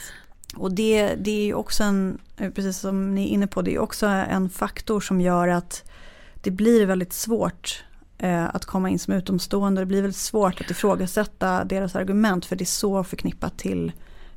Och 0.56 0.72
det, 0.72 1.16
det 1.16 1.32
är 1.32 1.46
ju 1.46 1.54
också 1.54 1.84
en, 1.84 2.18
eh, 2.38 2.50
precis 2.52 2.78
som 2.78 3.16
ni 3.16 3.24
är 3.24 3.28
inne 3.28 3.48
på, 3.48 3.62
det 3.62 3.74
är 3.76 3.80
också 3.80 4.06
en 4.06 4.50
faktor 4.50 5.02
som 5.02 5.22
gör 5.22 5.48
att 5.48 5.84
det 6.42 6.52
blir 6.52 6.86
väldigt 6.86 7.14
svårt 7.14 7.84
att 8.52 8.66
komma 8.66 8.90
in 8.90 9.00
som 9.00 9.14
utomstående. 9.14 9.82
Det 9.82 9.86
blir 9.86 10.02
väldigt 10.02 10.18
svårt 10.18 10.62
att 10.62 10.72
ifrågasätta 10.72 11.64
deras 11.64 11.96
argument 11.96 12.46
för 12.46 12.56
det 12.56 12.64
är 12.64 12.66
så 12.66 13.04
förknippat 13.04 13.58
till 13.58 13.92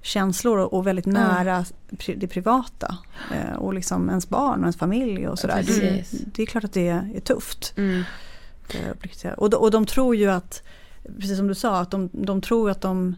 känslor 0.07 0.59
och, 0.59 0.87
väldigt 0.87 1.07
nära 1.07 1.65
pri, 1.99 2.15
det 2.15 2.27
privata. 2.27 2.97
Eh, 3.33 3.57
och 3.57 3.75
liksom 3.75 4.09
ens 4.09 4.29
barn 4.29 4.59
och 4.59 4.65
ens 4.65 4.77
familj 4.77 5.29
och 5.29 5.39
sådär. 5.39 5.65
Det, 5.67 5.81
Precis. 5.81 6.21
det 6.25 6.43
är 6.43 6.47
klart 6.47 6.65
att 6.65 6.73
det 6.73 6.89
är, 6.89 7.21
tufft. 7.21 7.75
Mm. 7.77 8.03
Eh, 9.25 9.33
och, 9.33 9.51
de, 9.51 9.57
och 9.57 9.71
de 9.71 9.87
tror 9.87 10.17
ju 10.17 10.31
att, 10.31 10.63
precis 11.19 11.37
som 11.37 11.49
du 11.49 11.55
sa, 11.55 11.81
att 11.81 11.91
de, 11.91 12.11
de 12.13 12.41
tror 12.41 12.71
att 12.71 12.81
de 12.81 13.17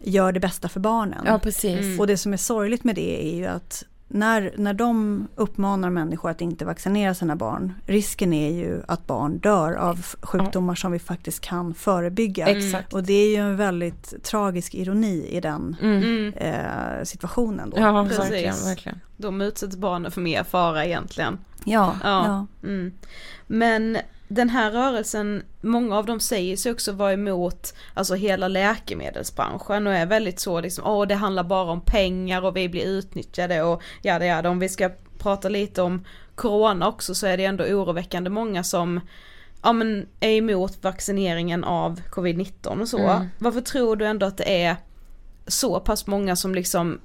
gör 0.00 0.32
det 0.32 0.40
bästa 0.40 0.68
för 0.68 0.80
barnen. 0.80 1.24
Ja, 1.26 1.38
precis. 1.38 2.00
Och 2.00 2.06
det 2.06 2.16
som 2.16 2.32
är 2.32 2.36
sorgligt 2.36 2.84
med 2.84 2.94
det 2.94 3.32
är 3.32 3.36
ju 3.36 3.46
att 3.46 3.84
när, 4.12 4.52
när 4.56 4.74
de 4.74 5.28
uppmanar 5.34 5.90
människor 5.90 6.30
att 6.30 6.40
inte 6.40 6.64
vaccinera 6.64 7.14
sina 7.14 7.36
barn, 7.36 7.74
risken 7.86 8.32
är 8.32 8.50
ju 8.52 8.82
att 8.88 9.06
barn 9.06 9.38
dör 9.38 9.72
av 9.74 10.06
sjukdomar 10.22 10.74
som 10.74 10.92
vi 10.92 10.98
faktiskt 10.98 11.40
kan 11.40 11.74
förebygga. 11.74 12.46
Exakt. 12.46 12.92
Och 12.92 13.02
det 13.02 13.12
är 13.12 13.28
ju 13.28 13.36
en 13.36 13.56
väldigt 13.56 14.24
tragisk 14.24 14.74
ironi 14.74 15.26
i 15.30 15.40
den 15.40 15.76
Mm. 15.82 16.32
eh, 16.36 17.04
situationen. 17.04 17.70
Då. 17.70 17.76
Ja, 17.80 18.04
Precis. 18.08 18.18
verkligen, 18.24 18.54
verkligen. 18.64 19.00
De 19.16 19.40
utsätts 19.40 19.76
barnen 19.76 20.10
för 20.10 20.20
mer 20.20 20.44
fara 20.44 20.84
egentligen. 20.84 21.38
Ja, 21.64 21.94
Ja. 22.02 22.46
ja. 22.62 22.68
Mm. 22.68 22.92
Men 23.46 23.98
den 24.32 24.48
här 24.48 24.70
rörelsen, 24.70 25.42
många 25.60 25.96
av 25.96 26.06
dem 26.06 26.20
säger 26.20 26.56
sig 26.56 26.72
också 26.72 26.92
vara 26.92 27.12
emot 27.12 27.74
alltså 27.94 28.14
hela 28.14 28.48
läkemedelsbranschen 28.48 29.86
och 29.86 29.92
är 29.92 30.06
väldigt 30.06 30.40
så 30.40 30.60
liksom, 30.60 30.84
åh 30.86 31.06
det 31.06 31.14
handlar 31.14 31.44
bara 31.44 31.72
om 31.72 31.80
pengar 31.80 32.44
och 32.44 32.56
vi 32.56 32.68
blir 32.68 32.84
utnyttjade 32.84 33.62
och 33.62 33.82
ja 34.02 34.18
det 34.18 34.26
är 34.26 34.42
det. 34.42 34.48
Om 34.48 34.58
vi 34.58 34.68
ska 34.68 34.90
prata 35.18 35.48
lite 35.48 35.82
om 35.82 36.04
corona 36.34 36.88
också 36.88 37.14
så 37.14 37.26
är 37.26 37.36
det 37.36 37.44
ändå 37.44 37.64
oroväckande 37.64 38.30
många 38.30 38.64
som 38.64 39.00
ja 39.62 39.72
men 39.72 40.08
är 40.20 40.30
emot 40.30 40.78
vaccineringen 40.84 41.64
av 41.64 42.00
covid-19 42.10 42.80
och 42.80 42.88
så. 42.88 42.98
Mm. 42.98 43.26
Varför 43.38 43.60
tror 43.60 43.96
du 43.96 44.06
ändå 44.06 44.26
att 44.26 44.36
det 44.36 44.62
är 44.62 44.76
så 45.46 45.80
pass 45.80 46.06
många 46.06 46.36
som 46.36 46.54
liksom 46.54 47.00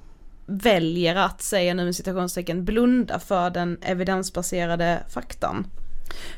väljer 0.46 1.16
att, 1.16 1.42
säga 1.42 1.74
nu 1.74 1.84
med 1.84 1.96
citationstecken, 1.96 2.64
blunda 2.64 3.18
för 3.18 3.50
den 3.50 3.78
evidensbaserade 3.82 5.02
faktan? 5.08 5.66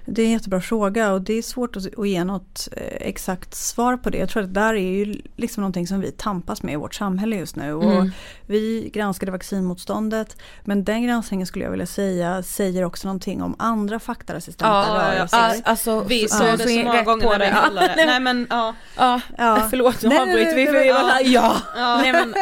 Det 0.05 0.23
är 0.23 0.27
en 0.27 0.33
jättebra 0.33 0.61
fråga 0.61 1.13
och 1.13 1.23
det 1.23 1.33
är 1.35 1.43
svårt 1.43 1.77
att, 1.77 2.07
ge 2.07 2.25
något 2.25 2.69
eh, 2.77 2.83
exakt 3.09 3.55
svar 3.55 3.97
på 3.97 4.11
det. 4.11 4.19
Jag 4.19 4.29
tror 4.29 4.43
att 4.43 4.55
det 4.55 4.61
där 4.61 4.75
är 4.75 4.93
ju 4.93 5.21
liksom 5.37 5.61
någonting 5.61 5.87
som 5.87 6.01
vi 6.01 6.11
tampas 6.13 6.63
med 6.63 6.73
i 6.73 6.77
vårt 6.77 6.95
samhälle 6.95 7.37
just 7.37 7.57
nu. 7.57 7.73
Och 7.73 7.85
Mm. 7.99 8.11
Vi 8.47 8.91
granskade 8.95 9.33
vaccinmotståndet 9.33 10.37
men 10.65 10.85
den 10.85 11.03
granskningen 11.07 11.47
skulle 11.47 11.65
jag 11.65 11.71
vilja 11.71 11.87
säga 11.87 12.43
säger 12.43 12.85
också 12.85 13.09
någonting 13.09 13.43
om 13.43 13.57
andra 13.59 13.99
faktaresistenta 14.01 14.67
Ja, 14.75 14.87
ja, 14.89 15.13
rörelser. 15.17 15.39
Al- 15.39 15.63
Alltså, 15.65 16.01
Vi 16.01 16.23
ja, 16.23 16.29
sa 16.29 16.45
det 16.57 16.59
så 16.69 16.69
många 16.85 16.99
på 17.05 17.11
gånger 17.11 17.27
när 17.29 17.39
vi 17.39 17.45
det. 17.45 17.51
kallade 17.51 17.95
det. 17.97 18.07
Nej, 18.07 18.21
men 18.21 18.47
ja. 18.51 18.75
Ja, 18.97 19.21
Ja. 19.39 19.67
förlåt 19.71 20.03
nu 20.03 20.19
avbryter 20.19 20.55
vi 20.57 20.67
för 20.67 20.75
ja. 20.85 21.21
ja. 21.25 21.57
Nej, 22.03 22.13
men, 22.13 22.35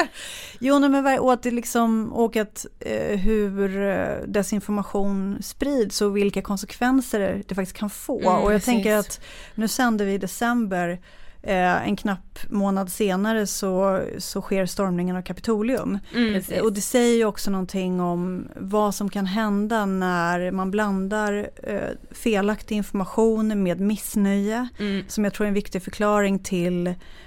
jo, 0.60 0.78
men 0.78 0.92
att 1.30 1.42
det 1.42 1.50
liksom, 1.50 2.12
och 2.12 2.36
att 2.36 2.66
eh, 2.80 3.18
hur 3.18 3.82
eh, 3.82 4.16
desinformation 4.26 5.38
sprids 5.42 6.02
och 6.02 6.16
vilka 6.16 6.42
konsekvenser 6.42 7.42
det 7.46 7.54
faktiskt 7.54 7.76
kan 7.76 7.90
få. 7.90 8.20
Mm, 8.20 8.32
och 8.32 8.52
jag 8.52 8.60
precis. 8.60 8.66
tänker 8.66 8.96
att 8.96 9.20
nu 9.54 9.68
sänder 9.68 10.04
vi 10.04 10.12
i 10.12 10.18
december, 10.18 11.00
eh, 11.46 11.88
en 11.88 11.96
knapp 11.96 12.38
månad 12.50 12.92
senare 12.92 13.46
så, 13.46 14.02
så 14.18 14.42
sker 14.42 14.66
stormningen 14.66 15.16
av 15.16 15.22
Kapitolium. 15.22 15.98
Precis. 16.12 16.60
Och 16.60 16.72
det 16.72 16.80
säger 16.80 17.16
ju 17.16 17.24
också 17.24 17.50
någonting 17.50 18.00
om 18.00 18.48
vad 18.56 18.94
som 18.94 19.10
kan 19.10 19.26
hända 19.26 19.86
när 19.86 20.50
man 20.50 20.70
blandar 20.70 21.50
eh, 21.62 21.78
felaktig 22.10 22.76
information 22.76 23.62
med 23.62 23.80
missnöje. 23.80 24.68
Mm. 24.78 25.04
Som 25.08 25.24
jag 25.24 25.34
tror 25.34 25.44
är 25.44 25.48
en 25.48 25.54
viktig 25.54 25.82
förklaring 25.82 26.38
till 26.38 26.86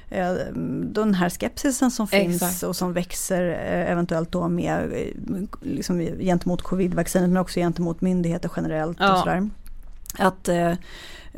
eh, 0.09 0.31
den 0.83 1.13
här 1.13 1.29
skepsisen 1.29 1.91
som 1.91 2.07
finns 2.07 2.41
Exakt. 2.41 2.63
och 2.63 2.75
som 2.75 2.93
växer 2.93 3.49
eh, 3.49 3.91
eventuellt 3.91 4.31
då 4.31 4.47
med 4.47 4.93
eh, 4.93 5.43
liksom, 5.61 5.99
gentemot 5.99 6.61
covid-vaccinet 6.61 7.29
men 7.29 7.37
också 7.37 7.59
gentemot 7.59 8.01
myndigheter 8.01 8.51
generellt 8.55 8.97
Ja. 8.99 9.13
och 9.13 9.19
sådär. 9.19 9.49
Att 10.17 10.47
eh, 10.47 10.73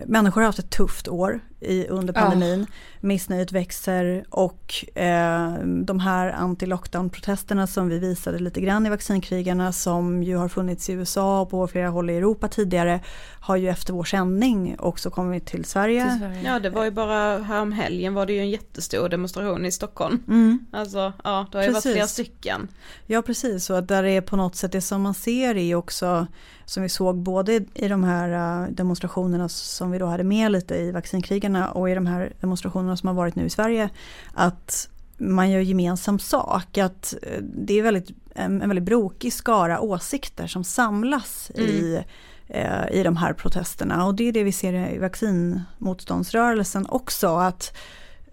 människor 0.05 0.41
har 0.41 0.45
haft 0.45 0.59
ett 0.59 0.69
tufft 0.69 1.07
år 1.07 1.39
i, 1.59 1.87
under 1.87 2.13
Ja. 2.13 2.21
pandemin. 2.21 2.65
Missnöjet 2.99 3.51
växer 3.51 4.25
och 4.29 4.85
eh, 4.97 5.53
de 5.63 5.99
här 5.99 6.31
anti-lockdown-protesterna 6.31 7.67
som 7.67 7.89
vi 7.89 7.99
visade 7.99 8.39
lite 8.39 8.61
grann 8.61 8.85
i 8.85 8.89
vaccinkrigarna 8.89 9.71
som 9.71 10.23
ju 10.23 10.35
har 10.35 10.47
funnits 10.47 10.89
i 10.89 10.93
USA 10.93 11.41
och 11.41 11.49
på 11.49 11.67
flera 11.67 11.89
håll 11.89 12.09
i 12.09 12.17
Europa 12.17 12.47
tidigare 12.47 12.99
har 13.39 13.55
ju 13.55 13.69
efter 13.69 13.93
vår 13.93 14.03
sändning 14.03 14.75
också 14.79 15.09
kommit 15.09 15.45
till 15.45 15.65
Sverige. 15.65 16.09
Till 16.09 16.19
Sverige. 16.19 16.41
ja 16.45 16.59
det 16.59 16.69
var 16.69 16.83
ju 16.83 16.91
bara 16.91 17.37
härom 17.37 17.71
helgen 17.71 18.13
var 18.13 18.25
det 18.25 18.33
ju 18.33 18.39
en 18.39 18.49
jättestor 18.49 19.09
demonstration 19.09 19.65
i 19.65 19.71
Stockholm. 19.71 20.23
Mm. 20.27 20.65
Alltså 20.71 21.13
ja, 21.23 21.47
det 21.51 21.57
har 21.57 21.63
ju 21.65 21.71
varit 21.71 21.83
Precis. 21.83 21.93
flera 21.93 22.07
stycken. 22.07 22.67
Ja 23.05 23.21
precis, 23.21 23.69
och 23.69 23.83
där 23.83 24.03
är 24.03 24.21
på 24.21 24.35
något 24.35 24.55
sätt 24.55 24.71
det 24.71 24.81
som 24.81 25.01
man 25.01 25.13
ser 25.13 25.57
är 25.57 25.75
också 25.75 26.27
som 26.71 26.83
vi 26.83 26.89
såg 26.89 27.17
både 27.17 27.63
i 27.73 27.87
de 27.87 28.03
här 28.03 28.63
eh, 28.63 28.69
demonstrationerna 28.69 29.49
som 29.49 29.91
vi 29.91 29.97
då 29.97 30.05
hade 30.05 30.23
med 30.23 30.51
lite 30.51 30.75
i 30.75 30.91
vaccinkrigarna 30.91 31.71
och 31.71 31.89
i 31.89 31.93
de 31.93 32.05
här 32.05 32.33
demonstrationerna 32.39 32.97
som 32.97 33.07
har 33.07 33.13
varit 33.13 33.35
nu 33.35 33.45
i 33.45 33.49
Sverige 33.49 33.89
att 34.33 34.89
man 35.17 35.51
gör 35.51 35.59
gemensam 35.59 36.19
sak, 36.19 36.77
att 36.77 37.13
eh, 37.21 37.41
det 37.41 37.79
är 37.79 37.83
väldigt, 37.83 38.09
en, 38.35 38.59
väldigt 38.59 38.83
brokig 38.83 39.33
skara 39.33 39.81
åsikter 39.81 40.47
som 40.47 40.63
samlas 40.63 41.51
i 41.55 42.03
eh, 42.47 42.91
i 42.91 43.03
de 43.03 43.17
här 43.17 43.33
protesterna. 43.33 44.05
Och 44.05 44.15
det 44.15 44.23
är 44.23 44.31
det 44.31 44.43
vi 44.43 44.51
ser 44.51 44.93
i 44.93 44.97
vaccinmotståndsrörelsen 44.97 46.85
också 46.89 47.27
att 47.27 47.77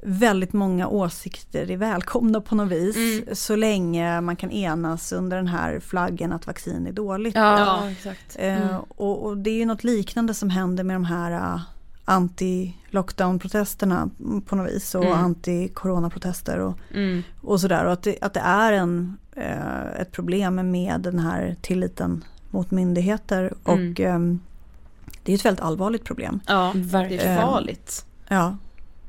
väldigt 0.03 0.53
många 0.53 0.89
åsikter 0.89 1.71
är 1.71 1.77
välkomna 1.77 2.41
på 2.41 2.55
något 2.55 2.73
vis 2.73 2.97
så 3.33 3.57
länge 3.57 4.21
man 4.21 4.37
kan 4.37 4.51
enas 4.51 5.13
under 5.13 5.37
den 5.37 5.47
här 5.47 5.81
flaggen 5.81 6.33
att 6.33 6.47
vaccin 6.47 6.87
är 6.87 6.93
dåligt. 6.93 7.35
Ja, 7.35 7.59
Ja. 7.59 7.91
exakt. 7.91 8.37
Eh, 8.39 8.77
och, 8.89 9.25
och 9.27 9.37
det 9.39 9.51
är 9.51 9.59
ju 9.59 9.67
något 9.67 9.85
liknande 9.85 10.35
som 10.35 10.51
händer 10.51 10.85
med 10.85 10.97
de 10.97 11.05
här 11.05 11.55
uh, 11.55 11.61
anti-lockdown-protesterna 12.05 14.11
på 14.47 14.57
något 14.57 14.69
vis 14.71 14.95
och 14.95 15.05
Mm. 15.05 15.19
anti-corona-protester 15.19 16.59
och, 16.59 16.79
Mm. 16.95 17.23
och 17.41 17.61
sådär. 17.61 17.85
Och 17.85 17.93
att 17.93 18.03
det, 18.03 18.17
att 18.21 18.35
det 18.35 18.41
är 18.41 18.73
en, 18.73 19.17
eh, 19.37 20.01
ett 20.01 20.13
problem 20.13 20.71
med 20.71 21.01
den 21.01 21.19
här 21.19 21.57
tilliten 21.63 22.25
mot 22.51 22.71
myndigheter 22.71 23.53
och 23.63 23.73
Mm. 23.75 23.95
ehm, 23.99 24.41
det 25.23 25.33
är 25.33 25.37
ett 25.37 25.45
väldigt 25.45 25.65
allvarligt 25.65 26.05
problem. 26.05 26.41
Ja, 26.47 26.73
det 26.75 26.81
Verkligen. 26.81 27.27
är 27.33 27.43
farligt. 27.43 28.07
Ja, 28.29 28.57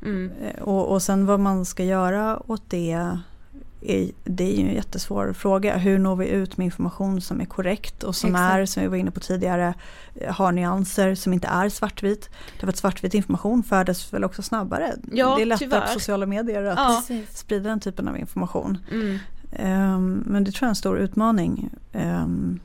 Mm. 0.02 0.32
Eh, 0.42 0.62
Och, 0.64 0.92
och 0.92 1.02
sen 1.02 1.26
vad 1.26 1.40
man 1.40 1.66
ska 1.66 1.84
göra 1.84 2.42
åt 2.52 2.64
det 2.70 2.92
är, 2.92 4.10
det 4.24 4.44
är 4.54 4.58
ju 4.62 4.68
en 4.68 4.74
jättesvår 4.76 5.34
fråga. 5.34 5.78
Hur 5.78 6.00
når 6.00 6.16
vi 6.16 6.28
ut 6.28 6.58
med 6.58 6.66
information 6.66 7.22
som 7.22 7.42
är 7.42 7.46
korrekt 7.46 8.04
och 8.04 8.16
som 8.16 8.30
Exakt. 8.30 8.54
är, 8.54 8.66
som 8.66 8.84
vi 8.84 8.90
var 8.90 8.98
inne 8.98 9.12
på 9.12 9.20
tidigare, 9.20 9.74
eh, 10.16 10.34
har 10.36 10.52
nyanser 10.52 11.16
som 11.16 11.34
inte 11.34 11.48
är 11.48 11.70
svartvit. 11.70 12.30
Därför 12.54 12.68
att 12.68 12.78
svartvit 12.78 13.14
information 13.14 13.64
färdas 13.64 14.14
väl 14.14 14.24
också 14.24 14.42
snabbare. 14.42 14.94
Ja, 15.12 15.36
det 15.36 15.42
är 15.42 15.46
lättare 15.46 15.68
tyvärr. 15.70 15.82
på 15.82 15.88
sociala 16.00 16.26
medier 16.26 16.64
att 16.64 16.78
Ja. 17.10 17.24
sprida 17.34 17.70
den 17.70 17.80
typen 17.80 18.08
av 18.08 18.18
information. 18.18 18.78
Mm. 18.92 19.18
Ehm, 19.54 20.24
men 20.28 20.44
det 20.44 20.52
tror 20.52 20.64
jag 20.66 20.68
är 20.68 20.70
en 20.70 20.76
stor 20.76 21.00
utmaning 21.00 21.70
ehm, 21.94 22.60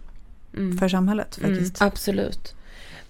Mm. 0.57 0.79
för 0.79 0.89
samhället 0.89 1.39
Mm. 1.39 1.51
faktiskt. 1.55 1.83
Absolut. 1.83 2.55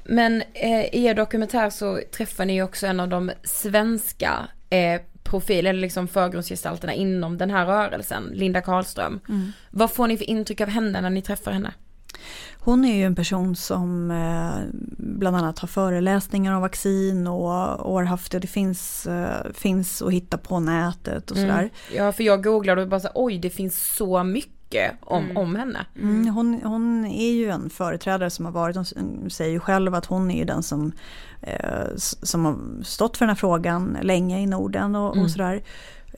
Men 0.04 0.42
eh, 0.54 0.94
i 0.94 1.06
er 1.06 1.14
dokumentär 1.14 1.70
så 1.70 2.00
träffar 2.16 2.44
ni 2.44 2.54
ju 2.54 2.62
också 2.62 2.86
en 2.86 3.00
av 3.00 3.08
de 3.08 3.30
svenska 3.42 4.48
eh, 4.70 5.00
profiler, 5.22 5.70
eller 5.70 5.80
liksom 5.80 6.08
förgrundsgestalterna 6.08 6.94
inom 6.94 7.38
den 7.38 7.50
här 7.50 7.66
rörelsen, 7.66 8.30
Linda 8.32 8.60
Karlström. 8.60 9.20
Mm. 9.28 9.52
Vad 9.70 9.92
får 9.92 10.06
ni 10.06 10.16
för 10.16 10.30
intryck 10.30 10.60
av 10.60 10.68
henne 10.68 11.00
när 11.00 11.10
ni 11.10 11.22
träffar 11.22 11.52
henne? 11.52 11.72
Hon 12.58 12.84
är 12.84 12.96
ju 12.96 13.04
en 13.04 13.14
person 13.14 13.56
som 13.56 14.10
eh, 14.10 14.80
bland 14.98 15.36
annat 15.36 15.58
har 15.58 15.68
föreläsningar 15.68 16.54
om 16.54 16.60
vaccin 16.60 17.26
och, 17.26 17.80
och 17.80 17.94
har 17.94 18.04
haft 18.04 18.32
det. 18.32 18.38
Det 18.38 18.46
finns, 18.46 19.06
eh, 19.06 19.52
finns 19.54 20.02
att 20.02 20.12
hitta 20.12 20.38
på 20.38 20.60
nätet 20.60 21.30
och 21.30 21.36
sådär. 21.36 21.58
Mm. 21.58 21.70
Ja, 21.94 22.12
för 22.12 22.24
jag 22.24 22.44
googlade 22.44 22.82
och 22.82 22.88
bara 22.88 23.00
så 23.00 23.08
oj 23.14 23.38
det 23.38 23.50
finns 23.50 23.94
så 23.96 24.24
mycket 24.24 24.63
om, 25.00 25.24
Mm. 25.24 25.36
om 25.36 25.56
henne. 25.56 25.86
Mm, 26.00 26.28
hon, 26.34 26.60
hon 26.64 27.04
är 27.04 27.32
ju 27.32 27.50
en 27.50 27.70
företrädare 27.70 28.30
som 28.30 28.44
har 28.44 28.52
varit, 28.52 28.76
hon 28.76 29.30
säger 29.30 29.50
ju 29.52 29.60
själv 29.60 29.94
att 29.94 30.06
hon 30.06 30.30
är 30.30 30.38
ju 30.38 30.44
den 30.44 30.62
som, 30.62 30.92
eh, 31.42 31.96
som 32.22 32.44
har 32.44 32.82
stått 32.84 33.16
för 33.16 33.24
den 33.24 33.30
här 33.30 33.36
frågan 33.36 33.98
länge 34.02 34.40
i 34.40 34.46
Norden 34.46 34.94
och, 34.96 35.12
Mm. 35.12 35.24
och 35.24 35.30
sådär. 35.30 35.62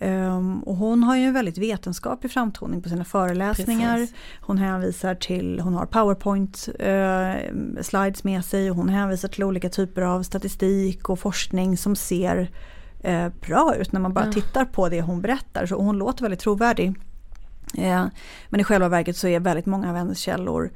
Ehm, 0.01 0.61
och 0.63 0.77
hon 0.77 1.03
har 1.03 1.17
ju 1.17 1.25
en 1.25 1.35
väldigt 1.35 1.59
vetenskaplig 1.59 2.33
framtoning 2.33 2.83
på 2.83 2.89
sina 2.89 3.05
föreläsningar. 3.05 3.97
Precis. 3.97 4.17
Hon 4.41 4.59
hänvisar 4.59 5.15
till, 5.15 5.61
hon 5.61 5.75
har 5.75 5.87
powerpoint 5.87 6.69
eh, 6.79 7.35
slides 7.83 8.25
med 8.25 8.45
sig 8.45 8.71
och 8.71 8.77
hon 8.77 8.89
hänvisar 8.89 9.29
till 9.29 9.45
olika 9.45 9.69
typer 9.69 10.03
av 10.03 10.23
statistik 10.23 11.09
och 11.09 11.19
forskning 11.19 11.77
som 11.77 11.97
ser 11.97 12.51
eh, 13.01 13.29
bra 13.47 13.75
ut 13.79 13.93
när 13.93 14.01
man 14.01 14.13
bara 14.15 14.27
Ja. 14.27 14.33
tittar 14.33 14.65
på 14.65 14.89
det 14.89 15.01
hon 15.03 15.21
berättar. 15.23 15.67
Så 15.67 15.75
hon 15.77 15.99
låter 15.99 16.23
väldigt 16.23 16.41
trovärdig. 16.41 16.95
Eh, 17.75 18.07
men 18.49 18.61
i 18.61 18.65
själva 18.65 18.89
verket 18.89 19.17
så 19.17 19.29
är 19.29 19.41
väldigt 19.41 19.67
många 19.67 19.91
av 19.91 19.97
hennes 19.97 20.19
källor 20.19 20.71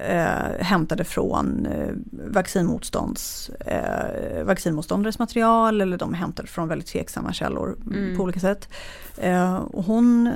eh, 0.00 0.64
hämtade 0.64 1.04
från 1.04 1.66
eh, 1.66 1.94
vaccinmotstånds, 2.30 3.48
eh, 3.48 4.44
vaccinmotståndares 4.44 5.18
material 5.18 5.80
eller 5.80 5.98
de 5.98 6.12
är 6.14 6.18
hämtade 6.18 6.48
från 6.48 6.68
väldigt 6.68 6.88
tveksamma 6.88 7.32
källor 7.32 7.76
Mm. 7.86 8.16
på 8.16 8.22
olika 8.22 8.40
sätt. 8.40 8.68
Eh, 9.16 9.56
och 9.56 9.84
hon 9.84 10.30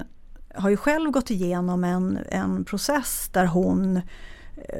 har 0.54 0.70
ju 0.70 0.76
själv 0.76 1.10
gått 1.10 1.30
igenom 1.30 1.84
en, 1.84 2.18
en 2.30 2.64
process 2.64 3.28
där 3.32 3.46
hon 3.46 4.00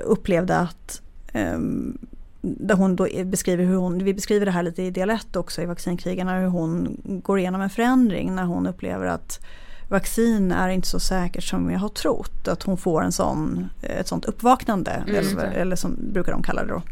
upplevde 0.05 0.57
att 0.57 1.03
ehm, 1.33 1.99
där 2.41 2.75
hon 2.75 2.97
då 2.97 3.09
beskriver 3.25 3.65
hur 3.65 3.77
hon, 3.77 3.99
vi 3.99 4.15
beskriver 4.15 4.47
det 4.47 4.53
här 4.53 4.63
lite 4.63 4.83
i 4.83 4.91
del 4.91 5.11
1 5.11 5.37
också 5.37 5.63
i 5.63 5.67
vaccinkrigarna, 5.67 6.39
hur 6.41 6.47
hon 6.49 7.01
går 7.25 7.39
igenom 7.39 7.61
en 7.61 7.71
förändring 7.71 8.35
när 8.35 8.45
hon 8.45 8.67
upplever 8.67 9.07
att 9.07 9.41
vaccin 9.89 10.53
är 10.53 10.69
inte 10.69 10.89
så 10.89 11.01
säkert 11.01 11.45
som 11.45 11.71
jag 11.71 11.79
har 11.79 11.89
trott. 11.89 12.49
Att 12.49 12.63
hon 12.63 12.77
får 12.77 13.03
en 13.03 13.13
sån, 13.13 13.69
ett 13.83 14.09
sånt 14.09 14.25
uppvaknande, 14.25 14.91
Mm, 14.91 15.15
eller, 15.17 15.45
eller 15.51 15.77
som 15.77 15.97
brukar 16.13 16.33
de 16.33 16.43
kalla 16.43 16.65
det 16.65 16.73
då. 16.73 16.83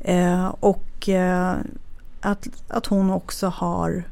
Eh, 0.00 0.54
och 0.60 1.08
eh, 1.08 1.54
att, 2.20 2.48
att 2.68 2.86
hon 2.86 3.10
också 3.10 3.46
har 3.48 4.04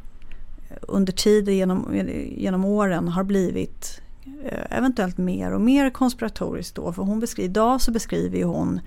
under 0.80 1.12
tid 1.12 1.48
genom, 1.48 1.94
genom 2.36 2.64
åren 2.64 3.08
har 3.08 3.24
blivit 3.24 4.00
eh, 4.44 4.78
eventuellt 4.78 5.18
mer 5.18 5.52
och 5.52 5.60
mer 5.60 5.90
konspiratoriskt 5.90 6.74
då. 6.76 6.92
För 6.92 7.02
hon 7.02 7.20
beskriver, 7.20 7.50
idag 7.50 7.80
så 7.80 7.90
beskriver 7.90 8.44
hon 8.44 8.80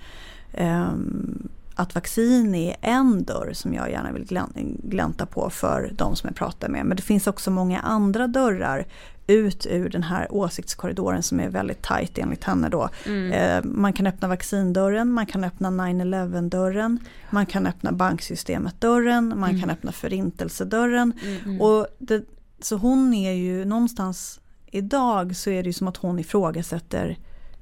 ehm, 0.52 1.48
att 1.74 1.94
vaccin 1.94 2.54
är 2.54 2.76
en 2.80 3.24
dörr 3.24 3.50
som 3.52 3.74
jag 3.74 3.90
gärna 3.90 4.12
vill 4.12 4.24
glän- 4.24 4.80
glänta 4.82 5.26
på 5.26 5.50
för 5.50 5.90
de 5.94 6.16
som 6.16 6.28
jag 6.28 6.36
pratar 6.36 6.68
med. 6.68 6.86
Men 6.86 6.96
det 6.96 7.02
finns 7.02 7.26
också 7.26 7.50
många 7.50 7.80
andra 7.80 8.26
dörrar 8.26 8.86
ut 9.26 9.66
ur 9.70 9.88
den 9.88 10.02
här 10.02 10.32
åsiktskorridoren 10.32 11.22
som 11.22 11.40
är 11.40 11.48
väldigt 11.48 11.82
tajt 11.82 12.18
enligt 12.18 12.44
henne 12.44 12.68
då. 12.68 12.88
Mm. 13.06 13.32
Eh, 13.32 13.64
man 13.72 13.92
kan 13.92 14.06
öppna 14.06 14.28
vaccindörren, 14.28 15.12
man 15.12 15.26
kan 15.26 15.44
öppna 15.44 15.70
9-11 15.70 16.48
dörren, 16.48 16.98
man 17.30 17.46
kan 17.46 17.66
öppna 17.66 17.92
banksystemet 17.92 18.80
dörren, 18.80 19.28
man 19.36 19.48
Mm. 19.50 19.60
kan 19.60 19.70
öppna 19.70 19.92
förintelsedörren. 19.92 21.12
Mm. 21.44 21.60
Och 21.60 21.86
det, 21.98 22.24
så 22.60 22.76
hon 22.76 23.14
är 23.14 23.32
ju 23.32 23.64
någonstans 23.64 24.40
idag 24.66 25.36
så 25.36 25.50
är 25.50 25.62
det 25.62 25.66
ju 25.68 25.72
som 25.72 25.88
att 25.88 25.96
hon 25.96 26.18
ifrågasätter 26.18 27.18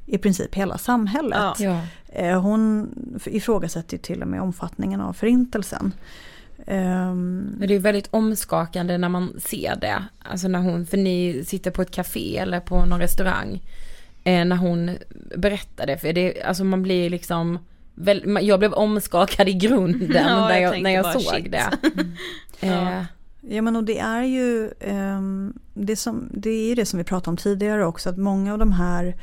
i 0.06 0.18
princip 0.18 0.54
hela 0.54 0.78
samhället. 0.78 1.60
Ja. 1.60 1.80
Eh, 2.08 2.40
Hon 2.42 2.88
ifrågasätter 3.26 3.96
ju 3.96 4.02
till 4.02 4.22
och 4.22 4.28
med 4.28 4.40
omfattningen 4.42 5.00
av 5.00 5.12
förintelsen. 5.12 5.92
Men 6.66 7.64
det 7.68 7.74
är 7.74 7.78
väldigt 7.78 8.08
omskakande 8.10 8.98
när 8.98 9.08
man 9.08 9.40
ser 9.40 9.76
det. 9.76 10.04
Alltså 10.18 10.48
när 10.48 10.58
hon, 10.58 10.86
för 10.86 10.96
ni 10.96 11.44
sitter 11.46 11.70
på 11.70 11.82
ett 11.82 11.90
café 11.90 12.38
eller 12.38 12.60
på 12.60 12.84
någon 12.84 13.00
restaurang. 13.00 13.62
Eh, 14.24 14.44
när 14.44 14.56
hon 14.56 14.90
berättar 15.36 15.86
det, 15.86 15.98
för 15.98 16.12
det, 16.12 16.42
alltså 16.42 16.64
man 16.64 16.82
blir 16.82 17.10
liksom, 17.10 17.58
väl, 17.94 18.38
jag 18.42 18.58
blev 18.58 18.72
omskakad 18.72 19.48
i 19.48 19.52
grunden 19.52 20.10
Ja, 20.28 20.48
när 20.48 20.58
jag 20.58 20.76
jag, 20.76 20.82
när 20.82 20.90
jag 20.90 21.12
såg 21.12 21.22
shit. 21.22 21.52
det. 21.52 21.70
Ja. 22.60 22.92
Eh, 22.92 23.02
Ja 23.48 23.62
men 23.62 23.76
och 23.76 23.84
det 23.84 23.98
är 23.98 24.22
ju 24.22 24.70
ehm, 24.80 25.52
det, 25.74 25.96
som, 25.96 26.28
det 26.30 26.50
är 26.50 26.68
ju 26.68 26.74
det 26.74 26.86
som 26.86 26.98
vi 26.98 27.04
pratade 27.04 27.30
om 27.30 27.36
tidigare 27.36 27.86
också 27.86 28.08
att 28.10 28.18
många 28.18 28.52
av 28.52 28.58
de 28.58 28.72
här 28.72 29.16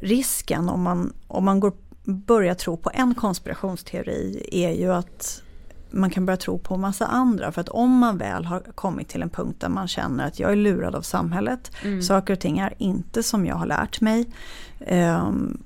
risken 0.00 0.68
om 0.68 0.82
man, 0.82 1.12
om 1.26 1.44
man 1.44 1.60
går, 1.60 1.72
börjar 2.04 2.54
tro 2.54 2.76
på 2.76 2.90
en 2.94 3.14
konspirationsteori 3.14 4.48
är 4.52 4.70
ju 4.70 4.92
att 4.92 5.42
man 5.94 6.10
kan 6.10 6.26
börja 6.26 6.36
tro 6.36 6.58
på 6.58 6.76
massa 6.76 7.06
andra. 7.06 7.52
För 7.52 7.60
att 7.60 7.68
om 7.68 7.98
man 7.98 8.18
väl 8.18 8.44
har 8.44 8.60
kommit 8.60 9.08
till 9.08 9.22
en 9.22 9.30
punkt 9.30 9.56
där 9.60 9.68
man 9.68 9.88
känner 9.88 10.26
att 10.26 10.38
jag 10.38 10.52
är 10.52 10.56
lurad 10.56 10.94
av 10.94 11.02
samhället, 11.02 11.70
Mm. 11.84 12.02
saker 12.02 12.32
och 12.32 12.40
ting 12.40 12.58
är 12.58 12.74
inte 12.78 13.22
som 13.22 13.46
jag 13.46 13.54
har 13.56 13.66
lärt 13.66 14.00
mig. 14.00 14.26
ehm, 14.80 15.58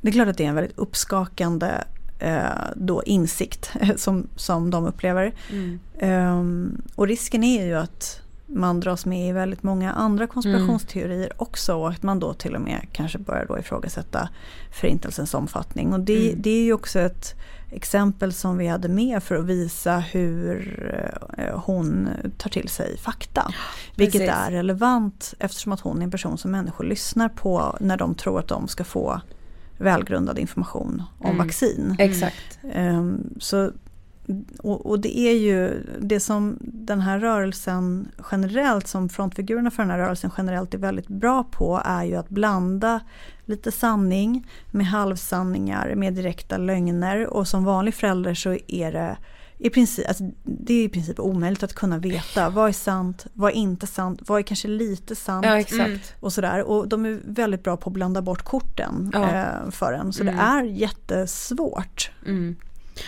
det 0.00 0.08
är 0.08 0.12
klart 0.12 0.28
att 0.28 0.36
det 0.38 0.44
är 0.44 0.48
en 0.48 0.54
väldigt 0.54 0.78
uppskakande 0.78 1.70
eh, 2.18 2.44
då 2.76 3.02
insikt 3.02 3.72
som, 3.96 4.26
som 4.36 4.70
de 4.70 4.86
upplever. 4.86 5.32
mm. 5.50 5.78
Ehm, 5.98 6.82
och 6.94 7.06
risken 7.06 7.44
är 7.44 7.66
ju 7.66 7.74
att 7.74 8.20
man 8.54 8.80
dras 8.80 9.06
med 9.06 9.28
i 9.28 9.32
väldigt 9.32 9.62
många 9.62 9.92
andra 9.92 10.26
konspirationsteorier 10.26 11.32
också 11.36 11.74
och 11.74 11.88
att 11.88 12.02
man 12.02 12.20
då 12.20 12.34
till 12.34 12.54
och 12.54 12.60
med 12.60 12.86
kanske 12.92 13.18
börjar 13.18 13.46
då 13.46 13.58
ifrågasätta 13.58 14.28
förintelsens 14.72 15.34
omfattning. 15.34 15.92
Och 15.92 16.00
det, 16.00 16.28
Mm. 16.30 16.42
det 16.42 16.50
är 16.50 16.62
ju 16.64 16.72
också 16.72 16.98
ett 17.00 17.34
exempel 17.70 18.32
som 18.32 18.58
vi 18.58 18.66
hade 18.66 18.88
med 18.88 19.22
för 19.22 19.34
att 19.34 19.44
visa 19.44 19.98
hur 19.98 20.78
eh, 21.38 21.60
hon 21.60 22.08
tar 22.38 22.50
till 22.50 22.68
sig 22.68 22.98
fakta. 22.98 23.52
Vilket 23.96 24.20
precis. 24.20 24.34
är 24.36 24.50
relevant 24.50 25.34
eftersom 25.38 25.72
att 25.72 25.80
hon 25.80 25.98
är 25.98 26.02
en 26.04 26.10
person 26.10 26.38
som 26.38 26.50
människor 26.50 26.84
lyssnar 26.84 27.28
på 27.28 27.76
när 27.80 27.96
de 27.96 28.14
tror 28.14 28.38
att 28.38 28.48
de 28.48 28.68
ska 28.68 28.84
få 28.84 29.20
välgrundad 29.78 30.38
information 30.38 31.02
om 31.18 31.26
Mm. 31.30 31.46
vaccin. 31.46 31.96
Exakt. 31.98 32.58
Ehm, 32.72 33.30
så, 33.40 33.70
och, 34.58 34.86
och 34.86 35.00
det 35.00 35.18
är 35.18 35.32
ju 35.38 35.82
det 36.00 36.20
som 36.20 36.58
den 36.60 37.00
här 37.00 37.18
rörelsen 37.18 38.08
generellt, 38.32 38.86
som 38.86 39.08
frontfigurerna 39.08 39.70
för 39.70 39.82
den 39.82 39.90
här 39.90 39.98
rörelsen 39.98 40.30
generellt 40.36 40.74
är 40.74 40.78
väldigt 40.78 41.08
bra 41.08 41.44
på, 41.44 41.82
är 41.84 42.04
ju 42.04 42.16
att 42.16 42.28
blanda 42.28 43.00
lite 43.44 43.72
sanning 43.72 44.46
med 44.70 44.86
halvsanningar, 44.86 45.94
med 45.94 46.14
direkta 46.14 46.56
lögner. 46.56 47.26
Och 47.26 47.48
som 47.48 47.64
vanlig 47.64 47.94
förälder 47.94 48.34
så 48.34 48.56
är 48.68 48.92
det 48.92 49.16
i 49.58 49.70
princip, 49.70 50.08
alltså 50.08 50.24
det 50.42 50.74
är 50.74 50.84
i 50.84 50.88
princip 50.88 51.20
omöjligt 51.20 51.62
att 51.62 51.72
kunna 51.74 51.98
veta 51.98 52.48
vad 52.50 52.68
är 52.68 52.72
sant, 52.72 53.26
vad 53.32 53.50
är 53.50 53.54
inte 53.56 53.86
sant, 53.86 54.20
vad 54.26 54.38
är 54.38 54.42
kanske 54.42 54.68
lite 54.68 55.14
sant. 55.16 55.46
Ja. 55.72 55.86
Och 56.20 56.32
sådär. 56.32 56.62
Och 56.62 56.88
de 56.88 57.06
är 57.06 57.20
väldigt 57.24 57.62
bra 57.62 57.76
på 57.76 57.90
att 57.90 57.94
blanda 57.94 58.22
bort 58.22 58.42
korten 58.42 59.10
Ja. 59.14 59.30
eh, 59.34 59.70
för 59.70 59.92
en. 59.92 60.12
Så 60.12 60.22
Mm. 60.22 60.36
det 60.36 60.42
är 60.42 60.62
jättesvårt. 60.64 62.10
Mm. 62.26 62.56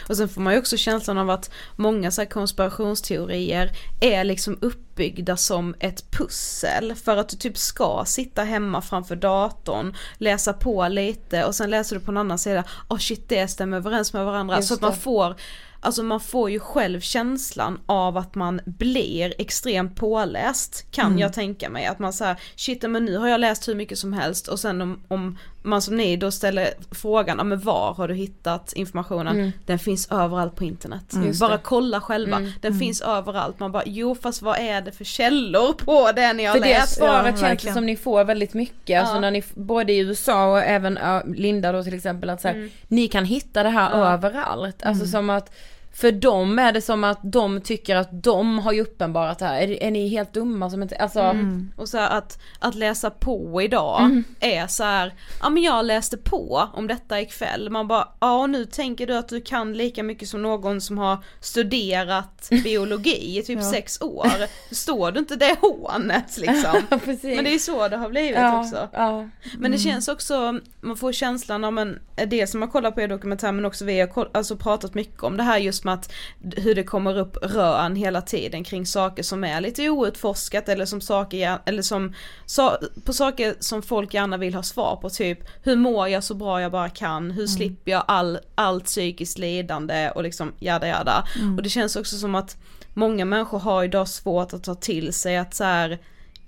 Och 0.09 0.17
sen 0.17 0.29
får 0.29 0.41
man 0.41 0.53
ju 0.53 0.59
också 0.59 0.77
känslan 0.77 1.19
av 1.19 1.31
att 1.31 1.51
många 1.77 2.11
så 2.11 2.21
här 2.21 2.29
konspirationsteorier 2.29 3.71
är 4.01 4.25
liksom 4.25 4.59
uppbyggda 4.61 5.37
som 5.37 5.75
ett 5.81 6.11
pussel 6.11 6.95
för 6.95 7.17
att 7.17 7.29
du 7.29 7.37
typ 7.37 7.59
ska 7.59 8.05
sitta 8.07 8.43
hemma 8.43 8.83
framför 8.83 9.17
datorn, 9.17 9.97
läsa 10.19 10.53
på 10.53 10.89
lite 10.89 11.45
och 11.45 11.55
sen 11.55 11.71
läser 11.71 11.97
du 11.97 12.03
på 12.03 12.11
en 12.11 12.17
annan 12.17 12.39
sida, 12.39 12.65
oh 12.89 12.99
shit 12.99 13.29
det 13.29 13.49
stämmer 13.49 13.77
överens 13.77 14.13
med 14.13 14.25
varandra. 14.25 14.57
Just 14.57 14.69
så 14.69 14.75
att 14.75 14.81
man 14.81 14.97
får, 14.97 15.37
alltså 15.81 16.03
man 16.03 16.21
får 16.21 16.51
ju 16.51 16.61
själv 16.61 17.01
känslan 17.01 17.81
av 17.87 18.17
att 18.17 18.35
man 18.35 18.61
blir 18.65 19.35
extremt 19.39 19.97
påläst 19.97 20.87
kan 20.91 21.07
Mm. 21.07 21.19
jag 21.19 21.33
tänka 21.33 21.71
mig. 21.71 21.87
Att 21.87 21.99
man 21.99 22.13
säger 22.13 22.37
shit 22.57 22.83
men 22.91 23.05
nu 23.05 23.17
har 23.17 23.29
jag 23.29 23.41
läst 23.41 23.69
hur 23.69 23.75
mycket 23.75 23.99
som 23.99 24.13
helst 24.13 24.49
och 24.49 24.61
sen 24.61 24.81
om, 24.81 25.03
om 25.09 25.39
man 25.67 25.83
som 25.83 25.97
ni 25.97 26.17
då 26.17 26.31
ställer 26.31 26.69
frågan, 26.91 27.39
ja 27.39 27.45
men 27.45 27.61
var 27.61 27.95
har 27.95 28.09
du 28.09 28.15
hittat 28.15 28.73
informationen? 28.73 29.37
Mm. 29.37 29.53
Den 29.67 29.79
finns 29.79 30.09
överallt 30.13 30.55
på 30.57 30.65
internet. 30.65 31.15
Just 31.27 31.41
Bara 31.41 31.53
det. 31.53 31.61
kolla 31.63 32.01
själva, 32.01 32.37
Mm. 32.37 32.51
den 32.61 32.79
finns 32.79 33.01
överallt. 33.01 33.61
Man 33.61 33.73
bara, 33.73 33.83
jo 33.87 34.15
fast 34.15 34.43
vad 34.43 34.59
är 34.59 34.81
det 34.81 34.93
för 34.93 35.05
källor 35.05 35.73
på 35.73 36.13
det 36.17 36.33
ni 36.33 36.45
har 36.45 36.55
För 36.55 36.61
det 36.63 36.69
läst? 36.69 36.97
svaret 36.97 37.35
Ja, 37.41 37.47
känns 37.47 37.63
det 37.63 37.73
som 37.73 37.87
ni 37.87 37.97
får 37.97 38.25
väldigt 38.25 38.55
mycket, 38.55 39.01
alltså 39.01 39.15
Ja. 39.17 39.21
när 39.21 39.31
ni, 39.31 39.43
både 39.55 39.93
i 39.93 39.99
USA 39.99 40.47
och 40.53 40.59
även 40.63 40.99
Linda 41.27 41.73
då 41.73 41.83
till 41.83 41.95
exempel, 41.95 42.31
att 42.31 42.41
så 42.41 42.49
här, 42.49 42.55
Mm. 42.55 42.71
ni 42.89 43.09
kan 43.09 43.25
hitta 43.25 43.63
det 43.63 43.69
här 43.71 43.91
Ja. 43.99 44.13
överallt. 44.13 44.83
Alltså 44.83 45.07
som 45.07 45.31
att, 45.31 45.51
För 45.97 46.13
dem 46.13 46.59
är 46.59 46.73
det 46.73 46.81
som 46.81 47.05
att 47.05 47.19
de 47.23 47.61
tycker 47.61 47.97
att 47.97 48.09
de 48.23 48.59
har 48.59 48.73
ju 48.73 48.81
uppenbarat 48.83 49.39
det 49.39 49.45
här, 49.45 49.61
är, 49.63 49.83
är 49.83 49.91
ni 49.91 50.09
helt 50.09 50.33
dumma 50.33 50.71
som 50.71 50.83
inte, 50.83 50.97
alltså 50.97 51.21
Mm. 51.21 51.73
Och 51.77 51.89
så 51.89 51.99
här 51.99 52.11
att, 52.19 52.39
att 52.59 52.75
läsa 52.75 53.11
på 53.11 53.63
idag 53.63 54.01
Mm. 54.01 54.25
är 54.41 54.67
så 54.67 54.85
här, 54.85 55.15
ja 55.43 55.49
men 55.51 55.63
jag 55.63 55.85
läste 55.85 56.17
på 56.17 56.69
om 56.75 56.87
detta 56.87 57.21
ikväll, 57.21 57.71
man 57.71 57.89
bara, 57.89 58.09
ja 58.21 58.47
nu 58.47 58.65
tänker 58.65 59.07
du 59.07 59.17
att 59.17 59.29
du 59.29 59.41
kan 59.41 59.73
lika 59.73 60.03
mycket 60.03 60.29
som 60.29 60.43
någon 60.43 60.81
som 60.81 60.99
har 60.99 61.19
studerat 61.41 62.49
biologi 62.65 63.39
i 63.39 63.43
typ 63.43 63.59
Ja. 63.63 63.71
sex 63.73 64.01
år, 64.01 64.29
förstår 64.69 65.13
du 65.13 65.19
inte 65.21 65.37
det 65.37 65.57
hånet 65.61 66.37
liksom? 66.39 66.83
Men 67.23 67.45
det 67.45 67.55
är 67.55 67.59
så 67.59 67.89
det 67.89 67.97
har 67.97 68.09
blivit 68.09 68.37
Ja, 68.39 68.61
också. 68.61 68.89
ja. 68.93 69.29
Men 69.59 69.71
det 69.71 69.77
Mm. 69.77 69.79
känns 69.79 70.09
också, 70.09 70.61
man 70.81 70.97
får 70.97 71.13
känslan 71.13 71.65
av 71.65 71.79
en, 71.79 71.99
dels 72.27 72.51
som 72.51 72.61
man 72.61 72.69
kollar 72.69 72.91
på 72.91 73.01
er 73.01 73.09
dokumentär 73.09 73.53
men 73.53 73.65
också 73.65 73.85
vi 73.85 74.01
har 74.01 74.29
alltså 74.35 74.57
pratat 74.57 74.95
mycket 74.95 75.23
om 75.23 75.37
det 75.37 75.43
här 75.43 75.59
just 75.59 75.85
med 75.87 75.95
att 75.95 76.13
hur 76.57 76.75
det 76.75 76.85
kommer 76.85 77.19
upp 77.19 77.37
rön 77.43 77.97
hela 77.97 78.23
tiden 78.23 78.65
kring 78.65 78.87
saker 78.87 79.23
som 79.23 79.45
är 79.45 79.61
lite 79.61 79.91
outforskat 79.91 80.69
eller 80.69 80.87
som 80.87 81.01
saker, 81.01 81.59
eller 81.65 81.83
som, 81.83 82.15
på 83.05 83.13
saker 83.13 83.55
som 83.61 83.83
folk 83.83 84.15
gärna 84.15 84.37
vill 84.37 84.55
ha 84.55 84.63
svar 84.63 84.97
på 84.97 85.11
typ 85.11 85.39
hur 85.63 85.77
mår 85.77 86.09
jag 86.09 86.25
så 86.25 86.35
bra 86.35 86.61
jag 86.63 86.73
bara 86.73 86.89
kan, 86.89 87.31
hur 87.31 87.47
slipper 87.47 87.93
jag 87.93 88.05
all, 88.09 88.39
allt 88.55 88.85
psykiskt 88.85 89.39
lidande 89.39 90.11
och 90.11 90.23
liksom 90.23 90.53
jada 90.59 90.89
jada. 90.89 91.25
Mm. 91.37 91.57
Och 91.57 91.63
det 91.63 91.69
känns 91.69 91.97
också 91.97 92.17
som 92.17 92.35
att 92.35 92.57
många 92.95 93.25
människor 93.25 93.59
har 93.59 93.85
idag 93.85 94.09
svårt 94.09 94.53
att 94.53 94.65
ta 94.65 94.75
till 94.75 95.13
sig 95.13 95.37
att 95.37 95.55
så 95.55 95.65
här 95.65 95.99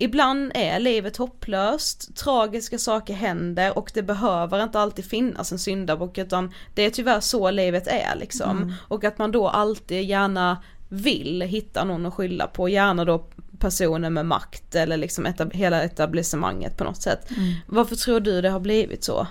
Ibland 0.01 0.53
är 0.55 0.79
livet 0.79 1.17
hopplöst, 1.17 2.17
tragiska 2.17 2.79
saker 2.79 3.15
händer 3.15 3.79
och 3.79 3.91
det 3.95 4.03
behöver 4.03 4.63
inte 4.63 4.81
alltid 4.81 5.05
finnas 5.05 5.53
en 5.53 5.59
syndabock 5.59 6.19
utan 6.19 6.53
det 6.75 6.83
är 6.83 6.91
tyvärr 6.91 7.21
så 7.21 7.51
livet 7.51 7.87
är 7.87 8.17
liksom. 8.17 8.57
Mm. 8.57 8.73
Och 8.89 9.05
att 9.05 9.19
man 9.19 9.33
då 9.33 9.49
alltid 9.49 10.05
gärna 10.05 10.63
vill 10.89 11.43
hitta 11.43 11.85
någon 11.85 12.07
att 12.07 12.15
skylla 12.15 12.47
på, 12.47 12.69
gärna 12.69 13.05
då 13.05 13.25
personer 13.59 14.11
med 14.11 14.27
makt 14.27 14.75
eller 14.75 14.97
liksom 14.97 15.27
etab- 15.27 15.55
hela 15.55 15.83
etablissemanget 15.83 16.77
på 16.77 16.85
något 16.85 17.03
sätt. 17.03 17.31
Mm. 17.31 17.55
Varför 17.67 17.97
tror 17.97 18.21
du 18.21 18.41
det 18.41 18.51
har 18.51 18.61
blivit 18.61 19.05
så? 19.05 19.27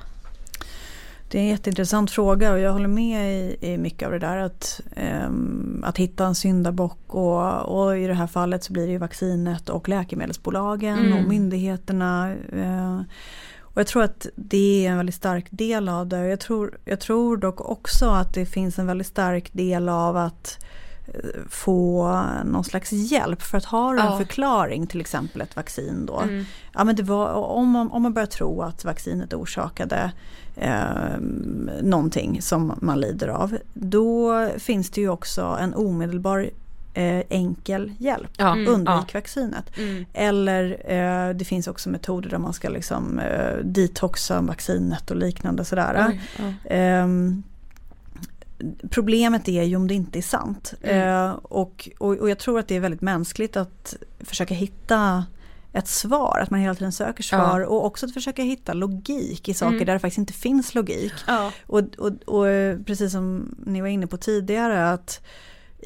Det 1.29 1.37
är 1.37 1.41
en 1.41 1.47
jätteintressant 1.47 2.11
fråga 2.11 2.51
och 2.51 2.59
jag 2.59 2.71
håller 2.73 2.87
med 2.87 3.33
i, 3.33 3.57
i 3.61 3.77
mycket 3.77 4.05
av 4.05 4.11
det 4.11 4.19
där. 4.19 4.37
Att, 4.37 4.81
ehm, 4.95 5.83
att 5.87 5.97
hitta 5.97 6.25
en 6.25 6.35
syndabock 6.35 6.97
och, 7.07 7.61
och 7.85 7.97
i 7.97 8.07
det 8.07 8.13
här 8.13 8.27
fallet 8.27 8.63
så 8.63 8.73
blir 8.73 8.85
det 8.85 8.91
ju 8.91 8.97
vaccinet 8.97 9.69
och 9.69 9.89
läkemedelsbolagen 9.89 10.99
Mm. 10.99 11.17
och 11.17 11.29
myndigheterna. 11.29 12.31
eh, 12.53 12.99
och 13.61 13.79
jag 13.81 13.87
tror 13.87 14.03
att 14.03 14.27
det 14.35 14.85
är 14.85 14.91
en 14.91 14.97
väldigt 14.97 15.15
stark 15.15 15.45
del 15.49 15.89
av 15.89 16.07
det. 16.07 16.27
Jag 16.27 16.39
tror, 16.39 16.77
jag 16.85 16.99
tror 16.99 17.37
dock 17.37 17.69
också 17.69 18.05
att 18.09 18.33
det 18.33 18.45
finns 18.45 18.79
en 18.79 18.87
väldigt 18.87 19.07
stark 19.07 19.53
del 19.53 19.89
av 19.89 20.17
att 20.17 20.65
eh, 21.07 21.41
få 21.49 22.21
någon 22.45 22.63
slags 22.63 22.91
hjälp 22.91 23.41
för 23.41 23.57
att 23.57 23.65
ha 23.65 23.89
en 23.91 23.97
Ja. 23.97 24.17
förklaring 24.17 24.87
till 24.87 25.01
exempel 25.01 25.41
ett 25.41 25.55
vaccin 25.55 26.05
då. 26.05 26.19
Mm. 26.19 26.45
Ja, 26.73 26.83
men 26.83 27.05
var, 27.05 27.31
om, 27.33 27.69
man, 27.69 27.91
om 27.91 28.01
man 28.01 28.13
börjar 28.13 28.27
tro 28.27 28.61
att 28.61 28.85
vaccinet 28.85 29.33
orsakade 29.33 30.11
eh, 30.57 31.19
någonting 31.81 32.41
som 32.41 32.73
man 32.81 32.99
lider 32.99 33.27
av. 33.27 33.57
Då 33.73 34.49
finns 34.57 34.89
det 34.89 35.01
ju 35.01 35.09
också 35.09 35.57
en 35.61 35.73
omedelbar 35.73 36.49
eh, 36.97 37.23
enkel 37.29 37.91
hjälp. 37.97 38.29
Ja, 38.37 38.51
Mm, 38.53 38.73
Undvik 38.73 39.13
vaccinet. 39.13 39.77
Mm. 39.77 40.05
Eller 40.13 40.63
eh, 40.85 41.33
det 41.35 41.45
finns 41.45 41.67
också 41.67 41.89
metoder 41.89 42.29
där 42.29 42.37
man 42.37 42.53
ska 42.53 42.69
liksom 42.69 43.19
eh, 43.19 43.57
detoxa 43.63 44.41
vaccinet 44.41 45.11
och 45.11 45.17
liknande 45.17 45.65
sådär. 45.65 46.05
Oj, 46.09 46.21
ja. 46.37 46.69
Ehm, 46.69 47.43
problemet 48.89 49.47
är 49.47 49.63
ju 49.63 49.75
om 49.75 49.87
det 49.87 49.93
inte 49.93 50.19
är 50.19 50.21
sant. 50.21 50.73
Mm. 50.81 51.07
Eh, 51.07 51.31
och, 51.31 51.89
och, 51.97 52.15
och 52.17 52.29
jag 52.29 52.39
tror 52.39 52.59
att 52.59 52.67
det 52.67 52.75
är 52.75 52.79
väldigt 52.79 53.01
mänskligt 53.01 53.57
att 53.57 53.95
försöka 54.19 54.53
hitta 54.53 55.25
ett 55.73 55.87
svar, 55.87 56.39
att 56.43 56.49
man 56.49 56.59
hela 56.59 56.75
tiden 56.75 56.91
söker 56.91 57.23
svar 57.23 57.59
och 57.61 57.85
också 57.85 58.05
att 58.05 58.13
försöka 58.13 58.41
hitta 58.41 58.73
logik 58.73 59.49
i 59.49 59.53
saker 59.53 59.73
Mm. 59.73 59.85
där 59.85 59.93
det 59.93 59.99
faktiskt 59.99 60.17
inte 60.17 60.33
finns 60.33 60.75
logik. 60.75 61.13
Ja. 61.27 61.51
Och, 61.67 61.81
och, 61.97 62.11
och 62.25 62.47
eh, 62.47 62.79
precis 62.79 63.11
som 63.11 63.55
ni 63.65 63.81
var 63.81 63.87
inne 63.87 64.07
på 64.07 64.17
tidigare 64.17 64.91
att 64.91 65.21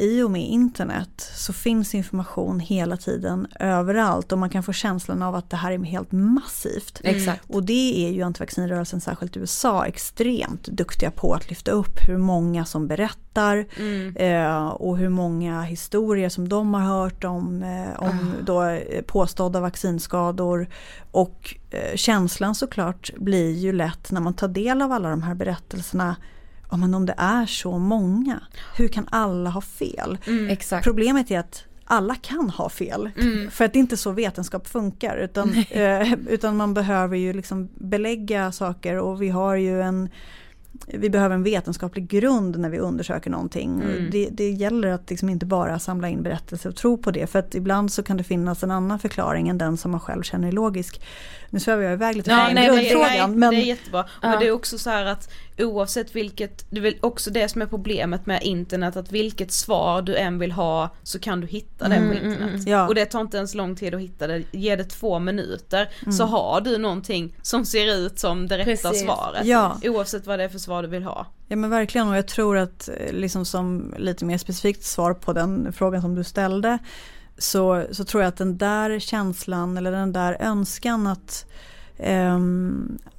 i 0.02 0.22
och 0.22 0.32
med 0.32 0.42
internet 0.42 1.32
så 1.36 1.54
finns 1.54 1.96
information 1.96 2.60
hela 2.60 2.98
tiden 2.98 3.48
överallt 3.60 4.32
och 4.32 4.38
man 4.38 4.50
kan 4.50 4.64
få 4.64 4.74
känslan 4.74 5.22
av 5.22 5.36
att 5.36 5.50
det 5.50 5.58
här 5.58 5.72
är 5.72 5.84
helt 5.84 6.12
massivt. 6.12 7.02
Exakt. 7.04 7.44
Och 7.48 7.64
det 7.64 8.08
är 8.08 8.12
ju 8.12 8.22
antivaccinrörelsen, 8.22 9.02
särskilt 9.02 9.38
i 9.38 9.40
USA, 9.40 9.86
extremt 9.86 10.64
duktiga 10.64 11.12
på 11.12 11.34
att 11.34 11.50
lyfta 11.50 11.72
upp 11.72 12.08
hur 12.08 12.18
många 12.18 12.66
som 12.66 12.88
berättar 12.88 13.22
Mm. 13.78 14.16
eh, 14.16 14.68
och 14.68 14.98
hur 14.98 15.10
många 15.10 15.62
historier 15.62 16.30
som 16.30 16.50
de 16.50 16.74
har 16.74 16.82
hört 16.82 17.24
om, 17.24 17.64
eh, 17.64 18.04
om 18.04 18.34
då, 18.46 18.64
eh, 18.64 19.02
påstådda 19.02 19.60
vaccinskador. 19.60 20.68
Och 21.12 21.56
eh, 21.70 21.96
känslan 21.96 22.56
såklart 22.56 23.12
blir 23.18 23.52
ju 23.52 23.72
lätt 23.74 24.12
när 24.12 24.22
man 24.22 24.34
tar 24.34 24.48
del 24.48 24.82
av 24.82 24.92
alla 24.92 25.10
de 25.10 25.24
här 25.24 25.36
berättelserna 25.36 26.16
Ja, 26.72 26.78
men 26.78 26.94
om 26.94 27.06
det 27.06 27.16
är 27.18 27.46
så 27.46 27.78
många, 27.78 28.40
hur 28.78 28.88
kan 28.88 29.08
alla 29.12 29.50
ha 29.50 29.62
fel? 29.62 30.18
Exakt. 30.50 30.84
Problemet 30.84 31.32
är 31.32 31.40
att 31.40 31.64
alla 31.86 32.16
kan 32.16 32.50
ha 32.50 32.70
fel. 32.70 33.10
För 33.52 33.66
att 33.66 33.74
det 33.74 33.80
är 33.80 33.82
inte 33.82 33.98
så 33.98 34.12
vetenskap 34.12 34.68
funkar. 34.68 35.18
Utan, 35.18 35.54
eh, 35.70 36.14
utan 36.14 36.58
man 36.58 36.74
behöver 36.74 37.18
ju 37.18 37.34
liksom 37.34 37.70
belägga 37.76 38.52
saker 38.52 38.98
och 38.98 39.22
vi 39.22 39.30
har 39.30 39.56
ju 39.56 39.82
en 39.82 40.10
vi 40.88 41.10
behöver 41.10 41.36
en 41.36 41.44
vetenskaplig 41.44 42.08
grund 42.08 42.60
när 42.60 42.70
vi 42.70 42.80
undersöker 42.80 43.30
någonting. 43.30 43.82
Mm. 43.82 44.10
Det, 44.12 44.30
det 44.32 44.50
gäller 44.50 44.88
att 44.88 45.10
liksom 45.10 45.30
inte 45.30 45.46
bara 45.46 45.80
samla 45.80 46.10
in 46.10 46.24
berättelser 46.24 46.70
och 46.70 46.76
tro 46.76 46.98
på 46.98 47.12
det. 47.12 47.28
För 47.28 47.40
att 47.40 47.56
ibland 47.56 47.92
så 47.92 48.04
kan 48.04 48.18
det 48.18 48.24
finnas 48.24 48.64
en 48.64 48.72
annan 48.72 49.00
förklaring 49.00 49.50
än 49.50 49.58
den 49.58 49.78
som 49.78 49.92
man 49.92 50.00
själv 50.00 50.24
känner 50.24 50.48
är 50.48 50.52
logisk. 50.52 51.02
Nu 51.50 51.60
svävar 51.60 51.84
jag 51.84 51.94
iväg 51.94 52.16
lite 52.16 52.32
Ja, 52.32 52.46
från 52.46 52.56
grundfrågan. 52.56 53.30
nej, 53.30 53.38
Men, 53.38 53.50
det 53.50 53.62
är 53.62 53.66
jättebra. 53.66 54.06
Ja. 54.22 54.30
Men 54.30 54.40
det 54.40 54.48
är 54.48 54.52
också 54.52 54.78
så 54.78 54.90
här 54.90 55.06
att 55.06 55.32
oavsett 55.64 56.16
vilket, 56.16 56.66
det 56.70 56.78
är 56.78 56.82
väl 56.82 56.96
också 57.02 57.30
det 57.32 57.50
som 57.50 57.62
är 57.62 57.66
problemet 57.66 58.26
med 58.26 58.44
internet, 58.44 58.96
att 58.96 59.12
vilket 59.12 59.52
svar 59.52 60.02
du 60.02 60.16
än 60.18 60.40
vill 60.40 60.52
ha 60.52 60.90
så 61.04 61.20
kan 61.20 61.42
du 61.42 61.48
hitta 61.48 61.88
det 61.90 61.96
på 61.96 62.02
Mm, 62.02 62.18
mm, 62.18 62.32
internet. 62.32 62.54
mm. 62.54 62.68
Ja. 62.68 62.88
Och 62.88 62.96
det 62.96 63.06
tar 63.06 63.22
inte 63.22 63.38
ens 63.38 63.56
lång 63.56 63.76
tid 63.76 63.96
att 63.96 64.02
hitta 64.02 64.28
det, 64.28 64.44
ge 64.52 64.76
det 64.76 64.84
två 64.84 65.20
minuter 65.20 65.90
så 66.18 66.24
har 66.26 66.62
du 66.62 66.78
någonting 66.78 67.36
som 67.42 67.66
ser 67.66 67.96
ut 67.96 68.20
som 68.20 68.48
det 68.48 68.58
rätta 68.58 68.66
Precis. 68.90 69.02
svaret. 69.06 69.46
Ja. 69.46 69.78
Oavsett 69.84 70.28
vad 70.28 70.40
det 70.40 70.44
är 70.44 70.50
för 70.50 70.60
svar 70.60 70.82
du 70.84 70.90
vill 70.90 71.04
ha. 71.04 71.26
Ja 71.48 71.56
men 71.56 71.70
verkligen 71.70 72.08
och 72.10 72.18
jag 72.18 72.28
tror 72.28 72.58
att 72.58 72.90
eh, 72.90 73.14
liksom 73.14 73.46
som 73.46 73.94
lite 73.98 74.26
mer 74.26 74.38
specifikt 74.38 74.84
svar 74.84 75.14
på 75.14 75.34
den 75.34 75.74
frågan 75.74 76.02
som 76.02 76.16
du 76.16 76.24
ställde 76.24 76.78
så, 77.38 77.86
så 77.92 78.04
tror 78.04 78.24
jag 78.24 78.28
att 78.30 78.38
den 78.38 78.58
där 78.58 79.00
känslan 79.00 79.78
eller 79.78 79.92
den 79.92 80.14
där 80.14 80.38
önskan 80.40 81.08
att 81.08 81.46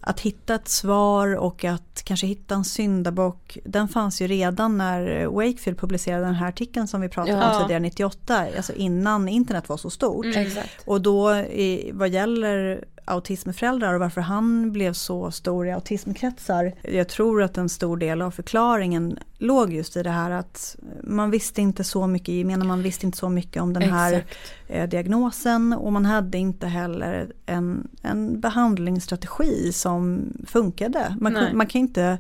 att 0.00 0.20
hitta 0.20 0.54
ett 0.54 0.68
svar 0.68 1.36
och 1.36 1.64
att 1.64 2.02
kanske 2.04 2.26
hitta 2.26 2.54
en 2.54 2.64
syndabock 2.64 3.58
den 3.64 3.88
fanns 3.88 4.22
ju 4.22 4.26
redan 4.26 4.78
när 4.78 5.26
Wakefield 5.26 5.78
publicerade 5.78 6.24
den 6.24 6.34
här 6.34 6.48
artikeln 6.48 6.88
som 6.88 7.00
vi 7.00 7.08
pratade 7.08 7.38
Ja. 7.38 7.56
om 7.56 7.62
tidigare 7.62 7.80
98, 7.80 8.46
alltså 8.56 8.72
innan 8.72 9.28
internet 9.28 9.68
var 9.68 9.76
så 9.76 9.90
stort. 9.90 10.26
Exakt. 10.36 10.82
Och 10.84 11.00
då 11.00 11.34
i, 11.36 11.90
vad 11.94 12.08
gäller 12.08 12.84
autismföräldrar 13.04 13.94
och 13.94 14.00
varför 14.00 14.20
han 14.20 14.72
blev 14.72 14.92
så 14.92 15.30
stor 15.30 15.66
i 15.66 15.72
autismkretsar. 15.72 16.72
Jag 16.82 17.08
tror 17.08 17.42
att 17.42 17.58
en 17.58 17.68
stor 17.68 17.96
del 17.96 18.22
av 18.22 18.30
förklaringen 18.30 19.18
låg 19.38 19.72
just 19.72 19.96
i 19.96 20.02
det 20.02 20.10
här 20.10 20.30
att 20.30 20.76
man 21.02 21.30
visste 21.30 21.60
inte 21.60 21.84
så 21.84 22.06
mycket, 22.06 22.46
menar 22.46 22.66
man 22.66 22.82
visste 22.82 23.06
inte 23.06 23.18
så 23.18 23.28
mycket 23.28 23.62
om 23.62 23.72
den 23.72 23.82
här 23.82 24.12
Exakt. 24.12 24.38
eh, 24.68 24.88
diagnosen 24.88 25.72
och 25.72 25.92
man 25.92 26.04
hade 26.04 26.38
inte 26.38 26.66
heller 26.66 27.32
en, 27.46 27.88
en 28.02 28.40
behandlingsstrategi 28.40 29.72
som 29.72 30.32
funkade. 30.46 31.16
Man, 31.20 31.56
man 31.56 31.66
kan 31.66 31.80
inte, 31.80 32.18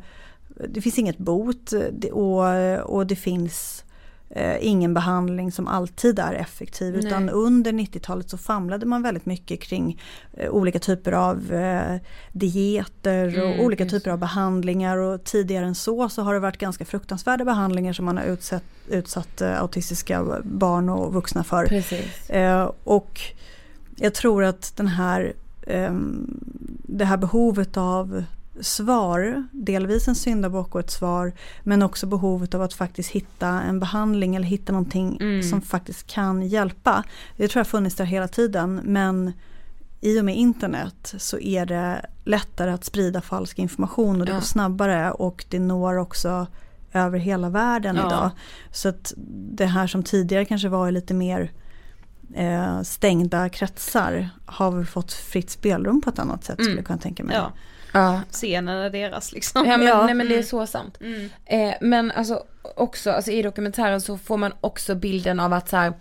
det 0.68 0.80
finns 0.80 0.98
inget 0.98 1.18
bot 1.18 1.72
och, 2.12 2.44
och 2.82 3.06
det 3.06 3.16
finns 3.16 3.84
eh, 4.34 4.56
ingen 4.60 4.94
behandling 4.94 5.52
som 5.52 5.66
alltid 5.66 6.18
är 6.18 6.32
effektiv 6.32 6.96
utan 6.96 7.26
Nej. 7.26 7.34
under 7.34 7.72
90-talet 7.72 8.30
så 8.30 8.38
famlade 8.38 8.86
man 8.86 9.02
väldigt 9.02 9.26
mycket 9.26 9.60
kring 9.60 10.00
eh, 10.32 10.50
olika 10.50 10.78
typer 10.78 11.12
av 11.12 11.52
eh, 11.52 11.96
dieter 12.32 13.42
och 13.42 13.52
Mm, 13.52 13.60
olika 13.60 13.86
typer 13.86 14.10
av 14.10 14.18
behandlingar 14.18 14.96
och 14.96 15.24
tidigare 15.24 15.66
än 15.66 15.74
så 15.74 16.08
så 16.08 16.22
har 16.22 16.34
det 16.34 16.40
varit 16.40 16.58
ganska 16.58 16.84
fruktansvärda 16.84 17.44
behandlingar 17.44 17.92
som 17.92 18.04
man 18.04 18.16
har 18.16 18.24
utsatt, 18.24 18.64
utsatt 18.88 19.42
autistiska 19.42 20.40
barn 20.44 20.88
och 20.88 21.14
vuxna 21.14 21.44
för. 21.44 21.82
Och 22.84 23.20
jag 23.96 24.14
tror 24.14 24.44
att 24.44 24.76
den 24.76 24.88
här, 24.88 25.32
ehm, 25.66 26.40
det 26.86 27.04
här 27.04 27.16
behovet 27.16 27.76
av 27.76 28.24
svar, 28.62 29.46
delvis 29.52 30.08
en 30.08 30.14
syndabock 30.14 30.74
och 30.74 30.80
ett 30.80 30.90
svar, 30.90 31.32
men 31.62 31.82
också 31.82 32.06
behovet 32.06 32.54
av 32.54 32.62
att 32.62 32.74
faktiskt 32.74 33.10
hitta 33.10 33.48
en 33.48 33.80
behandling 33.80 34.36
eller 34.36 34.46
hitta 34.46 34.72
någonting 34.72 35.18
Mm. 35.20 35.42
som 35.42 35.62
faktiskt 35.62 36.06
kan 36.06 36.42
hjälpa. 36.42 37.04
Det 37.36 37.48
tror 37.48 37.60
jag 37.60 37.66
funnits 37.66 37.96
där 37.96 38.04
hela 38.04 38.28
tiden, 38.28 38.80
men 38.84 39.32
i 40.00 40.20
och 40.20 40.24
med 40.24 40.36
internet 40.36 41.14
så 41.18 41.38
är 41.38 41.66
det 41.66 42.06
lättare 42.24 42.70
att 42.70 42.84
sprida 42.84 43.20
falsk 43.20 43.58
information 43.58 44.20
och 44.20 44.26
det 44.26 44.32
Ja. 44.32 44.36
går 44.36 44.42
snabbare 44.44 45.10
och 45.12 45.44
det 45.48 45.58
når 45.58 45.96
också 45.98 46.46
över 46.92 47.18
hela 47.18 47.48
världen 47.48 47.96
Ja. 47.96 48.06
idag. 48.06 48.30
Så 48.72 48.88
att 48.88 49.12
det 49.52 49.66
här 49.66 49.86
som 49.86 50.02
tidigare 50.02 50.44
kanske 50.44 50.68
var 50.68 50.90
lite 50.90 51.14
mer 51.14 51.50
eh, 52.34 52.82
stängda 52.82 53.48
kretsar 53.48 54.28
har 54.46 54.70
väl 54.70 54.86
fått 54.86 55.12
fritt 55.12 55.50
spelrum 55.50 56.00
på 56.00 56.10
ett 56.10 56.18
annat 56.18 56.44
sätt 56.44 56.58
Mm. 56.58 56.64
skulle 56.64 56.78
jag 56.78 56.86
kunna 56.86 56.98
tänka 56.98 57.24
mig. 57.24 57.36
Ja, 57.36 57.52
Ja. 57.92 58.20
scenen 58.30 58.78
är 58.78 58.90
deras 58.90 59.32
liksom. 59.32 59.66
Ja 59.66 59.76
men, 59.76 59.86
Ja. 59.86 60.06
Nej, 60.06 60.14
men 60.14 60.28
det 60.28 60.38
är 60.38 60.42
så 60.42 60.66
sant. 60.66 60.98
Mm. 61.00 61.30
Eh, 61.44 61.74
men 61.80 62.10
alltså 62.10 62.44
också, 62.62 63.10
alltså 63.10 63.30
i 63.30 63.42
dokumentären 63.42 64.00
så 64.00 64.18
får 64.18 64.36
man 64.36 64.52
också 64.60 64.94
bilden 64.94 65.40
av 65.40 65.52
att 65.52 65.68
så 65.68 65.76
här, 65.76 65.92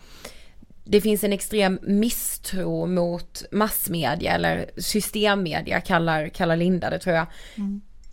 det 0.84 1.02
finns 1.02 1.24
en 1.24 1.34
extrem 1.34 1.80
misstro 1.82 2.86
mot 2.86 3.44
massmedia 3.52 4.34
eller 4.34 4.66
systemmedia 4.78 5.82
kallar, 5.82 6.30
kallar 6.30 6.56
Linda 6.56 6.90
det 6.90 7.00
tror 7.00 7.16
jag. 7.16 7.26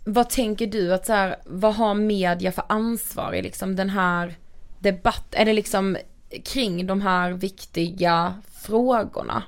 Vad 0.03 0.29
tänker 0.29 0.67
du 0.67 0.93
att 0.93 1.05
så 1.05 1.13
här, 1.13 1.35
vad 1.45 1.75
har 1.75 1.93
media 1.93 2.51
för 2.51 2.63
ansvar 2.69 3.33
i 3.33 3.41
liksom 3.41 3.75
den 3.75 3.89
här 3.89 4.35
debatt, 4.79 5.27
är 5.31 5.45
det 5.45 5.53
liksom 5.53 5.97
kring 6.45 6.87
de 6.87 7.01
här 7.01 7.31
viktiga 7.31 8.33
frågorna? 8.61 9.43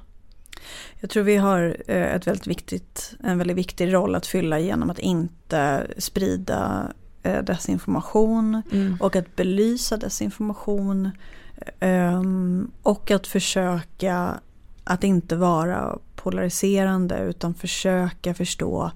Jag 0.99 1.09
tror 1.09 1.23
vi 1.23 1.35
har 1.35 1.77
eh, 1.87 2.15
ett 2.15 2.27
väldigt 2.27 2.47
viktigt, 2.47 3.13
en 3.23 3.37
väldigt 3.37 3.57
viktig 3.57 3.93
roll 3.93 4.15
att 4.15 4.27
fylla 4.27 4.59
genom 4.59 4.89
att 4.89 4.99
inte 4.99 5.87
sprida 5.97 6.87
eh, 7.23 7.43
desinformation 7.43 8.61
och 8.99 9.15
att 9.15 9.35
belysa 9.35 9.97
desinformation. 9.97 11.11
ehm, 11.79 12.71
Och 12.81 13.11
att 13.11 13.27
försöka 13.27 14.39
att 14.83 15.03
inte 15.03 15.35
vara 15.35 15.97
polariserande 16.15 17.19
utan 17.19 17.53
försöka 17.53 18.33
förstå 18.33 18.91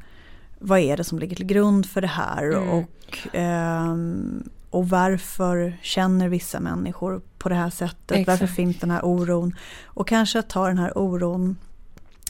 vad 0.59 0.79
är 0.79 0.97
det 0.97 1.03
som 1.03 1.19
ligger 1.19 1.35
till 1.35 1.45
grund 1.45 1.85
för 1.85 2.01
det 2.01 2.07
här 2.07 2.49
och, 2.73 3.17
ehm, 3.33 4.49
och 4.75 4.89
varför 4.89 5.77
känner 5.81 6.29
vissa 6.29 6.59
människor 6.59 7.21
på 7.37 7.49
det 7.49 7.55
här 7.55 7.69
sättet, 7.69 8.27
varför 8.27 8.43
Exakt. 8.43 8.55
finns 8.55 8.79
den 8.79 8.91
här 8.91 9.05
oron 9.05 9.55
och 9.85 10.07
kanske 10.07 10.41
ta 10.41 10.67
den 10.67 10.77
här 10.77 10.97
oron 10.97 11.57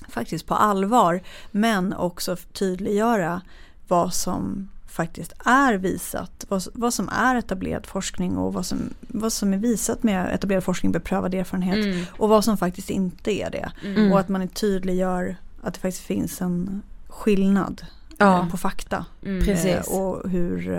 faktiskt 0.10 0.46
på 0.46 0.56
allvar 0.56 1.22
men 1.52 1.94
också 1.94 2.36
tydliggöra 2.36 3.42
vad 3.88 4.14
som 4.14 4.70
faktiskt 4.88 5.34
är 5.46 5.74
visat, 5.74 6.46
vad, 6.50 6.64
vad 6.74 6.94
som 6.94 7.10
är 7.10 7.36
etablerad 7.36 7.86
forskning 7.86 8.38
och 8.38 8.54
vad 8.54 8.66
som, 8.66 8.80
vad 9.00 9.34
som 9.34 9.54
är 9.54 9.58
visat 9.58 10.04
med 10.04 10.34
etablerad 10.34 10.64
forskning, 10.64 10.92
beprövad 10.92 11.34
erfarenhet 11.34 12.10
och 12.10 12.30
vad 12.30 12.44
som 12.44 12.58
faktiskt 12.58 12.90
inte 12.90 13.32
är 13.32 13.50
det. 13.50 13.72
Mm. 13.84 14.12
Och 14.12 14.20
att 14.20 14.30
man 14.30 14.48
tydliggör 14.48 15.36
att 15.62 15.74
det 15.74 15.80
faktiskt 15.80 16.06
finns 16.06 16.42
en 16.42 16.82
skillnad 17.08 17.86
Ja. 18.18 18.40
eh, 18.40 18.50
på 18.50 18.58
fakta. 18.58 19.06
Precis. 19.22 19.66
Eh, 19.66 20.00
och 20.00 20.30
hur 20.30 20.74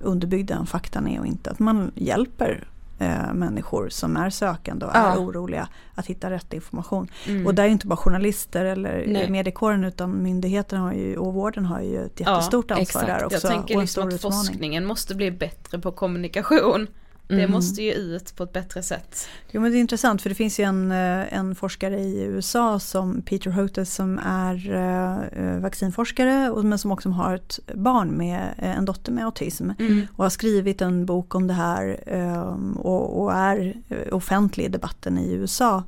underbyggd 0.00 0.48
den 0.48 0.66
faktan 0.66 1.08
är 1.08 1.20
och 1.20 1.26
inte. 1.26 1.50
Att 1.50 1.58
man 1.58 1.90
hjälper 1.94 2.68
eh, 2.98 3.32
människor 3.34 3.88
som 3.88 4.16
är 4.16 4.30
sökande 4.30 4.86
och 4.86 4.92
Ja. 4.94 4.98
är 4.98 5.16
oroliga 5.18 5.68
att 5.94 6.06
hitta 6.06 6.30
rätt 6.30 6.52
information. 6.52 7.08
Mm. 7.26 7.46
Och 7.46 7.54
där 7.54 7.64
är 7.64 7.68
inte 7.68 7.86
bara 7.86 7.96
journalister 7.96 8.64
eller 8.64 9.04
Nej. 9.06 9.30
mediekåren 9.30 9.84
utan 9.84 10.22
myndigheterna 10.22 10.82
har 10.82 10.92
ju, 10.92 11.16
och 11.16 11.34
vården 11.34 11.64
har 11.66 11.80
ju 11.80 12.04
ett 12.04 12.20
jättestort 12.20 12.70
ansvar 12.70 12.82
exakt. 12.82 13.06
där 13.06 13.24
också. 13.24 13.34
Jag 13.34 13.42
tänker 13.42 13.74
och 13.74 13.80
en 13.80 13.80
liksom 13.80 14.02
stor 14.02 14.08
att 14.08 14.14
utmaning. 14.14 14.38
forskningen 14.38 14.86
måste 14.86 15.14
bli 15.14 15.30
bättre 15.30 15.78
på 15.78 15.92
kommunikation. 15.92 16.86
Det 17.30 17.36
Mm. 17.36 17.50
måste 17.50 17.82
ju 17.82 17.92
ut 17.92 18.36
på 18.36 18.42
ett 18.42 18.52
bättre 18.52 18.82
sätt. 18.82 19.28
Jo 19.50 19.60
men 19.60 19.72
det 19.72 19.78
är 19.78 19.80
intressant 19.80 20.22
för 20.22 20.28
det 20.28 20.34
finns 20.34 20.60
ju 20.60 20.64
en, 20.64 20.90
eh, 20.92 21.34
en 21.34 21.54
forskare 21.54 22.00
i 22.00 22.22
USA 22.22 22.78
som 22.78 23.22
Peter 23.22 23.50
Hotez 23.50 23.94
som 23.94 24.18
är 24.26 24.70
eh, 24.74 25.58
vaccinforskare 25.60 26.50
och, 26.50 26.64
men 26.64 26.78
som 26.78 26.92
också 26.92 27.08
har 27.08 27.34
ett 27.34 27.58
barn 27.74 28.08
med 28.08 28.40
eh, 28.58 28.78
en 28.78 28.84
dotter 28.84 29.12
med 29.12 29.24
autism. 29.24 29.70
Och 30.16 30.24
har 30.24 30.30
skrivit 30.30 30.82
en 30.82 31.06
bok 31.06 31.34
om 31.34 31.46
det 31.46 31.54
här 31.54 32.00
eh, 32.06 32.42
och, 32.76 33.22
och 33.22 33.32
är 33.32 33.74
eh, 33.88 34.14
offentlig 34.14 34.64
i 34.64 34.68
debatten 34.68 35.18
i 35.18 35.32
USA. 35.32 35.84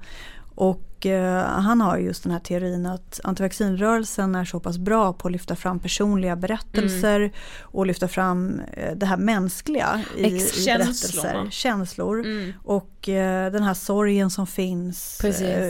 Och 0.55 0.81
eh, 1.07 1.43
han 1.43 1.81
har 1.81 1.99
just 1.99 2.23
den 2.23 2.33
här 2.33 2.39
teorin 2.39 2.87
att 2.87 3.21
antivaccinrörelsen 3.25 4.35
är 4.35 4.45
så 4.45 4.61
pass 4.61 4.79
bra 4.79 5.13
på 5.13 5.29
att 5.29 5.33
lyfta 5.33 5.57
fram 5.57 5.79
personliga 5.79 6.37
berättelser 6.37 7.33
och 7.61 7.87
lyfta 7.87 8.09
fram 8.09 8.61
eh, 8.73 8.97
det 8.97 9.07
här 9.07 9.17
mänskliga 9.17 10.05
i, 10.17 10.27
i 10.27 10.65
berättelser. 10.67 11.47
Känslor. 11.51 12.21
Mm. 12.21 12.53
Och 12.65 13.09
eh, 13.09 13.53
den 13.53 13.63
här 13.63 13.75
sorgen 13.75 14.31
som 14.31 14.47
finns 14.47 15.23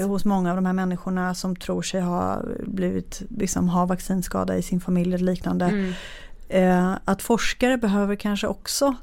hos 0.06 0.24
många 0.24 0.50
av 0.50 0.56
de 0.56 0.66
här 0.66 0.72
människorna 0.72 1.34
som 1.34 1.56
tror 1.56 1.82
sig 1.82 2.00
ha 2.00 2.42
blivit, 2.66 3.22
liksom 3.30 3.68
ha 3.68 3.86
vaccinskada 3.86 4.56
i 4.56 4.62
sin 4.62 4.80
familj 4.80 5.14
eller 5.14 5.24
liknande. 5.24 5.64
Mm. 5.64 6.94
Att 7.04 7.22
forskare 7.22 7.78
behöver 7.78 8.16
kanske 8.16 8.46
också 8.46 8.94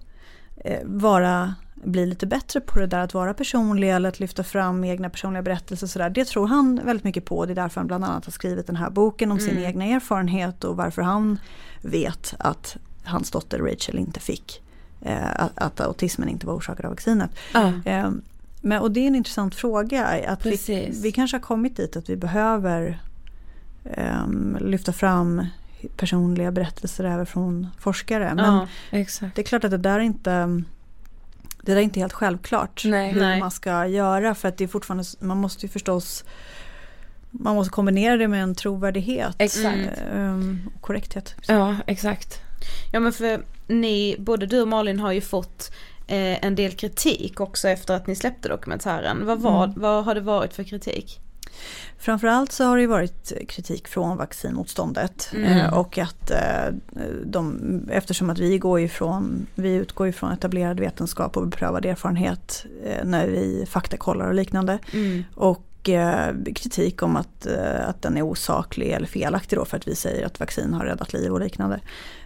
vara, 0.83 1.55
bli 1.83 2.05
lite 2.05 2.27
bättre 2.27 2.61
på 2.61 2.79
det 2.79 2.87
där 2.87 2.99
att 2.99 3.13
vara 3.13 3.33
personlig 3.33 3.89
eller 3.91 4.09
att 4.09 4.19
lyfta 4.19 4.43
fram 4.43 4.83
egna 4.83 5.09
personliga 5.09 5.43
berättelser 5.43 5.85
och 5.85 5.89
sådär. 5.89 6.09
Det 6.09 6.25
tror 6.25 6.47
han 6.47 6.81
väldigt 6.85 7.03
mycket 7.03 7.25
på. 7.25 7.45
Det 7.45 7.53
är 7.53 7.55
därför 7.55 7.81
han 7.81 7.87
bland 7.87 8.03
annat 8.03 8.25
har 8.25 8.31
skrivit 8.31 8.67
den 8.67 8.75
här 8.75 8.89
boken 8.89 9.31
om 9.31 9.39
sin 9.39 9.57
egna 9.57 9.85
erfarenhet 9.85 10.63
och 10.63 10.77
varför 10.77 11.01
han 11.01 11.39
vet 11.81 12.33
att 12.39 12.77
hans 13.03 13.31
dotter 13.31 13.59
Rachel 13.59 13.97
inte 13.99 14.19
fick 14.19 14.61
eh, 15.01 15.45
att, 15.55 15.79
autismen 15.79 16.29
inte 16.29 16.47
var 16.47 16.53
orsakad 16.53 16.85
av 16.85 16.91
vaccinet. 16.91 17.31
Ja. 17.53 17.73
Eh, 17.85 18.11
men, 18.61 18.81
och 18.81 18.91
det 18.91 18.99
är 18.99 19.07
en 19.07 19.15
intressant 19.15 19.55
fråga. 19.55 20.05
Att 20.27 20.45
vi, 20.45 20.91
vi 21.03 21.11
kanske 21.11 21.37
har 21.37 21.41
kommit 21.41 21.77
dit 21.77 21.97
att 21.97 22.09
vi 22.09 22.15
behöver 22.15 23.01
ehm, 23.83 24.57
lyfta 24.61 24.93
fram 24.93 25.45
personliga 25.97 26.51
berättelser 26.51 27.03
även 27.03 27.25
från 27.25 27.67
forskare. 27.77 28.33
Men 28.35 28.45
Ja. 28.45 28.67
Det 29.35 29.41
är 29.41 29.43
klart 29.43 29.63
att 29.63 29.71
det 29.71 29.77
där 29.77 29.99
är 29.99 30.03
inte 30.03 30.61
det 31.69 31.75
där 31.75 31.81
är 31.81 31.83
inte 31.83 31.99
helt 31.99 32.13
självklart 32.13 32.81
Nej. 32.85 33.11
hur 33.11 33.21
Nej. 33.21 33.39
man 33.39 33.51
ska 33.51 33.87
göra 33.87 34.35
för 34.35 34.47
att 34.47 34.57
det 34.57 34.63
är 34.63 34.67
fortfarande, 34.67 35.03
man 35.19 35.37
måste 35.37 35.65
ju 35.65 35.69
förstås 35.71 36.23
man 37.31 37.55
måste 37.55 37.71
kombinera 37.71 38.17
det 38.17 38.27
med 38.27 38.43
en 38.43 38.55
trovärdighet 38.55 39.35
Exakt. 39.39 39.77
ehm, 40.15 40.69
och 40.75 40.81
korrekthet. 40.81 41.35
Ja, 41.47 41.75
exakt. 41.87 42.39
Ja 42.91 42.99
men 42.99 43.13
för 43.13 43.41
ni, 43.67 44.15
både 44.19 44.45
du 44.45 44.61
och 44.61 44.67
Malin 44.67 44.99
har 44.99 45.11
ju 45.11 45.21
fått 45.21 45.71
eh, 46.07 46.45
en 46.45 46.55
del 46.55 46.71
kritik 46.71 47.39
också 47.39 47.69
efter 47.69 47.93
att 47.93 48.07
ni 48.07 48.15
släppte 48.15 48.49
dokumentären. 48.49 49.25
Vad, 49.25 49.39
var, 49.41 49.63
Mm. 49.63 49.81
vad 49.81 50.05
har 50.05 50.15
det 50.15 50.21
varit 50.21 50.53
för 50.53 50.63
kritik? 50.63 51.19
Framförallt 51.99 52.51
så 52.51 52.63
har 52.63 52.77
det 52.77 52.87
varit 52.87 53.33
kritik 53.47 53.87
från 53.87 54.17
vaccinmotståndet 54.17 55.29
Mm. 55.33 55.57
eh, 55.57 55.73
och 55.73 55.97
att 55.97 56.31
eh, 56.31 56.73
de, 57.25 57.59
eftersom 57.91 58.29
att 58.29 58.39
vi 58.39 58.57
går 58.57 58.79
ifrån, 58.79 59.47
vi 59.55 59.73
utgår 59.73 60.07
ifrån 60.07 60.31
etablerad 60.31 60.79
vetenskap 60.79 61.37
och 61.37 61.47
beprövad 61.47 61.85
erfarenhet 61.85 62.65
eh, 62.85 63.05
när 63.05 63.27
vi 63.27 63.65
faktakollar 63.69 64.27
och 64.27 64.33
liknande. 64.33 64.79
Och 65.35 65.89
eh, 65.89 66.35
kritik 66.55 67.03
om 67.03 67.15
att, 67.15 67.47
att 67.81 68.01
den 68.01 68.17
är 68.17 68.21
osaklig 68.21 68.91
eller 68.91 69.07
felaktig 69.07 69.59
då 69.59 69.65
för 69.65 69.77
att 69.77 69.87
vi 69.87 69.95
säger 69.95 70.25
att 70.25 70.39
vaccin 70.39 70.73
har 70.73 70.85
räddat 70.85 71.13
liv 71.13 71.31
och 71.31 71.39
liknande. 71.39 71.79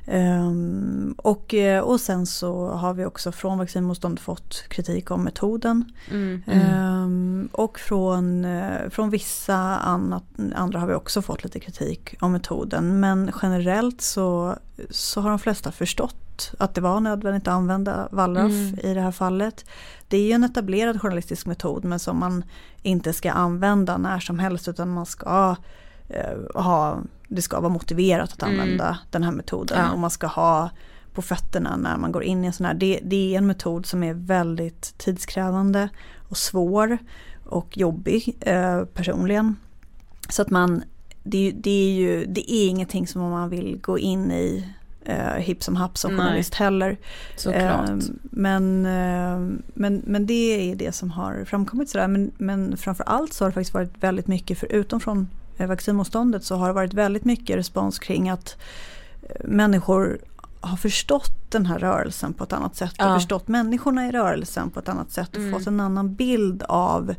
Ehm, 0.06 1.16
och, 1.18 1.54
eh, 1.54 1.84
och 1.84 2.02
sen 2.02 2.26
så 2.26 2.68
har 2.68 2.94
vi 2.94 3.06
också 3.06 3.32
från 3.32 3.58
vaccinmotstånd 3.58 4.20
fått 4.20 4.66
kritik 4.68 5.12
om 5.12 5.24
metoden. 5.24 5.86
Mm. 6.12 6.44
Ehm, 6.48 7.50
och 7.52 7.80
från, 7.80 8.46
eh, 8.46 8.90
från 8.90 9.10
vissa 9.10 9.56
annat, 9.78 10.24
andra 10.56 10.80
har 10.80 10.88
vi 10.88 10.94
också 10.94 11.22
fått 11.22 11.44
lite 11.44 11.60
kritik 11.60 12.16
om 12.20 12.32
metoden. 12.32 13.00
Men 13.00 13.32
generellt 13.42 14.02
så, 14.02 14.56
så 14.90 15.22
har 15.22 15.30
de 15.30 15.40
flesta 15.40 15.72
förstått 15.72 16.52
att 16.60 16.76
det 16.76 16.82
var 16.82 17.00
nödvändigt 17.00 17.48
att 17.48 17.54
använda 17.54 18.08
wallraff 18.12 18.84
i 18.84 18.94
det 18.94 19.02
här 19.02 19.12
fallet. 19.12 19.66
Det 20.08 20.18
är 20.18 20.22
ju 20.22 20.32
en 20.32 20.44
etablerad 20.44 21.02
journalistisk 21.02 21.46
metod 21.46 21.86
men 21.86 22.00
som 22.00 22.20
man 22.20 22.44
inte 22.82 23.14
ska 23.14 23.32
använda 23.32 23.98
när 23.98 24.20
som 24.20 24.40
helst 24.40 24.68
utan 24.68 24.90
man 24.90 25.06
ska 25.06 25.56
eh, 26.10 26.62
ha, 26.62 26.98
det 27.36 27.42
ska 27.42 27.60
vara 27.60 27.74
motiverat 27.74 28.34
att 28.34 28.44
använda 28.44 28.98
den 29.12 29.24
här 29.24 29.32
metoden. 29.32 29.78
Ja. 29.80 29.92
Och 29.92 30.00
man 30.00 30.12
ska 30.12 30.28
ha 30.28 30.70
på 31.14 31.22
fötterna 31.22 31.78
när 31.78 31.98
man 31.98 32.12
går 32.12 32.24
in 32.24 32.44
i 32.44 32.48
en 32.48 32.54
sån 32.54 32.66
här, 32.66 32.74
det, 32.74 33.00
det 33.04 33.34
är 33.34 33.38
en 33.38 33.48
metod 33.48 33.86
som 33.86 34.04
är 34.04 34.14
väldigt 34.14 34.98
tidskrävande 34.98 35.90
och 36.30 36.38
svår 36.38 36.98
och 37.46 37.78
jobbig 37.78 38.38
eh, 38.40 38.86
personligen. 38.86 39.56
Så 40.30 40.42
att 40.42 40.50
man, 40.50 40.84
det, 41.24 41.52
det 41.56 41.90
är 41.90 41.94
ju, 41.94 42.26
det 42.26 42.54
är 42.54 42.70
ingenting 42.70 43.08
som 43.08 43.22
man 43.22 43.50
vill 43.50 43.80
gå 43.82 44.00
in 44.00 44.32
i 44.32 44.68
eh, 45.06 45.36
hipp 45.36 45.64
som 45.64 45.76
happ 45.76 45.98
som 45.98 46.16
Nej. 46.16 46.26
journalist 46.26 46.54
heller. 46.54 46.98
Såklart. 47.36 47.90
Eh, 47.90 47.96
men, 48.22 48.86
eh, 48.86 49.58
men, 49.74 50.02
men 50.06 50.26
det 50.26 50.72
är 50.72 50.76
det 50.76 50.92
som 50.92 51.12
har 51.12 51.46
framkommit 51.46 51.90
sådär. 51.90 52.08
Men, 52.08 52.32
men 52.38 52.78
framför 52.78 53.04
allt 53.04 53.34
så 53.34 53.44
har 53.44 53.50
det 53.50 53.54
faktiskt 53.54 53.74
varit 53.74 54.04
väldigt 54.04 54.28
mycket, 54.28 54.58
förutom 54.58 55.00
från 55.00 55.28
vaccinmotståndet 55.58 56.44
så 56.44 56.56
har 56.56 56.68
det 56.68 56.74
varit 56.74 56.94
väldigt 56.94 57.26
mycket 57.26 57.56
respons 57.58 58.00
kring 58.00 58.30
att 58.30 58.58
eh, 59.22 59.36
människor 59.46 60.20
har 60.62 60.78
förstått 60.78 61.52
den 61.52 61.66
här 61.66 61.80
rörelsen 61.80 62.34
på 62.34 62.44
ett 62.44 62.54
annat 62.54 62.76
sätt 62.76 62.92
och 62.94 63.06
Ja. 63.06 63.16
förstått 63.16 63.48
människorna 63.48 64.08
i 64.08 64.12
rörelsen 64.12 64.70
på 64.70 64.80
ett 64.80 64.90
annat 64.90 65.12
sätt 65.12 65.30
och 65.30 65.38
Mm. 65.42 65.54
fått 65.54 65.68
en 65.68 65.80
annan 65.80 66.16
bild 66.16 66.64
av 66.68 67.16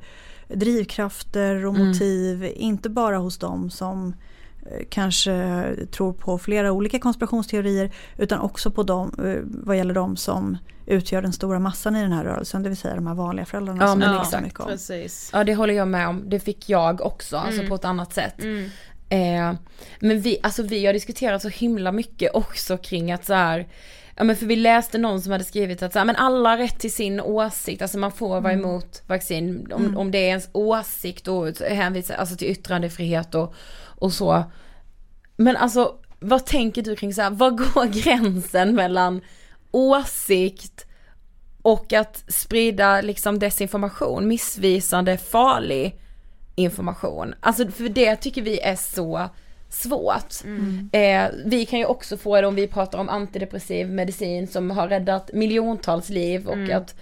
drivkrafter 0.48 1.66
och 1.66 1.74
Mm. 1.74 1.88
motiv, 1.88 2.52
inte 2.56 2.88
bara 2.88 3.18
hos 3.18 3.38
dem 3.38 3.70
som 3.70 4.08
eh, 4.08 4.14
kanske 4.88 5.66
tror 5.90 6.12
på 6.12 6.38
flera 6.38 6.72
olika 6.72 6.98
konspirationsteorier 6.98 7.90
utan 8.18 8.40
också 8.40 8.70
på 8.70 8.82
dem, 8.82 9.14
eh, 9.24 9.42
vad 9.44 9.76
gäller 9.76 9.94
de 9.94 10.16
som 10.16 10.58
utgör 10.86 11.22
den 11.22 11.32
stora 11.32 11.58
massan 11.58 11.96
i 11.96 12.02
den 12.02 12.12
här 12.12 12.24
rörelsen, 12.24 12.62
det 12.62 12.68
vill 12.68 12.78
säga 12.78 12.94
de 12.94 13.06
här 13.06 13.14
vanliga 13.14 13.46
föräldrarna 13.46 13.82
Ja, 13.84 13.88
som 13.88 13.98
men 13.98 14.16
pratar 14.16 14.40
mycket 14.40 14.60
om. 14.60 14.66
Precis. 14.66 15.30
Ja 15.32 15.44
det 15.44 15.54
håller 15.54 15.74
jag 15.74 15.88
med 15.88 16.08
om, 16.08 16.22
det 16.30 16.40
fick 16.40 16.68
jag 16.68 17.00
också, 17.00 17.36
alltså 17.36 17.60
Mm. 17.60 17.68
på 17.68 17.74
ett 17.74 17.84
annat 17.84 18.12
sätt. 18.12 18.42
Mm. 18.42 18.70
Eh, 19.08 19.54
men 20.00 20.20
vi, 20.20 20.38
alltså 20.42 20.62
vi 20.62 20.86
har 20.86 20.92
diskuterat 20.92 21.42
så 21.42 21.48
himla 21.48 21.92
mycket 21.92 22.34
också 22.34 22.76
kring 22.76 23.12
att 23.12 23.24
så 23.24 23.34
här, 23.34 23.68
ja 24.16 24.24
men 24.24 24.36
för 24.36 24.46
vi 24.46 24.56
läste 24.56 24.98
någon 24.98 25.22
som 25.22 25.32
hade 25.32 25.44
skrivit 25.44 25.82
att 25.82 25.92
så 25.92 25.98
här, 25.98 26.06
men 26.06 26.16
alla 26.16 26.50
har 26.50 26.56
rätt 26.58 26.78
till 26.78 26.92
sin 26.92 27.20
åsikt, 27.20 27.82
alltså 27.82 27.98
man 27.98 28.12
får 28.12 28.40
vara 28.40 28.52
Mm. 28.52 28.64
emot 28.64 29.02
vaccin 29.06 29.72
om, 29.72 29.84
Mm. 29.84 29.96
om 29.96 30.10
det 30.10 30.18
är 30.18 30.28
ens 30.28 30.48
åsikt 30.52 31.28
och 31.28 31.46
hänvisa 31.60 32.14
alltså 32.16 32.36
till 32.36 32.48
yttrandefrihet 32.50 33.34
och, 33.34 33.54
och 33.98 34.12
så. 34.12 34.44
Men 35.36 35.56
alltså 35.56 35.94
vad 36.20 36.46
tänker 36.46 36.82
du 36.82 36.96
kring 36.96 37.14
så 37.14 37.22
här, 37.22 37.30
vad 37.30 37.58
går 37.58 37.86
gränsen 38.04 38.74
mellan 38.74 39.20
åsikt 39.70 40.86
och 41.62 41.92
att 41.92 42.24
sprida 42.28 43.00
liksom 43.00 43.38
desinformation, 43.38 44.28
missvisande, 44.28 45.18
farlig 45.18 46.00
information. 46.54 47.34
Alltså 47.40 47.68
för 47.68 47.88
det 47.88 48.16
tycker 48.16 48.42
vi 48.42 48.60
är 48.60 48.76
så 48.76 49.28
svårt. 49.68 50.34
Eh, 50.92 51.28
vi 51.44 51.66
kan 51.66 51.78
ju 51.78 51.84
också 51.84 52.16
få 52.16 52.40
det 52.40 52.46
om 52.46 52.54
vi 52.54 52.66
pratar 52.66 52.98
om 52.98 53.08
antidepressiv 53.08 53.88
medicin 53.90 54.48
som 54.48 54.70
har 54.70 54.88
räddat 54.88 55.32
miljontals 55.32 56.08
liv 56.08 56.46
och 56.46 56.54
Mm. 56.54 56.76
att 56.76 56.94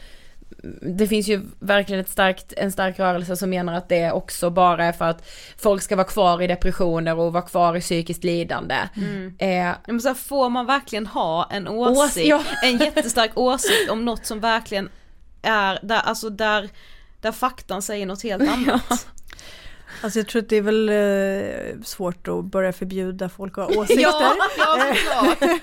det 0.82 1.06
finns 1.06 1.28
ju 1.28 1.40
verkligen 1.58 2.00
ett 2.00 2.08
starkt, 2.08 2.52
en 2.56 2.72
stark 2.72 2.98
rörelse 2.98 3.36
som 3.36 3.50
menar 3.50 3.74
att 3.74 3.88
det 3.88 4.12
också 4.12 4.50
bara 4.50 4.84
är 4.84 4.92
för 4.92 5.04
att 5.04 5.28
folk 5.58 5.82
ska 5.82 5.96
vara 5.96 6.06
kvar 6.06 6.42
i 6.42 6.46
depressioner 6.46 7.18
och 7.18 7.32
vara 7.32 7.42
kvar 7.42 7.76
i 7.76 7.80
psykiskt 7.80 8.24
lidande. 8.24 8.76
Mm. 8.96 9.34
Eh, 9.38 9.48
Ja, 9.66 9.74
men 9.86 10.00
så 10.00 10.08
här, 10.08 10.14
får 10.14 10.50
man 10.50 10.66
verkligen 10.66 11.06
ha 11.06 11.48
en 11.50 11.68
Ås- 11.68 12.04
åsikt, 12.04 12.26
ja. 12.28 12.42
en 12.62 12.78
jättestark 12.78 13.30
åsikt 13.38 13.90
om 13.90 14.04
något 14.04 14.26
som 14.26 14.40
verkligen 14.40 14.88
är, 15.42 15.78
där, 15.82 16.00
alltså 16.00 16.30
där, 16.30 16.68
där 17.20 17.32
faktan 17.32 17.82
säger 17.82 18.06
något 18.06 18.22
helt 18.22 18.50
annat. 18.52 19.06
Alltså 20.02 20.18
jag 20.18 20.28
tror 20.28 20.42
att 20.42 20.48
det 20.48 20.56
är 20.56 20.62
väl 20.62 20.88
eh, 20.88 21.82
svårt 21.84 22.28
att 22.28 22.44
börja 22.44 22.72
förbjuda 22.72 23.28
folk 23.28 23.58
att 23.58 23.74
ha 23.74 23.80
åsikter. 23.82 24.02
Ja, 24.58 24.94
ja. 25.40 25.58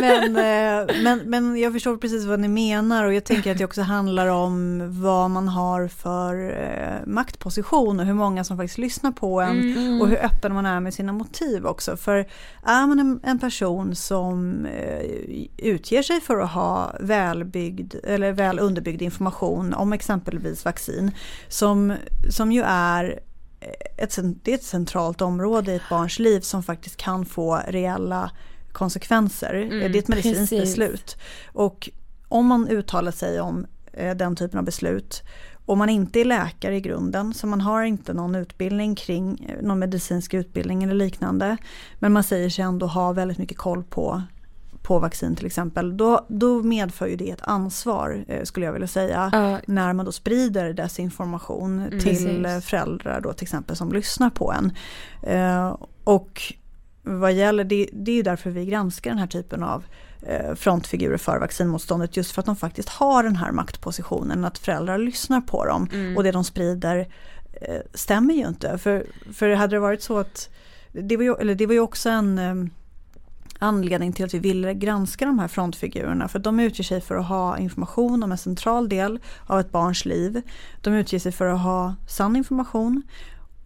Men, 0.00 0.36
eh, 0.36 0.94
men, 1.02 1.18
men 1.18 1.56
jag 1.56 1.72
förstår 1.72 1.96
precis 1.96 2.24
vad 2.24 2.40
ni 2.40 2.48
menar 2.48 3.04
och 3.04 3.14
jag 3.14 3.24
tänker 3.24 3.52
att 3.52 3.58
det 3.58 3.64
också 3.64 3.82
handlar 3.82 4.26
om 4.26 4.82
vad 5.02 5.30
man 5.30 5.48
har 5.48 5.88
för 5.88 6.50
eh, 6.50 7.06
maktposition 7.06 8.00
och 8.00 8.06
hur 8.06 8.14
många 8.14 8.44
som 8.44 8.56
faktiskt 8.56 8.78
lyssnar 8.78 9.12
på 9.12 9.40
en 9.40 9.76
Mm. 9.76 10.00
och 10.00 10.08
hur 10.08 10.24
öppen 10.24 10.54
man 10.54 10.66
är 10.66 10.80
med 10.80 10.94
sina 10.94 11.12
motiv 11.12 11.66
också. 11.66 11.96
För 11.96 12.18
är 12.62 12.86
man 12.86 13.00
en, 13.00 13.20
en 13.22 13.38
person 13.38 13.96
som 13.96 14.66
eh, 14.66 15.06
utger 15.56 16.02
sig 16.02 16.20
för 16.20 16.40
att 16.40 16.50
ha 16.50 16.92
välbyggd 17.00 17.94
eller 18.04 18.32
väl 18.32 18.58
underbyggd 18.58 19.02
information 19.02 19.74
om 19.74 19.92
exempelvis 19.92 20.64
vaccin 20.64 21.10
som, 21.48 21.94
som 22.30 22.52
ju 22.52 22.62
är 22.66 23.20
ett, 23.96 24.18
det 24.42 24.50
är 24.50 24.54
ett 24.54 24.64
centralt 24.64 25.20
område 25.20 25.72
i 25.72 25.76
ett 25.76 25.88
barns 25.90 26.18
liv 26.18 26.40
som 26.40 26.62
faktiskt 26.62 26.96
kan 26.96 27.26
få 27.26 27.60
reella 27.68 28.30
konsekvenser. 28.76 29.54
Mm, 29.54 29.92
det 29.92 29.98
är 29.98 30.02
ett 30.02 30.08
medicinskt 30.08 30.38
precis. 30.50 30.60
beslut. 30.60 31.16
Och 31.52 31.90
om 32.28 32.46
man 32.46 32.68
uttalar 32.68 33.12
sig 33.12 33.40
om 33.40 33.66
eh, 33.92 34.14
den 34.16 34.36
typen 34.36 34.58
av 34.58 34.64
beslut 34.64 35.22
och 35.66 35.78
man 35.78 35.88
inte 35.88 36.20
är 36.20 36.24
läkare 36.24 36.76
i 36.76 36.80
grunden, 36.80 37.34
så 37.34 37.46
man 37.46 37.60
har 37.60 37.82
inte 37.82 38.14
någon 38.14 38.34
utbildning 38.34 38.94
kring, 38.94 39.46
eh, 39.48 39.66
någon 39.66 39.78
medicinsk 39.78 40.34
utbildning 40.34 40.82
eller 40.84 40.94
liknande, 40.94 41.56
men 41.98 42.12
man 42.12 42.22
säger 42.24 42.50
sig 42.50 42.64
ändå 42.64 42.86
ha 42.86 43.12
väldigt 43.12 43.38
mycket 43.38 43.58
koll 43.58 43.84
på 43.84 44.22
på 44.82 44.98
vaccin 44.98 45.36
till 45.36 45.46
exempel, 45.46 45.96
då, 45.96 46.26
då 46.28 46.62
medför 46.62 47.06
ju 47.06 47.16
det 47.16 47.30
ett 47.30 47.42
ansvar 47.42 48.24
eh, 48.28 48.42
skulle 48.44 48.66
jag 48.66 48.72
vilja 48.72 48.88
säga. 48.88 49.30
Ja. 49.32 49.60
När 49.66 49.92
man 49.92 50.04
då 50.06 50.12
sprider 50.12 50.72
desinformation 50.72 51.78
Mm. 51.78 51.90
till 51.90 52.42
Precis. 52.44 52.64
föräldrar 52.70 53.20
då 53.20 53.32
till 53.32 53.44
exempel 53.44 53.76
som 53.76 53.92
lyssnar 53.92 54.30
på 54.30 54.52
en. 54.52 54.72
Eh, 55.22 55.76
och 56.04 56.42
vad 57.06 57.32
gäller, 57.32 57.64
det, 57.64 57.88
det 57.92 58.18
är 58.18 58.22
därför 58.22 58.50
vi 58.50 58.66
granskar 58.66 59.10
den 59.10 59.18
här 59.18 59.26
typen 59.26 59.62
av 59.62 59.84
eh, 60.22 60.54
frontfigurer 60.54 61.16
för 61.16 61.38
vaccinmotståndet 61.38 62.16
just 62.16 62.32
för 62.32 62.42
att 62.42 62.46
de 62.46 62.56
faktiskt 62.56 62.88
har 62.88 63.22
den 63.22 63.36
här 63.36 63.52
maktpositionen, 63.52 64.44
att 64.44 64.58
föräldrar 64.58 64.98
lyssnar 64.98 65.40
på 65.40 65.64
dem 65.64 65.88
Mm. 65.92 66.16
och 66.16 66.24
det 66.24 66.32
de 66.32 66.44
sprider 66.44 66.98
eh, 67.60 67.80
stämmer 67.94 68.34
ju 68.34 68.48
inte. 68.48 68.78
För, 68.78 69.06
för 69.32 69.50
hade 69.50 69.76
det 69.76 69.80
varit 69.80 70.02
så 70.02 70.18
att, 70.18 70.48
det 70.92 71.16
var 71.16 71.24
ju, 71.24 71.34
eller 71.34 71.54
det 71.54 71.66
var 71.66 71.74
ju 71.74 71.80
också 71.80 72.08
en 72.08 72.38
eh, 72.38 72.54
anledning 73.58 74.12
till 74.12 74.24
att 74.24 74.34
vi 74.34 74.38
ville 74.38 74.74
granska 74.74 75.26
de 75.26 75.38
här 75.38 75.48
frontfigurerna 75.48 76.28
för 76.28 76.38
de 76.38 76.60
utger 76.60 76.84
sig 76.84 77.00
för 77.00 77.16
att 77.16 77.26
ha 77.26 77.58
information 77.58 78.22
om 78.22 78.32
en 78.32 78.38
central 78.38 78.88
del 78.88 79.18
av 79.46 79.60
ett 79.60 79.72
barns 79.72 80.04
liv. 80.04 80.42
De 80.82 80.94
utger 80.94 81.18
sig 81.18 81.32
för 81.32 81.46
att 81.46 81.60
ha 81.60 81.94
sann 82.08 82.36
information 82.36 83.02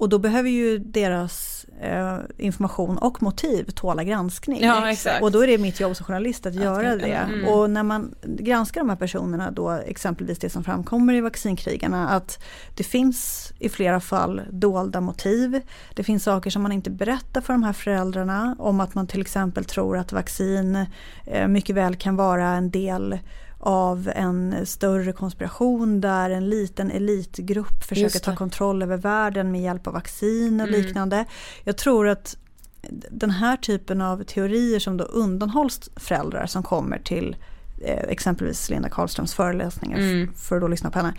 och 0.01 0.09
då 0.09 0.19
behöver 0.19 0.51
ju 0.51 0.79
deras 0.79 1.67
eh, 1.81 2.19
information 2.39 2.99
och 2.99 3.23
motiv 3.23 3.65
tåla 3.65 4.05
granskning. 4.05 4.63
Ja, 4.63 4.91
exakt. 4.91 5.23
Och 5.23 5.33
då 5.33 5.43
är 5.43 5.47
det 5.47 5.59
mitt 5.59 5.81
jobb 5.81 5.97
som 5.97 6.07
journalist 6.07 6.47
att 6.47 6.55
göra 6.55 6.97
det. 6.97 7.13
mm. 7.15 7.49
Och 7.49 7.71
när 7.71 7.83
man 7.83 8.15
granskar 8.23 8.81
de 8.81 8.89
här 8.89 8.97
personerna 8.97 9.51
då, 9.51 9.71
exempelvis 9.71 10.39
det 10.39 10.51
som 10.51 10.65
framkommer 10.65 11.15
i 11.15 11.21
vaccinkrigarna, 11.21 12.09
att 12.09 12.43
det 12.77 12.85
finns 12.85 13.53
i 13.59 13.69
flera 13.69 14.01
fall 14.01 14.43
dolda 14.51 15.01
motiv. 15.01 15.61
Det 15.95 16.05
finns 16.05 16.25
saker 16.25 16.51
som 16.51 16.63
man 16.63 16.73
inte 16.73 16.91
berättar 16.91 17.41
för 17.41 17.53
de 17.53 17.63
här 17.63 17.73
föräldrarna 17.73 18.57
om 18.59 18.81
att 18.81 18.95
man 18.95 19.07
till 19.07 19.21
exempel 19.21 19.65
tror 19.65 19.99
att 19.99 20.13
vaccin 20.13 20.87
eh, 21.27 21.49
mycket 21.49 21.77
väl 21.77 21.97
kan 21.97 22.17
vara 22.17 22.47
en 22.47 22.71
del 22.71 23.19
av 23.61 24.11
en 24.15 24.67
större 24.67 25.13
konspiration 25.13 26.01
där 26.01 26.31
en 26.31 26.49
liten 26.51 26.91
elitgrupp 26.91 27.85
försöker 27.85 28.19
ta 28.19 28.37
kontroll 28.37 28.83
över 28.83 28.97
världen 28.97 29.53
med 29.53 29.63
hjälp 29.63 29.87
av 29.87 29.93
vaccin 29.93 30.61
och 30.61 30.69
Mm. 30.69 30.81
liknande. 30.81 31.25
Jag 31.65 31.77
tror 31.77 32.09
att 32.09 32.37
den 33.11 33.31
här 33.31 33.57
typen 33.57 34.01
av 34.01 34.23
teorier 34.25 34.79
som 34.79 34.97
då 34.97 35.05
undanhålls 35.05 35.91
föräldrar 35.97 36.47
som 36.47 36.63
kommer 36.63 36.99
till 36.99 37.37
eh, 37.85 38.05
exempelvis 38.09 38.71
Linda 38.71 38.89
Karlströms 38.89 39.35
föreläsningar 39.35 39.99
Mm. 39.99 40.33
för 40.35 40.57
att 40.57 40.63
då 40.63 40.69
lyssna 40.69 40.91
på 40.91 40.99
henne. 40.99 41.15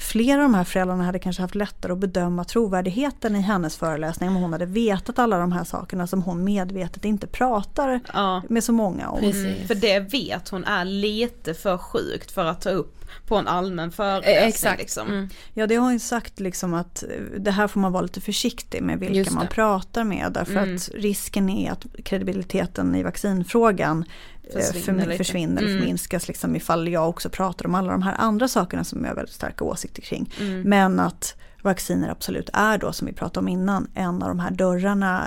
Flera 0.00 0.36
av 0.36 0.42
de 0.42 0.54
här 0.54 0.64
föräldrarna 0.64 1.04
hade 1.04 1.18
kanske 1.18 1.42
haft 1.42 1.54
lättare 1.54 1.92
att 1.92 1.98
bedöma 1.98 2.44
trovärdigheten 2.44 3.36
i 3.36 3.40
hennes 3.40 3.76
föreläsning 3.76 4.28
om 4.28 4.34
hon 4.34 4.52
hade 4.52 4.66
vetat 4.66 5.18
alla 5.18 5.38
de 5.38 5.52
här 5.52 5.64
sakerna 5.64 6.06
som 6.06 6.22
hon 6.22 6.44
medvetet 6.44 7.04
inte 7.04 7.26
pratar 7.26 8.00
Ja. 8.14 8.42
med 8.48 8.64
så 8.64 8.72
många 8.72 9.08
om. 9.08 9.20
Precis. 9.20 9.66
För 9.66 9.74
det 9.74 10.00
vet 10.00 10.48
hon 10.48 10.64
är 10.64 10.84
lite 10.84 11.54
för 11.54 11.78
sjukt 11.78 12.30
för 12.30 12.44
att 12.44 12.60
ta 12.60 12.70
upp 12.70 12.94
på 13.26 13.36
en 13.36 13.48
allmän 13.48 13.92
föreläsning. 13.92 14.34
Eh, 14.36 14.46
exakt. 14.48 14.78
Liksom. 14.80 15.08
Mm. 15.08 15.28
Ja 15.54 15.66
det 15.66 15.74
har 15.74 15.82
hon 15.84 15.92
ju 15.92 15.98
sagt 15.98 16.40
liksom 16.40 16.74
att 16.74 17.02
eh, 17.02 17.08
det 17.38 17.50
här 17.50 17.68
får 17.68 17.80
man 17.80 17.92
vara 17.92 18.02
lite 18.02 18.20
försiktig 18.20 18.82
med 18.82 18.98
vilka 18.98 19.30
man 19.30 19.46
pratar 19.48 20.04
med 20.04 20.30
därför 20.34 20.52
Mm. 20.56 20.74
att 20.76 20.88
risken 20.94 21.48
är 21.48 21.72
att 21.72 21.86
kredibiliteten 22.04 22.94
i 22.94 23.02
vaccinfrågan 23.02 24.04
Försvinner 24.52 24.98
förmi- 24.98 25.06
lite. 25.06 25.16
försvinner 25.24 25.62
Mm. 25.62 25.78
förminskas 25.78 26.28
liksom 26.28 26.56
ifall 26.56 26.88
jag 26.88 27.08
också 27.08 27.28
pratar 27.30 27.66
om 27.66 27.74
alla 27.74 27.92
de 27.92 28.02
här 28.02 28.14
andra 28.18 28.48
sakerna 28.48 28.84
som 28.84 29.00
jag 29.04 29.10
har 29.10 29.14
väldigt 29.16 29.34
starka 29.34 29.64
åsikter 29.64 30.02
kring. 30.02 30.34
Mm. 30.40 30.60
Men 30.62 31.00
att 31.00 31.34
vacciner 31.62 32.08
absolut 32.08 32.50
är 32.52 32.78
då 32.78 32.92
som 32.92 33.06
vi 33.06 33.12
pratade 33.12 33.38
om 33.44 33.48
innan 33.48 33.88
en 33.94 34.22
av 34.22 34.28
de 34.28 34.38
här 34.38 34.50
dörrarna 34.50 35.24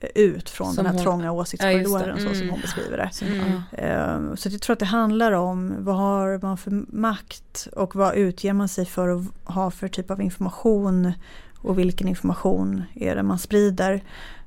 eh, 0.00 0.08
ut 0.14 0.50
från 0.50 0.66
Som 0.74 0.76
den 0.76 0.86
här 0.86 0.92
hon- 0.94 1.02
trånga 1.02 1.24
Ja, 1.24 1.30
åsiktskorridoren 1.32 2.08
just 2.08 2.16
det. 2.18 2.22
så 2.28 2.28
som 2.28 2.36
Mm. 2.42 2.50
hon 2.50 2.60
beskriver 2.60 2.96
det. 2.96 3.26
Mm. 3.26 3.62
Eh, 3.72 4.34
Så 4.34 4.48
jag 4.48 4.60
tror 4.62 4.72
att 4.72 4.78
det 4.80 4.84
handlar 4.86 5.32
om 5.32 5.74
vad 5.78 5.96
har 5.96 6.38
man 6.42 6.56
för 6.58 6.70
makt 6.96 7.68
och 7.76 7.94
vad 7.96 8.14
utger 8.14 8.52
man 8.52 8.68
sig 8.68 8.86
för 8.86 9.08
att 9.08 9.24
ha 9.54 9.70
för 9.70 9.88
typ 9.88 10.10
av 10.10 10.20
information 10.22 11.12
och 11.58 11.78
vilken 11.78 12.08
information 12.08 12.82
är 12.94 13.16
det 13.16 13.22
man 13.22 13.38
sprider. 13.38 14.02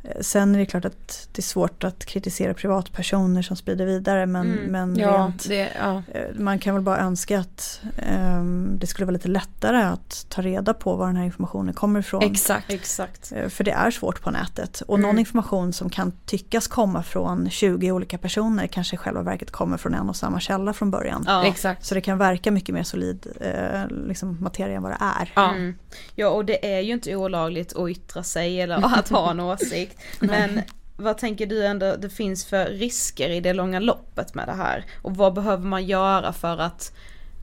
Eh, 0.07 0.21
Sen 0.21 0.55
är 0.55 0.59
det 0.59 0.65
klart 0.65 0.85
att 0.85 1.29
det 1.31 1.39
är 1.39 1.43
svårt 1.43 1.83
att 1.83 2.05
kritisera 2.05 2.53
privatpersoner 2.53 3.41
som 3.41 3.55
sprider 3.57 3.85
vidare 3.85 4.25
men, 4.25 4.51
Mm. 4.51 4.63
men 4.71 4.95
Ja, 4.99 5.11
rent, 5.17 5.47
det, 5.47 5.69
ja. 5.79 6.03
eh, 6.13 6.21
man 6.35 6.59
kan 6.59 6.73
väl 6.75 6.83
bara 6.83 6.97
önska 6.97 7.39
att 7.39 7.81
ehm, 7.97 8.75
det 8.79 8.87
skulle 8.87 9.05
vara 9.05 9.13
lite 9.13 9.27
lättare 9.27 9.77
att 9.83 10.25
ta 10.29 10.41
reda 10.41 10.73
på 10.73 10.95
var 10.95 11.07
den 11.07 11.15
här 11.15 11.23
informationen 11.25 11.73
kommer 11.73 11.99
ifrån. 11.99 12.23
Exakt. 12.23 12.71
Exakt. 12.73 13.31
Eh, 13.35 13.49
För 13.49 13.63
det 13.63 13.71
är 13.71 13.91
svårt 13.91 14.21
på 14.21 14.31
nätet. 14.31 14.81
Och 14.81 14.97
Mm. 14.97 15.07
någon 15.09 15.19
information 15.19 15.73
som 15.73 15.89
kan 15.89 16.11
tyckas 16.25 16.67
komma 16.67 17.03
från 17.03 17.49
20 17.49 17.91
olika 17.91 18.17
personer 18.17 18.67
kanske 18.67 18.95
i 18.95 18.97
själva 18.97 19.21
verket 19.21 19.51
kommer 19.51 19.77
från 19.77 19.93
en 19.93 20.09
och 20.09 20.15
samma 20.15 20.39
källa 20.39 20.73
från 20.73 20.91
början. 20.91 21.23
Ja. 21.27 21.45
Exakt. 21.45 21.85
Så 21.85 21.95
det 21.95 22.01
kan 22.01 22.17
verka 22.17 22.51
mycket 22.51 22.75
mer 22.75 22.83
solid 22.83 23.27
eh, 23.41 23.87
liksom 24.07 24.37
materia 24.39 24.75
än 24.77 24.83
vad 24.83 24.91
det 24.91 24.97
är. 25.19 25.31
Ja. 25.35 25.51
Mm. 25.51 25.75
ja 26.15 26.29
och 26.29 26.45
det 26.45 26.75
är 26.75 26.79
ju 26.79 26.93
inte 26.93 27.15
olagligt 27.15 27.75
att 27.75 27.89
yttra 27.89 28.23
sig 28.23 28.61
eller 28.61 28.75
att 28.99 29.09
ha 29.09 29.31
en 29.31 29.39
åsikt. 29.51 29.96
Men 30.19 30.61
vad 30.97 31.17
tänker 31.17 31.45
du 31.47 31.65
ändå 31.65 31.95
det 31.95 32.09
finns 32.09 32.45
för 32.45 32.65
risker 32.65 33.29
i 33.29 33.39
det 33.39 33.53
långa 33.53 33.79
loppet 33.79 34.35
med 34.35 34.47
det 34.47 34.53
här? 34.53 34.85
Och 35.01 35.15
vad 35.15 35.33
behöver 35.33 35.65
man 35.65 35.85
göra 35.85 36.33
för 36.33 36.57
att 36.57 36.93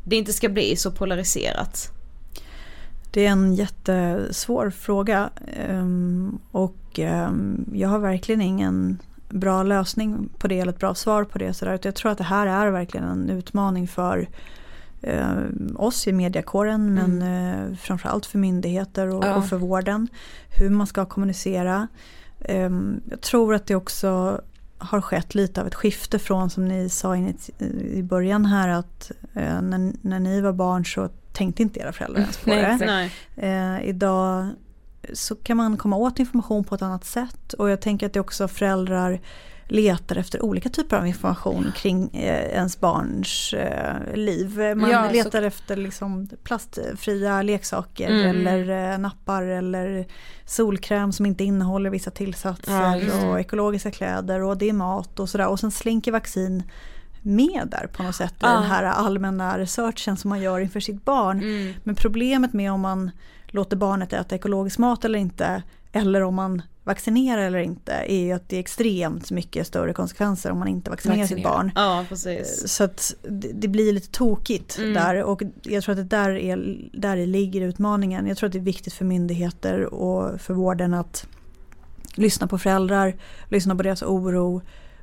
det 0.05 0.17
inte 0.17 0.33
ska 0.33 0.49
bli 0.49 0.77
så 0.77 0.91
polariserat? 0.91 1.91
Det 3.11 3.27
är 3.27 3.31
en 3.31 3.55
jättesvår 3.55 4.71
fråga 4.71 5.31
ehm, 5.69 6.39
och 6.51 6.99
ehm, 6.99 7.65
jag 7.73 7.89
har 7.89 7.99
verkligen 7.99 8.41
ingen 8.41 8.99
bra 9.29 9.63
lösning 9.63 10.29
på 10.39 10.49
det 10.49 10.61
eller 10.61 10.73
ett 10.73 10.79
bra 10.79 10.95
svar 10.95 11.25
på 11.25 11.39
det. 11.39 11.55
Sådär. 11.55 11.79
Jag 11.83 11.95
tror 11.95 12.13
att 12.13 12.19
det 12.19 12.25
här 12.25 12.47
är 12.47 12.71
verkligen 12.71 13.07
en 13.07 13.31
utmaning 13.31 13.89
för 13.89 14.29
eh, 15.03 15.29
oss 15.77 16.07
i 16.07 16.13
mediakåren 16.13 16.95
men 16.95 17.23
eh, 17.23 17.77
framförallt 17.77 18.27
för 18.27 18.39
myndigheter 18.39 19.09
och, 19.09 19.25
Ja. 19.25 19.35
och 19.35 19.49
för 19.49 19.57
vården. 19.57 20.09
Hur 20.59 20.71
man 20.71 20.87
ska 20.87 21.05
kommunicera. 21.05 21.89
Ehm, 22.45 23.01
jag 23.11 23.21
tror 23.21 23.55
att 23.55 23.67
det 23.67 23.75
också 23.75 24.41
har 24.79 25.01
skett 25.01 25.35
lite 25.35 25.61
av 25.61 25.67
ett 25.67 25.75
skifte 25.75 26.19
från 26.19 26.51
som 26.51 26.69
ni 26.69 26.89
sa 26.89 27.17
in 27.17 27.39
i, 27.59 27.65
i 27.99 28.03
början 28.03 28.47
här 28.47 28.69
att 28.69 29.11
eh, 29.35 29.63
när, 29.63 29.93
när 30.01 30.21
ni 30.21 30.41
var 30.41 30.53
barn 30.53 30.85
så 30.85 31.09
tänkte 31.33 31.63
inte 31.63 31.81
era 31.81 31.93
föräldrar 31.93 32.21
ens 32.21 32.37
på 32.37 32.51
Nej, 32.51 32.63
det. 32.63 32.67
exakt. 32.67 32.87
Nej. 32.87 33.11
Eh, 33.37 33.89
idag 33.89 34.49
så 35.13 35.37
kan 35.37 35.57
man 35.57 35.77
komma 35.77 35.97
åt 35.97 36.19
information 36.19 36.65
på 36.65 36.75
ett 36.75 36.83
annat 36.83 37.05
sätt 37.05 37.53
och 37.53 37.71
jag 37.71 37.81
tänker 37.81 38.07
att 38.07 38.13
det 38.13 38.21
också 38.21 38.49
föräldrar 38.49 39.21
letar 39.69 40.17
efter 40.17 40.43
olika 40.45 40.69
typer 40.69 40.97
av 40.97 41.07
information 41.07 41.73
kring 41.77 42.11
eh, 42.15 42.45
ens 42.55 42.81
barns 42.81 43.53
eh, 43.55 44.15
liv. 44.15 44.59
Man 44.77 44.91
Ja, 44.91 45.07
så- 45.09 45.13
letar 45.13 45.43
efter 45.43 45.77
liksom 45.77 46.29
plastfria 46.43 47.43
leksaker 47.43 48.09
Mm. 48.11 48.37
eller 48.47 48.93
eh, 48.93 48.99
nappar 48.99 49.43
eller 49.43 50.07
solkräm 50.45 51.13
som 51.13 51.27
inte 51.27 51.45
innehåller 51.45 51.91
vissa 51.91 52.11
Ja, 52.11 52.15
tillsatser 52.17 53.21
det. 53.21 53.29
och 53.29 53.41
ekologiska 53.41 53.91
kläder 53.91 54.43
och 54.43 54.57
det 54.59 54.69
är 54.69 54.73
mat 54.73 55.21
och 55.21 55.29
sådär 55.29 55.49
och 55.49 55.61
sen 55.61 55.71
slinker 55.71 56.13
vaccin 56.13 56.63
med 57.23 57.69
där 57.71 57.87
på 57.87 58.03
något 58.03 58.15
sätt 58.17 58.33
i 58.33 58.37
Ja. 58.41 58.49
den 58.53 58.63
här 58.63 58.83
allmänna 58.85 59.59
researchen 59.59 60.17
som 60.17 60.29
man 60.29 60.41
gör 60.43 60.61
inför 60.61 60.81
sitt 60.81 61.05
barn. 61.05 61.39
Mm. 61.43 61.75
Men 61.85 61.95
problemet 61.95 62.53
med 62.53 62.73
om 62.73 62.81
man 62.81 63.11
låter 63.47 63.77
barnet 63.77 64.13
äta 64.13 64.35
ekologisk 64.35 64.79
mat 64.79 65.05
eller 65.05 65.19
inte 65.19 65.63
eller 65.93 66.23
om 66.23 66.35
man 66.35 66.63
vaccinerar 66.85 67.43
eller 67.43 67.59
inte 67.59 67.93
är 67.93 68.21
ju 68.25 68.33
att 68.33 68.49
det 68.49 68.57
är 68.57 68.61
extremt 68.61 69.31
mycket 69.31 69.67
större 69.67 69.93
konsekvenser 69.93 70.51
om 70.51 70.59
man 70.59 70.69
inte 70.69 70.91
vaccinerar 70.91 71.27
sitt 71.27 71.31
Vaccinera. 71.31 71.51
barn. 71.51 71.71
Ja, 71.75 72.05
precis. 72.09 72.69
Så 72.73 72.85
att 72.85 73.15
det, 73.55 73.69
blir 73.69 73.93
lite 73.93 74.09
tokigt 74.11 74.79
Mm. 74.79 74.95
där 74.95 75.23
och 75.23 75.43
jag 75.63 75.85
tror 75.85 75.93
att 75.93 75.97
det 76.11 76.17
där, 76.17 76.31
är, 76.31 76.79
där 76.93 77.27
ligger 77.27 77.61
utmaningen. 77.61 78.27
Jag 78.27 78.37
tror 78.37 78.47
att 78.47 78.53
det 78.53 78.59
är 78.59 78.61
viktigt 78.61 78.93
för 78.93 79.05
myndigheter 79.05 79.95
och 79.95 80.41
för 80.41 80.55
vården 80.55 80.95
att 80.95 81.27
lyssna 82.15 82.47
på 82.47 82.59
föräldrar, 82.59 83.15
lyssna 83.49 83.77
på 83.77 83.83
deras 83.83 84.03
oro 84.03 84.63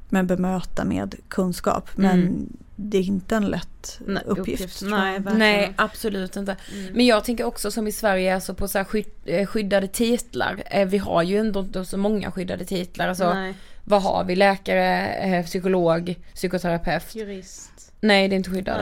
men 0.09 0.27
bemöta 0.27 0.83
med 0.85 1.15
kunskap. 1.27 1.89
Men 1.95 2.19
Mm. 2.21 2.49
Det 2.89 2.97
är 2.97 3.01
inte 3.03 3.35
en 3.35 3.45
lätt 3.45 3.99
Nej, 4.07 4.23
uppgift. 4.25 4.61
uppgift. 4.63 4.81
Nej. 4.81 5.19
Nej, 5.35 5.73
absolut 5.75 6.35
inte. 6.35 6.55
Men 6.93 7.05
jag 7.05 7.23
tänker 7.23 7.43
också 7.43 7.71
som 7.71 7.87
i 7.87 7.91
Sverige, 7.91 8.35
alltså 8.35 8.53
på 8.53 8.67
så 8.67 8.77
här 8.77 8.85
skydd, 8.85 9.05
eh, 9.25 9.45
skyddade 9.45 9.87
titlar. 9.87 10.63
Eh, 10.65 10.87
Vi 10.87 10.97
har 10.97 11.23
ju 11.23 11.37
ändå 11.37 11.59
inte 11.59 11.85
så 11.85 11.97
många 11.97 12.31
skyddade 12.31 12.65
titlar. 12.65 13.07
Alltså, 13.07 13.33
Nej. 13.33 13.53
vad 13.83 14.01
har 14.01 14.23
vi? 14.23 14.35
Läkare, 14.35 15.07
eh, 15.07 15.45
psykolog, 15.45 16.15
psykoterapeut. 16.33 17.15
Jurist. 17.15 17.67
Nej, 18.03 18.27
det 18.27 18.35
är 18.35 18.37
inte 18.37 18.49
skyddat. 18.49 18.77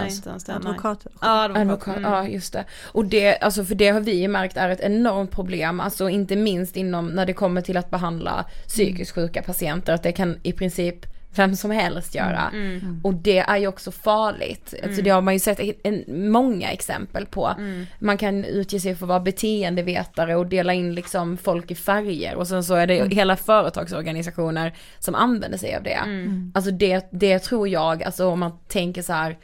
Advokat. 0.48 1.08
Ja, 1.22 1.44
advokat. 1.44 1.62
Advokat, 1.62 1.98
Mm. 1.98 2.12
ja 2.12 2.28
just 2.28 2.54
det. 2.54 2.66
Och 2.92 3.06
det, 3.06 3.38
alltså 3.38 3.66
för 3.66 3.76
det 3.76 3.90
har 3.90 4.00
vi 4.00 4.28
märkt 4.28 4.58
är 4.58 4.70
ett 4.70 4.80
enormt 4.80 5.32
problem, 5.32 5.80
alltså 5.80 6.10
inte 6.10 6.36
minst 6.36 6.78
inom 6.78 7.08
när 7.08 7.26
det 7.26 7.34
kommer 7.34 7.62
till 7.62 7.78
att 7.78 7.90
behandla 7.90 8.46
psykiskt 8.68 9.12
sjuka 9.12 9.42
patienter, 9.42 9.94
att 9.94 10.04
det 10.04 10.12
kan 10.12 10.38
i 10.44 10.52
princip 10.52 11.06
vem 11.36 11.56
som 11.56 11.72
helst 11.72 12.16
göra. 12.16 12.50
Mm. 12.54 13.02
Och 13.04 13.14
det 13.14 13.40
är 13.40 13.58
ju 13.58 13.68
också 13.68 13.92
farligt. 13.92 14.74
Alltså 14.84 15.02
det 15.02 15.10
har 15.10 15.22
man 15.22 15.34
ju 15.34 15.40
sett 15.40 15.60
en, 15.84 16.04
många 16.32 16.72
exempel 16.72 17.26
på. 17.26 17.48
Mm. 17.48 17.86
Man 18.00 18.18
kan 18.18 18.46
utge 18.46 18.80
sig 18.80 18.96
för 18.96 19.06
att 19.06 19.10
vara 19.10 19.20
beteendevetare 19.20 20.36
och 20.36 20.46
dela 20.46 20.74
in 20.74 20.96
liksom 20.96 21.38
folk 21.38 21.72
i 21.72 21.76
färger 21.76 22.36
och 22.36 22.48
sen 22.48 22.64
så 22.64 22.76
är 22.76 22.88
det 22.88 23.14
hela 23.14 23.36
företagsorganisationer 23.36 24.74
som 25.00 25.16
använder 25.16 25.58
sig 25.58 25.76
av 25.76 25.84
det. 25.84 25.94
Mm. 25.94 26.52
Alltså 26.56 26.72
det, 26.72 27.08
det 27.12 27.40
tror 27.40 27.68
jag, 27.68 28.04
alltså 28.04 28.28
om 28.28 28.40
man 28.40 28.52
tänker 28.68 29.02
så 29.02 29.14
här 29.14 29.38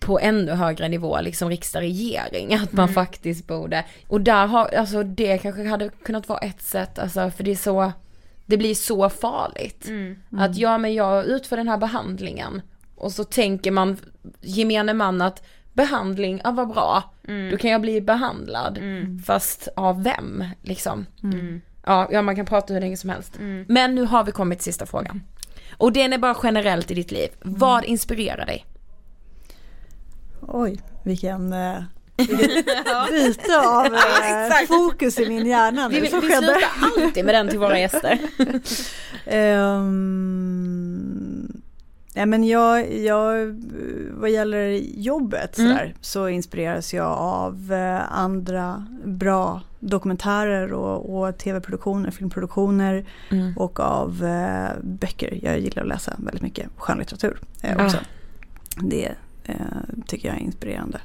på 0.00 0.18
ännu 0.20 0.52
högre 0.52 0.88
nivå, 0.88 1.20
liksom 1.20 1.50
riksdag, 1.50 1.80
regering, 1.80 2.54
att 2.54 2.72
man 2.72 2.88
faktiskt 2.88 3.46
borde, 3.46 3.84
och 4.08 4.20
där 4.20 4.46
har, 4.46 4.74
alltså 4.74 5.02
det 5.02 5.38
kanske 5.38 5.68
hade 5.68 5.88
kunnat 5.88 6.28
vara 6.28 6.38
ett 6.38 6.62
sätt, 6.62 6.98
alltså 6.98 7.30
för 7.30 7.44
det 7.44 7.50
är 7.50 7.56
så, 7.56 7.92
det 8.50 8.56
blir 8.56 8.74
så 8.74 9.08
farligt. 9.08 9.88
Att 10.40 10.56
ja 10.56 10.78
men 10.78 10.94
jag 10.94 11.24
utför 11.24 11.56
den 11.56 11.68
här 11.68 11.78
behandlingen 11.78 12.62
och 12.94 13.12
så 13.12 13.24
tänker 13.24 13.70
man, 13.70 13.96
gemene 14.40 14.94
man 14.94 15.22
att 15.22 15.42
behandling, 15.72 16.40
ja 16.44 16.50
vad 16.50 16.68
bra, 16.68 17.12
då 17.50 17.56
kan 17.56 17.70
jag 17.70 17.80
bli 17.80 18.00
behandlad. 18.00 18.78
Fast 19.26 19.68
av 19.76 20.02
vem 20.02 20.44
liksom? 20.62 21.06
Ja, 21.86 22.08
ja, 22.12 22.22
man 22.22 22.36
kan 22.36 22.46
prata 22.46 22.74
hur 22.74 22.80
länge 22.80 22.96
som 22.96 23.10
helst. 23.10 23.36
Men 23.66 23.94
nu 23.94 24.04
har 24.04 24.24
vi 24.24 24.32
kommit 24.32 24.58
till 24.58 24.64
sista 24.64 24.86
frågan. 24.86 25.22
Och 25.76 25.92
den 25.92 26.12
är 26.12 26.18
bara 26.18 26.36
generellt 26.42 26.90
i 26.90 26.94
ditt 26.94 27.10
liv. 27.10 27.28
Vad 27.42 27.84
inspirerar 27.84 28.46
dig? 28.46 28.66
Oj, 30.40 30.80
vilken 31.02 31.52
eh, 31.52 31.82
byte 33.10 33.58
av 33.58 33.86
eh, 33.86 34.66
fokus 34.68 35.18
i 35.18 35.28
min 35.28 35.46
hjärna 35.46 35.88
nu 35.88 35.94
Vi, 35.94 36.00
vi, 36.00 36.08
som 36.08 36.20
vi 36.20 36.26
skedde. 36.26 36.40
slutar 36.46 37.04
alltid 37.06 37.24
med 37.24 37.34
den 37.34 37.48
till 37.48 37.58
våra 37.58 37.78
gäster. 37.78 38.18
Ehm, 40.20 41.62
ja, 42.14 42.26
men 42.26 42.44
jag, 42.44 42.92
jag, 42.98 43.56
vad 44.10 44.30
gäller 44.30 44.68
jobbet 44.94 45.58
Mm. 45.58 45.70
sådär, 45.70 45.94
så 46.00 46.28
inspireras 46.28 46.94
jag 46.94 47.06
av 47.18 47.72
eh, 47.72 48.12
andra 48.18 48.86
bra 49.04 49.60
dokumentärer 49.80 50.72
och, 50.72 51.20
och 51.22 51.38
tv-produktioner, 51.38 52.10
filmproduktioner 52.10 53.04
Mm. 53.30 53.56
och 53.58 53.80
av 53.80 54.24
eh, 54.24 54.68
böcker. 54.82 55.38
Jag 55.42 55.60
gillar 55.60 55.82
att 55.82 55.88
läsa 55.88 56.12
väldigt 56.18 56.42
mycket 56.42 56.66
skönlitteratur 56.76 57.38
eh, 57.62 57.84
också. 57.84 57.98
Det 58.82 59.12
eh, 59.44 59.54
tycker 60.06 60.28
jag 60.28 60.36
är 60.36 60.40
inspirerande. 60.42 61.00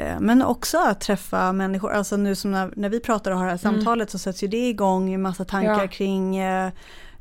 Eh, 0.00 0.20
Men 0.20 0.42
också 0.42 0.78
att 0.78 1.00
träffa 1.00 1.52
människor, 1.52 1.92
alltså 1.92 2.16
nu 2.16 2.34
som 2.34 2.50
när, 2.50 2.72
när 2.76 2.88
vi 2.88 3.00
pratar 3.00 3.30
och 3.30 3.38
har 3.38 3.44
det 3.44 3.50
här 3.50 3.58
samtalet 3.58 4.10
så 4.10 4.18
sätts 4.18 4.42
ju 4.42 4.48
det 4.48 4.68
igång 4.68 5.12
en 5.12 5.22
massa 5.22 5.44
tankar 5.44 5.80
Ja. 5.82 5.88
kring 5.88 6.36
eh, 6.36 6.70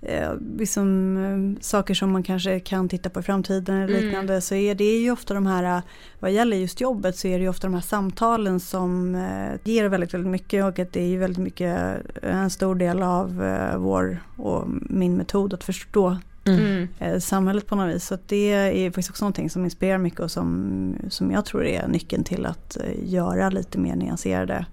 eh, 0.02 0.32
liksom, 0.58 1.18
eh, 1.58 1.62
saker 1.62 1.94
som 1.94 2.12
man 2.12 2.24
kanske 2.24 2.60
kan 2.60 2.90
titta 2.90 3.10
på 3.10 3.20
i 3.20 3.24
framtiden 3.24 3.78
eller 3.78 4.02
liknande. 4.02 4.42
Så 4.42 4.56
är 4.56 4.76
det 4.76 4.98
ju 5.00 5.12
ofta 5.12 5.34
de 5.34 5.46
här, 5.46 5.82
vad 6.20 6.32
gäller 6.32 6.58
just 6.58 6.82
jobbet 6.82 7.18
så 7.18 7.28
är 7.28 7.38
det 7.38 7.44
ju 7.44 7.50
ofta 7.50 7.68
de 7.68 7.74
här 7.74 7.82
samtalen 7.82 8.60
som 8.60 9.16
ger 9.64 9.86
väldigt, 9.90 10.14
väldigt 10.14 10.32
mycket 10.32 10.64
och 10.66 10.80
att 10.80 10.94
det 10.94 11.02
är 11.02 11.08
ju 11.08 11.18
väldigt 11.18 11.44
mycket 11.44 11.80
en 12.22 12.50
stor 12.50 12.76
del 12.76 13.04
av 13.04 13.44
vår 13.78 14.24
och 14.38 14.64
min 14.90 15.18
metod 15.18 15.54
att 15.54 15.64
förstå 15.64 16.18
Mm. 16.50 16.88
eh, 17.00 17.20
samhället 17.20 17.68
på 17.68 17.76
något 17.76 17.96
vis. 17.96 18.06
Så 18.08 18.18
det 18.28 18.52
är 18.54 18.90
faktiskt 18.90 19.10
också 19.10 19.26
någonting 19.26 19.50
som 19.50 19.64
inspirerar 19.66 19.98
mycket 19.98 20.20
och 20.20 20.32
som, 20.32 20.96
som 21.10 21.32
jag 21.32 21.46
tror 21.46 21.66
är 21.66 21.88
nyckeln 21.88 22.24
till 22.24 22.46
att 22.46 22.78
eh, 22.78 22.84
göra 23.04 23.50
lite 23.50 23.78
mer 23.78 23.96
nyanserade 23.96 24.66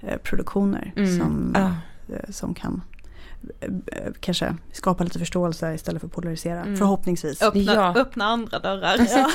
eh, 0.00 0.16
produktioner 0.16 0.92
Mm. 0.96 1.18
som, 1.18 1.52
Ja. 1.58 1.66
eh, 2.14 2.30
som 2.30 2.54
kan 2.54 2.82
kanske 4.20 4.56
skapa 4.72 5.04
lite 5.04 5.18
förståelse 5.18 5.74
istället 5.74 6.00
för 6.00 6.08
polarisera. 6.08 6.60
Mm. 6.62 6.76
Förhoppningsvis. 6.76 7.42
Öppna, 7.42 7.60
Ja. 7.74 7.94
öppna 7.96 8.24
andra 8.24 8.58
dörrar. 8.58 8.96
Ja, 9.10 9.30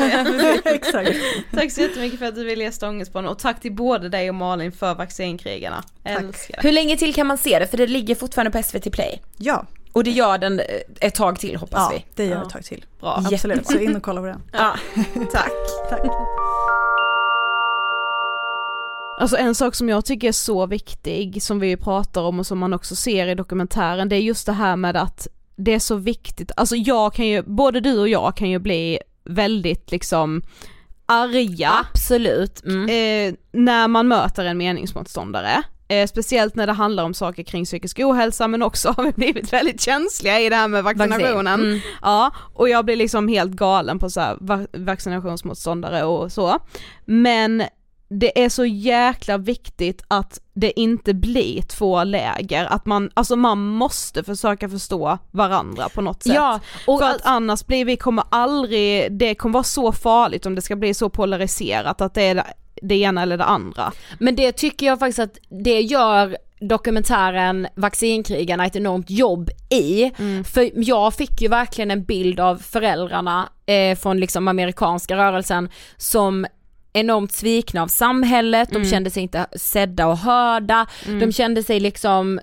exakt. 0.73 1.09
tack 1.51 1.71
så 1.71 1.81
jättemycket 1.81 2.19
för 2.19 2.25
att 2.25 2.35
du 2.35 2.43
ville 2.45 2.63
gästa 2.63 2.89
Ångestpodden 2.89 3.29
och 3.29 3.39
tack 3.39 3.59
till 3.61 3.73
både 3.75 4.09
dig 4.09 4.29
och 4.29 4.35
Malin 4.35 4.71
för 4.71 4.95
vaccinkrigarna. 4.95 5.83
Älskar 6.03 6.55
det. 6.61 6.67
Hur 6.67 6.71
länge 6.73 6.97
till 6.97 7.13
kan 7.13 7.27
man 7.27 7.37
se 7.37 7.59
det? 7.59 7.67
För 7.67 7.77
det 7.77 7.87
ligger 7.87 8.15
fortfarande 8.15 8.51
på 8.51 8.63
SVT 8.63 8.91
Play. 8.91 9.21
Ja, 9.37 9.65
Och 9.93 10.03
det 10.03 10.11
gör 10.11 10.37
den 10.37 10.59
eh, 10.59 10.65
ett 11.01 11.15
tag 11.15 11.39
till 11.39 11.55
hoppas 11.55 11.79
ja 11.91 11.97
vi. 11.97 12.05
det 12.15 12.25
gör 12.25 12.35
Ja. 12.35 12.43
ett 12.43 12.49
tag 12.49 12.63
till. 12.63 12.85
Bra. 12.99 13.23
Absolut, 13.31 13.67
så 13.67 13.77
in 13.79 13.95
och 13.95 14.03
kolla 14.03 14.21
på 14.21 14.27
den. 14.27 14.41
Ja. 14.51 14.75
Tack. 15.31 15.51
Tack. 15.89 16.01
Alltså 19.19 19.37
en 19.37 19.55
sak 19.55 19.75
som 19.75 19.89
jag 19.89 20.05
tycker 20.05 20.27
är 20.27 20.31
så 20.31 20.65
viktig, 20.65 21.43
som 21.43 21.59
vi 21.59 21.77
pratar 21.77 22.21
om 22.21 22.39
och 22.39 22.47
som 22.47 22.59
man 22.59 22.73
också 22.73 22.95
ser 22.95 23.27
i 23.27 23.35
dokumentären, 23.35 24.09
det 24.09 24.15
är 24.15 24.19
just 24.19 24.45
det 24.45 24.51
här 24.53 24.75
med 24.75 24.95
att 24.97 25.27
det 25.55 25.73
är 25.73 25.79
så 25.79 25.95
viktigt, 25.95 26.51
alltså 26.57 26.75
jag 26.75 27.13
kan 27.13 27.27
ju, 27.27 27.41
både 27.41 27.79
du 27.79 27.99
och 27.99 28.09
jag 28.09 28.37
kan 28.37 28.49
ju 28.49 28.59
bli 28.59 28.99
väldigt 29.23 29.91
liksom 29.91 30.41
arga 31.05 31.71
Absolut. 31.91 32.63
Mm. 32.65 32.83
eh, 33.29 33.35
när 33.51 33.87
man 33.87 34.07
möter 34.07 34.45
en 34.45 34.57
meningsmotståndare. 34.57 35.63
Eh, 35.87 36.07
speciellt 36.07 36.55
när 36.55 36.67
det 36.67 36.73
handlar 36.73 37.03
om 37.03 37.13
saker 37.13 37.43
kring 37.43 37.65
psykisk 37.65 37.99
ohälsa 37.99 38.47
men 38.47 38.61
också 38.61 38.89
har 38.97 39.03
vi 39.03 39.11
blivit 39.11 39.53
väldigt 39.53 39.81
känsliga 39.81 40.39
i 40.39 40.49
det 40.49 40.55
här 40.55 40.67
med 40.67 40.83
vaccinationen. 40.83 41.61
Mm. 41.61 41.79
Ja, 42.01 42.31
och 42.53 42.69
jag 42.69 42.85
blir 42.85 42.95
liksom 42.95 43.27
helt 43.27 43.51
galen 43.51 43.99
på 43.99 44.09
så 44.09 44.21
här 44.21 44.37
va- 44.39 44.67
vaccinationsmotståndare 44.73 46.03
och 46.03 46.31
så. 46.31 46.59
Men 47.05 47.63
det 48.19 48.43
är 48.43 48.49
så 48.49 48.65
jäkla 48.65 49.37
viktigt 49.37 50.03
att 50.07 50.39
det 50.53 50.79
inte 50.79 51.13
blir 51.13 51.61
två 51.61 52.03
läger, 52.03 52.65
att 52.65 52.85
man, 52.85 53.09
alltså 53.13 53.35
man 53.35 53.67
måste 53.67 54.23
försöka 54.23 54.69
förstå 54.69 55.17
varandra 55.31 55.89
på 55.89 56.01
något 56.01 56.23
sätt. 56.23 56.35
Ja, 56.35 56.59
och 56.87 56.99
För 56.99 57.09
att, 57.09 57.15
att 57.15 57.21
annars 57.25 57.65
blir 57.65 57.85
vi, 57.85 57.97
kommer 57.97 58.23
aldrig, 58.29 59.11
det 59.11 59.35
kommer 59.35 59.53
vara 59.53 59.63
så 59.63 59.91
farligt 59.91 60.45
om 60.45 60.55
det 60.55 60.61
ska 60.61 60.75
bli 60.75 60.93
så 60.93 61.09
polariserat 61.09 62.01
att 62.01 62.13
det 62.13 62.23
är 62.23 62.43
det 62.83 62.95
ena 62.95 63.21
eller 63.21 63.37
det 63.37 63.43
andra. 63.43 63.91
Men 64.19 64.35
det 64.35 64.51
tycker 64.51 64.85
jag 64.85 64.99
faktiskt 64.99 65.19
att 65.19 65.37
det 65.49 65.81
gör 65.81 66.37
dokumentären 66.59 67.67
Vaccinkrigarna 67.75 68.65
ett 68.65 68.75
enormt 68.75 69.09
jobb 69.09 69.49
i. 69.69 70.11
Mm. 70.19 70.43
För 70.43 70.69
jag 70.75 71.13
fick 71.13 71.41
ju 71.41 71.47
verkligen 71.47 71.91
en 71.91 72.03
bild 72.03 72.39
av 72.39 72.55
föräldrarna 72.57 73.49
eh, 73.65 73.97
från 73.97 74.19
liksom 74.19 74.47
amerikanska 74.47 75.17
rörelsen 75.17 75.69
som 75.97 76.45
enormt 76.95 77.31
svikna 77.31 77.81
av 77.83 77.87
samhället, 77.87 78.69
de 78.69 78.75
Mm. 78.75 78.89
kände 78.89 79.09
sig 79.09 79.23
inte 79.23 79.45
sedda 79.55 80.07
och 80.07 80.17
hörda, 80.17 80.85
Mm. 81.07 81.19
de 81.19 81.31
kände 81.33 81.63
sig 81.63 81.79
liksom, 81.79 82.39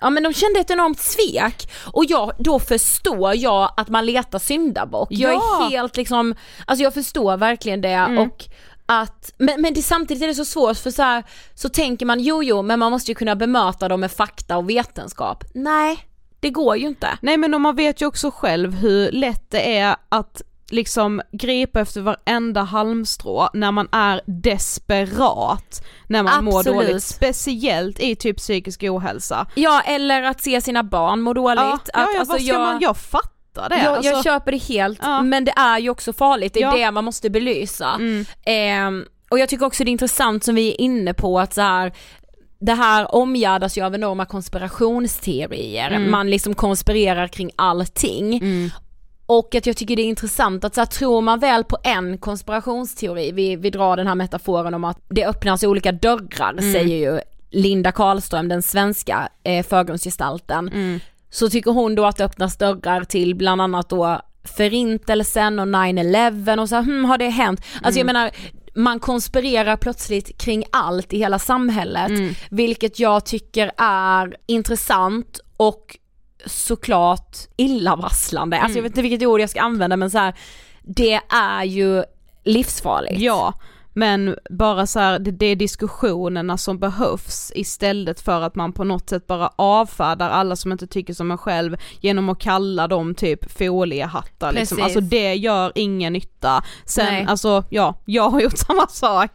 ja 0.00 0.10
men 0.10 0.22
de 0.22 0.32
kände 0.32 0.60
ett 0.60 0.70
enormt 0.70 1.00
svek. 1.00 1.70
Och 1.92 2.04
jag, 2.08 2.32
då 2.38 2.58
förstår 2.58 3.34
jag 3.36 3.72
att 3.76 3.88
man 3.88 4.06
letar 4.06 4.38
syndabock. 4.38 5.08
Jag 5.10 5.34
Ja. 5.34 5.66
är 5.66 5.70
helt 5.70 5.96
liksom, 5.96 6.34
alltså 6.66 6.82
jag 6.82 6.94
förstår 6.94 7.36
verkligen 7.36 7.80
det 7.80 7.88
Mm. 7.88 8.18
och 8.18 8.44
att, 8.86 9.32
men, 9.38 9.60
men 9.60 9.74
det, 9.74 9.82
samtidigt 9.82 10.22
är 10.22 10.26
det 10.26 10.34
så 10.34 10.44
svårt 10.44 10.76
för 10.76 10.90
så 10.90 11.02
här, 11.02 11.24
så 11.54 11.68
tänker 11.68 12.06
man 12.06 12.20
jo 12.20 12.42
jo 12.42 12.62
men 12.62 12.78
man 12.78 12.92
måste 12.92 13.10
ju 13.10 13.14
kunna 13.14 13.36
bemöta 13.36 13.88
dem 13.88 14.00
med 14.00 14.12
fakta 14.12 14.56
och 14.56 14.70
vetenskap. 14.70 15.44
Nej, 15.54 15.98
det 16.40 16.50
går 16.50 16.76
ju 16.76 16.86
inte. 16.86 17.18
Nej 17.22 17.36
men 17.36 17.62
man 17.62 17.76
vet 17.76 18.02
ju 18.02 18.06
också 18.06 18.30
själv 18.30 18.74
hur 18.74 19.12
lätt 19.12 19.50
det 19.50 19.76
är 19.78 19.96
att 20.08 20.42
liksom 20.70 21.22
gripa 21.32 21.80
efter 21.80 22.00
varenda 22.00 22.62
halmstrå 22.62 23.48
när 23.54 23.72
man 23.72 23.88
är 23.92 24.20
desperat, 24.26 25.84
när 26.06 26.22
man 26.22 26.44
mår 26.44 26.58
Absolut. 26.58 26.86
dåligt, 26.86 27.02
speciellt 27.02 28.00
i 28.00 28.16
typ 28.16 28.36
psykisk 28.36 28.82
ohälsa. 28.82 29.46
Ja 29.54 29.82
eller 29.86 30.22
att 30.22 30.40
se 30.42 30.60
sina 30.60 30.82
barn 30.82 31.20
må 31.20 31.32
dåligt. 31.32 31.60
Ja, 31.60 31.74
att, 31.74 31.90
ja, 31.94 32.00
ja 32.00 32.18
alltså, 32.20 32.32
vad 32.32 32.42
ska 32.42 32.52
jag, 32.52 32.60
man, 32.60 32.80
jag 32.80 32.96
fattar 32.96 33.35
det. 33.60 33.82
jag, 33.84 33.96
alltså, 33.96 34.12
jag 34.12 34.24
köper 34.24 34.52
det 34.52 34.58
helt 34.62 34.98
Ja. 35.02 35.22
men 35.22 35.44
det 35.44 35.52
är 35.56 35.78
ju 35.78 35.90
också 35.90 36.12
farligt, 36.12 36.54
det 36.54 36.60
är 36.62 36.62
Ja. 36.62 36.76
det 36.76 36.90
man 36.90 37.04
måste 37.04 37.30
belysa. 37.30 37.88
Mm. 37.94 38.24
Ehm, 38.46 39.04
och 39.30 39.38
jag 39.38 39.48
tycker 39.48 39.66
också 39.66 39.84
det 39.84 39.90
är 39.90 39.92
intressant 39.92 40.44
som 40.44 40.54
vi 40.54 40.70
är 40.70 40.80
inne 40.80 41.14
på 41.14 41.40
att 41.40 41.54
så 41.54 41.60
här, 41.60 41.92
det 42.58 42.72
här 42.74 43.14
omgärdas 43.14 43.78
ju 43.78 43.82
av 43.84 43.94
enorma 43.94 44.24
konspirationsteorier, 44.26 45.90
Mm. 45.90 46.10
man 46.10 46.30
liksom 46.30 46.54
konspirerar 46.54 47.28
kring 47.28 47.50
allting. 47.56 48.36
Mm. 48.36 48.70
Och 49.26 49.54
att 49.54 49.66
jag 49.66 49.76
tycker 49.76 49.96
det 49.96 50.02
är 50.02 50.06
intressant 50.06 50.64
att 50.64 50.74
så 50.74 50.80
här, 50.80 50.86
tror 50.86 51.20
man 51.20 51.38
väl 51.40 51.64
på 51.64 51.78
en 51.82 52.18
konspirationsteori, 52.18 53.32
vi, 53.32 53.56
vi 53.56 53.70
drar 53.70 53.96
den 53.96 54.06
här 54.06 54.14
metaforen 54.14 54.74
om 54.74 54.84
att 54.84 54.98
det 55.08 55.26
öppnas 55.26 55.62
olika 55.62 55.92
dörrar 55.92 56.52
Mm. 56.52 56.72
säger 56.72 56.96
ju 56.96 57.20
Linda 57.50 57.92
Karlström, 57.92 58.48
den 58.48 58.62
svenska 58.62 59.28
eh, 59.44 59.66
förgrundsgestalten. 59.66 61.00
Mm. 61.36 61.50
Så 61.50 61.50
tycker 61.50 61.70
hon 61.70 61.94
då 61.94 62.04
att 62.06 62.16
det 62.16 62.24
öppnas 62.24 62.56
dörrar 62.56 63.04
till 63.04 63.34
bland 63.34 63.60
annat 63.62 63.88
då 63.88 64.20
förintelsen 64.44 65.58
och 65.58 65.66
9-11 65.66 66.60
och 66.60 66.68
så 66.68 66.76
hmm, 66.76 67.04
har 67.04 67.18
det 67.18 67.28
hänt? 67.28 67.60
Alltså 67.82 68.00
jag 68.00 68.06
menar, 68.06 68.30
man 68.74 69.00
konspirerar 69.00 69.76
plötsligt 69.76 70.38
kring 70.38 70.64
allt 70.72 71.12
i 71.12 71.18
hela 71.18 71.38
samhället, 71.38 72.08
Mm. 72.08 72.34
vilket 72.50 72.98
jag 72.98 73.24
tycker 73.26 73.72
är 73.76 74.36
intressant 74.46 75.40
och 75.56 75.96
såklart 76.46 77.36
illavarslande. 77.56 78.60
Alltså 78.60 78.78
jag 78.78 78.82
vet 78.82 78.90
inte 78.90 79.02
vilket 79.02 79.28
ord 79.28 79.40
jag 79.40 79.50
ska 79.50 79.60
använda 79.60 79.96
men 79.96 80.10
så 80.10 80.18
här, 80.18 80.34
det 80.82 81.20
är 81.28 81.64
ju 81.64 82.04
livsfarligt. 82.44 83.20
Ja, 83.20 83.60
men 83.96 84.36
bara 84.50 84.86
så 84.86 84.98
här, 85.00 85.18
det, 85.18 85.30
det 85.30 85.46
är 85.46 85.56
diskussionerna 85.56 86.58
som 86.58 86.78
behövs 86.78 87.52
istället 87.54 88.20
för 88.20 88.40
att 88.42 88.54
man 88.54 88.72
på 88.72 88.84
något 88.84 89.08
sätt 89.10 89.26
bara 89.26 89.50
avfärdar 89.56 90.30
alla 90.30 90.56
som 90.56 90.72
inte 90.72 90.86
tycker 90.86 91.14
som 91.14 91.30
en 91.30 91.38
själv 91.38 91.76
genom 92.00 92.28
att 92.28 92.38
kalla 92.38 92.88
dem 92.88 93.14
typ 93.14 93.58
foliehattar 93.58 94.52
liksom. 94.52 94.82
Alltså 94.82 95.00
det 95.00 95.34
gör 95.34 95.72
ingen 95.74 96.12
nytta. 96.12 96.64
Sen 96.84 97.06
Nej. 97.06 97.26
alltså 97.28 97.64
ja, 97.70 97.94
jag 98.04 98.28
har 98.30 98.40
gjort 98.40 98.58
samma 98.66 98.86
sak. 98.86 99.30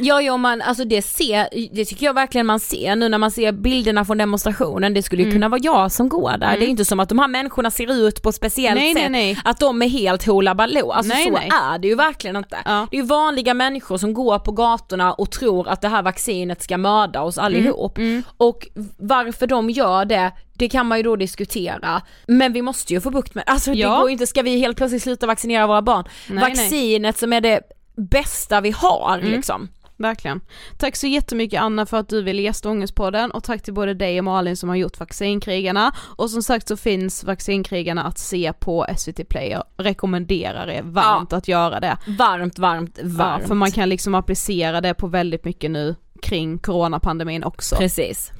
Ja, 0.00 0.20
ja 0.22 0.36
man, 0.36 0.62
alltså 0.62 0.84
det 0.84 1.02
ser, 1.02 1.48
det 1.74 1.84
tycker 1.84 2.06
jag 2.06 2.14
verkligen 2.14 2.46
man 2.46 2.60
ser 2.60 2.96
nu 2.96 3.08
när 3.08 3.18
man 3.18 3.30
ser 3.30 3.52
bilderna 3.52 4.04
från 4.04 4.18
demonstrationen, 4.18 4.94
det 4.94 5.02
skulle 5.02 5.22
ju 5.22 5.24
Mm. 5.28 5.34
kunna 5.36 5.48
vara 5.48 5.60
jag 5.64 5.92
som 5.92 6.08
går 6.08 6.30
där. 6.38 6.46
Mm. 6.46 6.60
Det 6.60 6.66
är 6.66 6.68
inte 6.68 6.84
som 6.84 7.00
att 7.00 7.08
de 7.08 7.18
här 7.18 7.28
människorna 7.28 7.70
ser 7.70 7.92
ut 7.92 8.22
på 8.22 8.28
ett 8.28 8.34
speciellt 8.34 8.80
Nej, 8.80 8.94
nej, 8.94 9.02
sätt, 9.02 9.12
nej. 9.12 9.38
att 9.44 9.60
de 9.60 9.82
är 9.82 9.88
helt 9.88 10.26
hoola 10.26 10.54
baloo. 10.54 10.90
Alltså 10.90 11.14
Nej, 11.14 11.24
så 11.24 11.30
nej. 11.30 11.50
är 11.62 11.78
det 11.78 11.88
ju 11.88 11.94
verkligen 11.94 12.36
inte. 12.36 12.56
Ja. 12.64 12.86
Det 12.90 12.96
är 12.96 13.00
ju 13.00 13.06
vanliga 13.06 13.54
människor 13.54 13.98
som 14.04 14.14
går 14.14 14.38
på 14.38 14.52
gatorna 14.52 15.12
och 15.12 15.30
tror 15.30 15.68
att 15.68 15.80
det 15.80 15.88
här 15.88 16.02
vaccinet 16.02 16.62
ska 16.62 16.78
mörda 16.78 17.22
oss 17.22 17.38
allihop. 17.38 17.98
Mm. 17.98 18.22
Och 18.36 18.68
varför 18.98 19.46
de 19.46 19.70
gör 19.70 20.04
det, 20.04 20.32
det 20.52 20.68
kan 20.68 20.86
man 20.86 20.98
ju 20.98 21.02
då 21.04 21.16
diskutera. 21.16 22.02
Men 22.26 22.52
vi 22.52 22.62
måste 22.62 22.92
ju 22.92 23.00
få 23.00 23.10
bukt 23.10 23.34
med 23.34 23.44
alltså 23.46 23.72
Ja. 23.72 23.90
det 23.90 23.96
går 24.00 24.08
ju 24.08 24.12
inte, 24.12 24.26
ska 24.26 24.42
vi 24.42 24.58
helt 24.58 24.76
plötsligt 24.76 25.02
sluta 25.02 25.26
vaccinera 25.26 25.66
våra 25.66 25.82
barn? 25.82 26.04
Nej, 26.28 26.38
nej. 26.44 26.50
Vaccinet 26.50 27.18
som 27.18 27.32
är 27.32 27.40
det 27.40 27.60
bästa 27.96 28.60
vi 28.60 28.70
har 28.70 29.18
Mm. 29.18 29.30
liksom. 29.30 29.68
Verkligen. 29.96 30.40
Tack 30.78 30.96
så 30.96 31.06
jättemycket 31.06 31.60
Anna 31.60 31.86
för 31.86 31.96
att 31.96 32.08
du 32.08 32.22
ville 32.22 32.42
gästa 32.42 32.70
Ångestpodden 32.70 33.30
och 33.30 33.44
tack 33.44 33.62
till 33.62 33.74
både 33.74 33.94
dig 33.94 34.18
och 34.18 34.24
Malin 34.24 34.56
som 34.56 34.68
har 34.68 34.76
gjort 34.76 35.00
Vaccinkrigarna. 35.00 35.92
Och 36.16 36.30
som 36.30 36.42
sagt 36.42 36.68
så 36.68 36.76
finns 36.76 37.24
Vaccinkrigarna 37.24 38.04
att 38.04 38.18
se 38.18 38.52
på 38.52 38.86
SVT 38.98 39.28
Play. 39.28 39.50
Jag 39.50 39.64
rekommenderar 39.76 40.68
er 40.70 40.82
varmt 40.82 41.32
att 41.32 41.48
göra 41.48 41.80
det. 41.80 41.98
Varmt, 42.18 42.58
varmt, 42.58 42.98
Ja, 43.02 43.08
varmt. 43.08 43.46
för 43.48 43.54
man 43.54 43.70
kan 43.70 43.88
liksom 43.88 44.14
applicera 44.14 44.80
det 44.80 44.94
på 44.94 45.06
väldigt 45.06 45.44
mycket 45.44 45.70
nu 45.70 45.94
kring 46.22 46.58
coronapandemin 46.58 47.44
också. 47.44 47.76
Precis. 47.76 48.32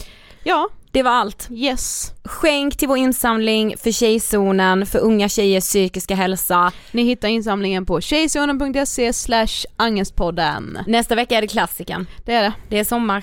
Ja, 0.45 0.69
Det 0.95 1.03
var 1.03 1.11
allt. 1.11 1.49
yes. 1.51 2.13
Skänk 2.25 2.77
till 2.77 2.89
vår 2.89 2.97
insamling 2.97 3.75
för 3.79 3.91
Tjejzonen, 3.93 4.87
för 4.87 4.99
unga 4.99 5.29
tjejers 5.29 5.65
psykiska 5.65 6.15
hälsa. 6.15 6.73
Ni 6.93 7.03
hittar 7.03 7.29
insamlingen 7.29 7.87
på 7.87 8.01
tjejzonen.se 8.01 9.13
slash 9.13 9.65
angestpodden. 9.77 10.79
Nästa 10.87 11.15
vecka 11.15 11.37
är 11.37 11.41
det 11.41 11.47
klassiken. 11.47 12.07
Det 12.25 12.35
är 12.35 12.43
det. 12.43 12.53
Det 12.69 12.79
är 12.79 12.85
sommar. 12.85 13.23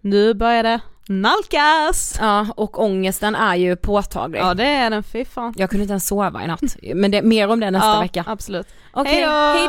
Nu 0.00 0.34
börjar 0.34 0.62
det 0.62 0.80
nalkas! 1.08 2.16
Ja, 2.20 2.46
och 2.56 2.82
ångesten 2.82 3.34
är 3.34 3.56
ju 3.56 3.76
påtaglig. 3.76 4.40
Ja 4.40 4.54
det 4.54 4.66
är 4.66 4.90
den, 4.90 5.02
fy 5.02 5.24
fan. 5.24 5.54
Jag 5.56 5.70
kunde 5.70 5.82
inte 5.82 5.92
ens 5.92 6.06
sova 6.06 6.44
i 6.44 6.46
natt. 6.46 6.76
Men 6.94 7.10
det, 7.10 7.22
mer 7.22 7.48
om 7.48 7.60
det 7.60 7.70
nästa 7.70 7.88
ja, 7.88 8.00
vecka. 8.00 8.24
absolut. 8.26 8.66
Okej, 8.92 9.14
Hej 9.14 9.24
då! 9.24 9.30
hej 9.30 9.68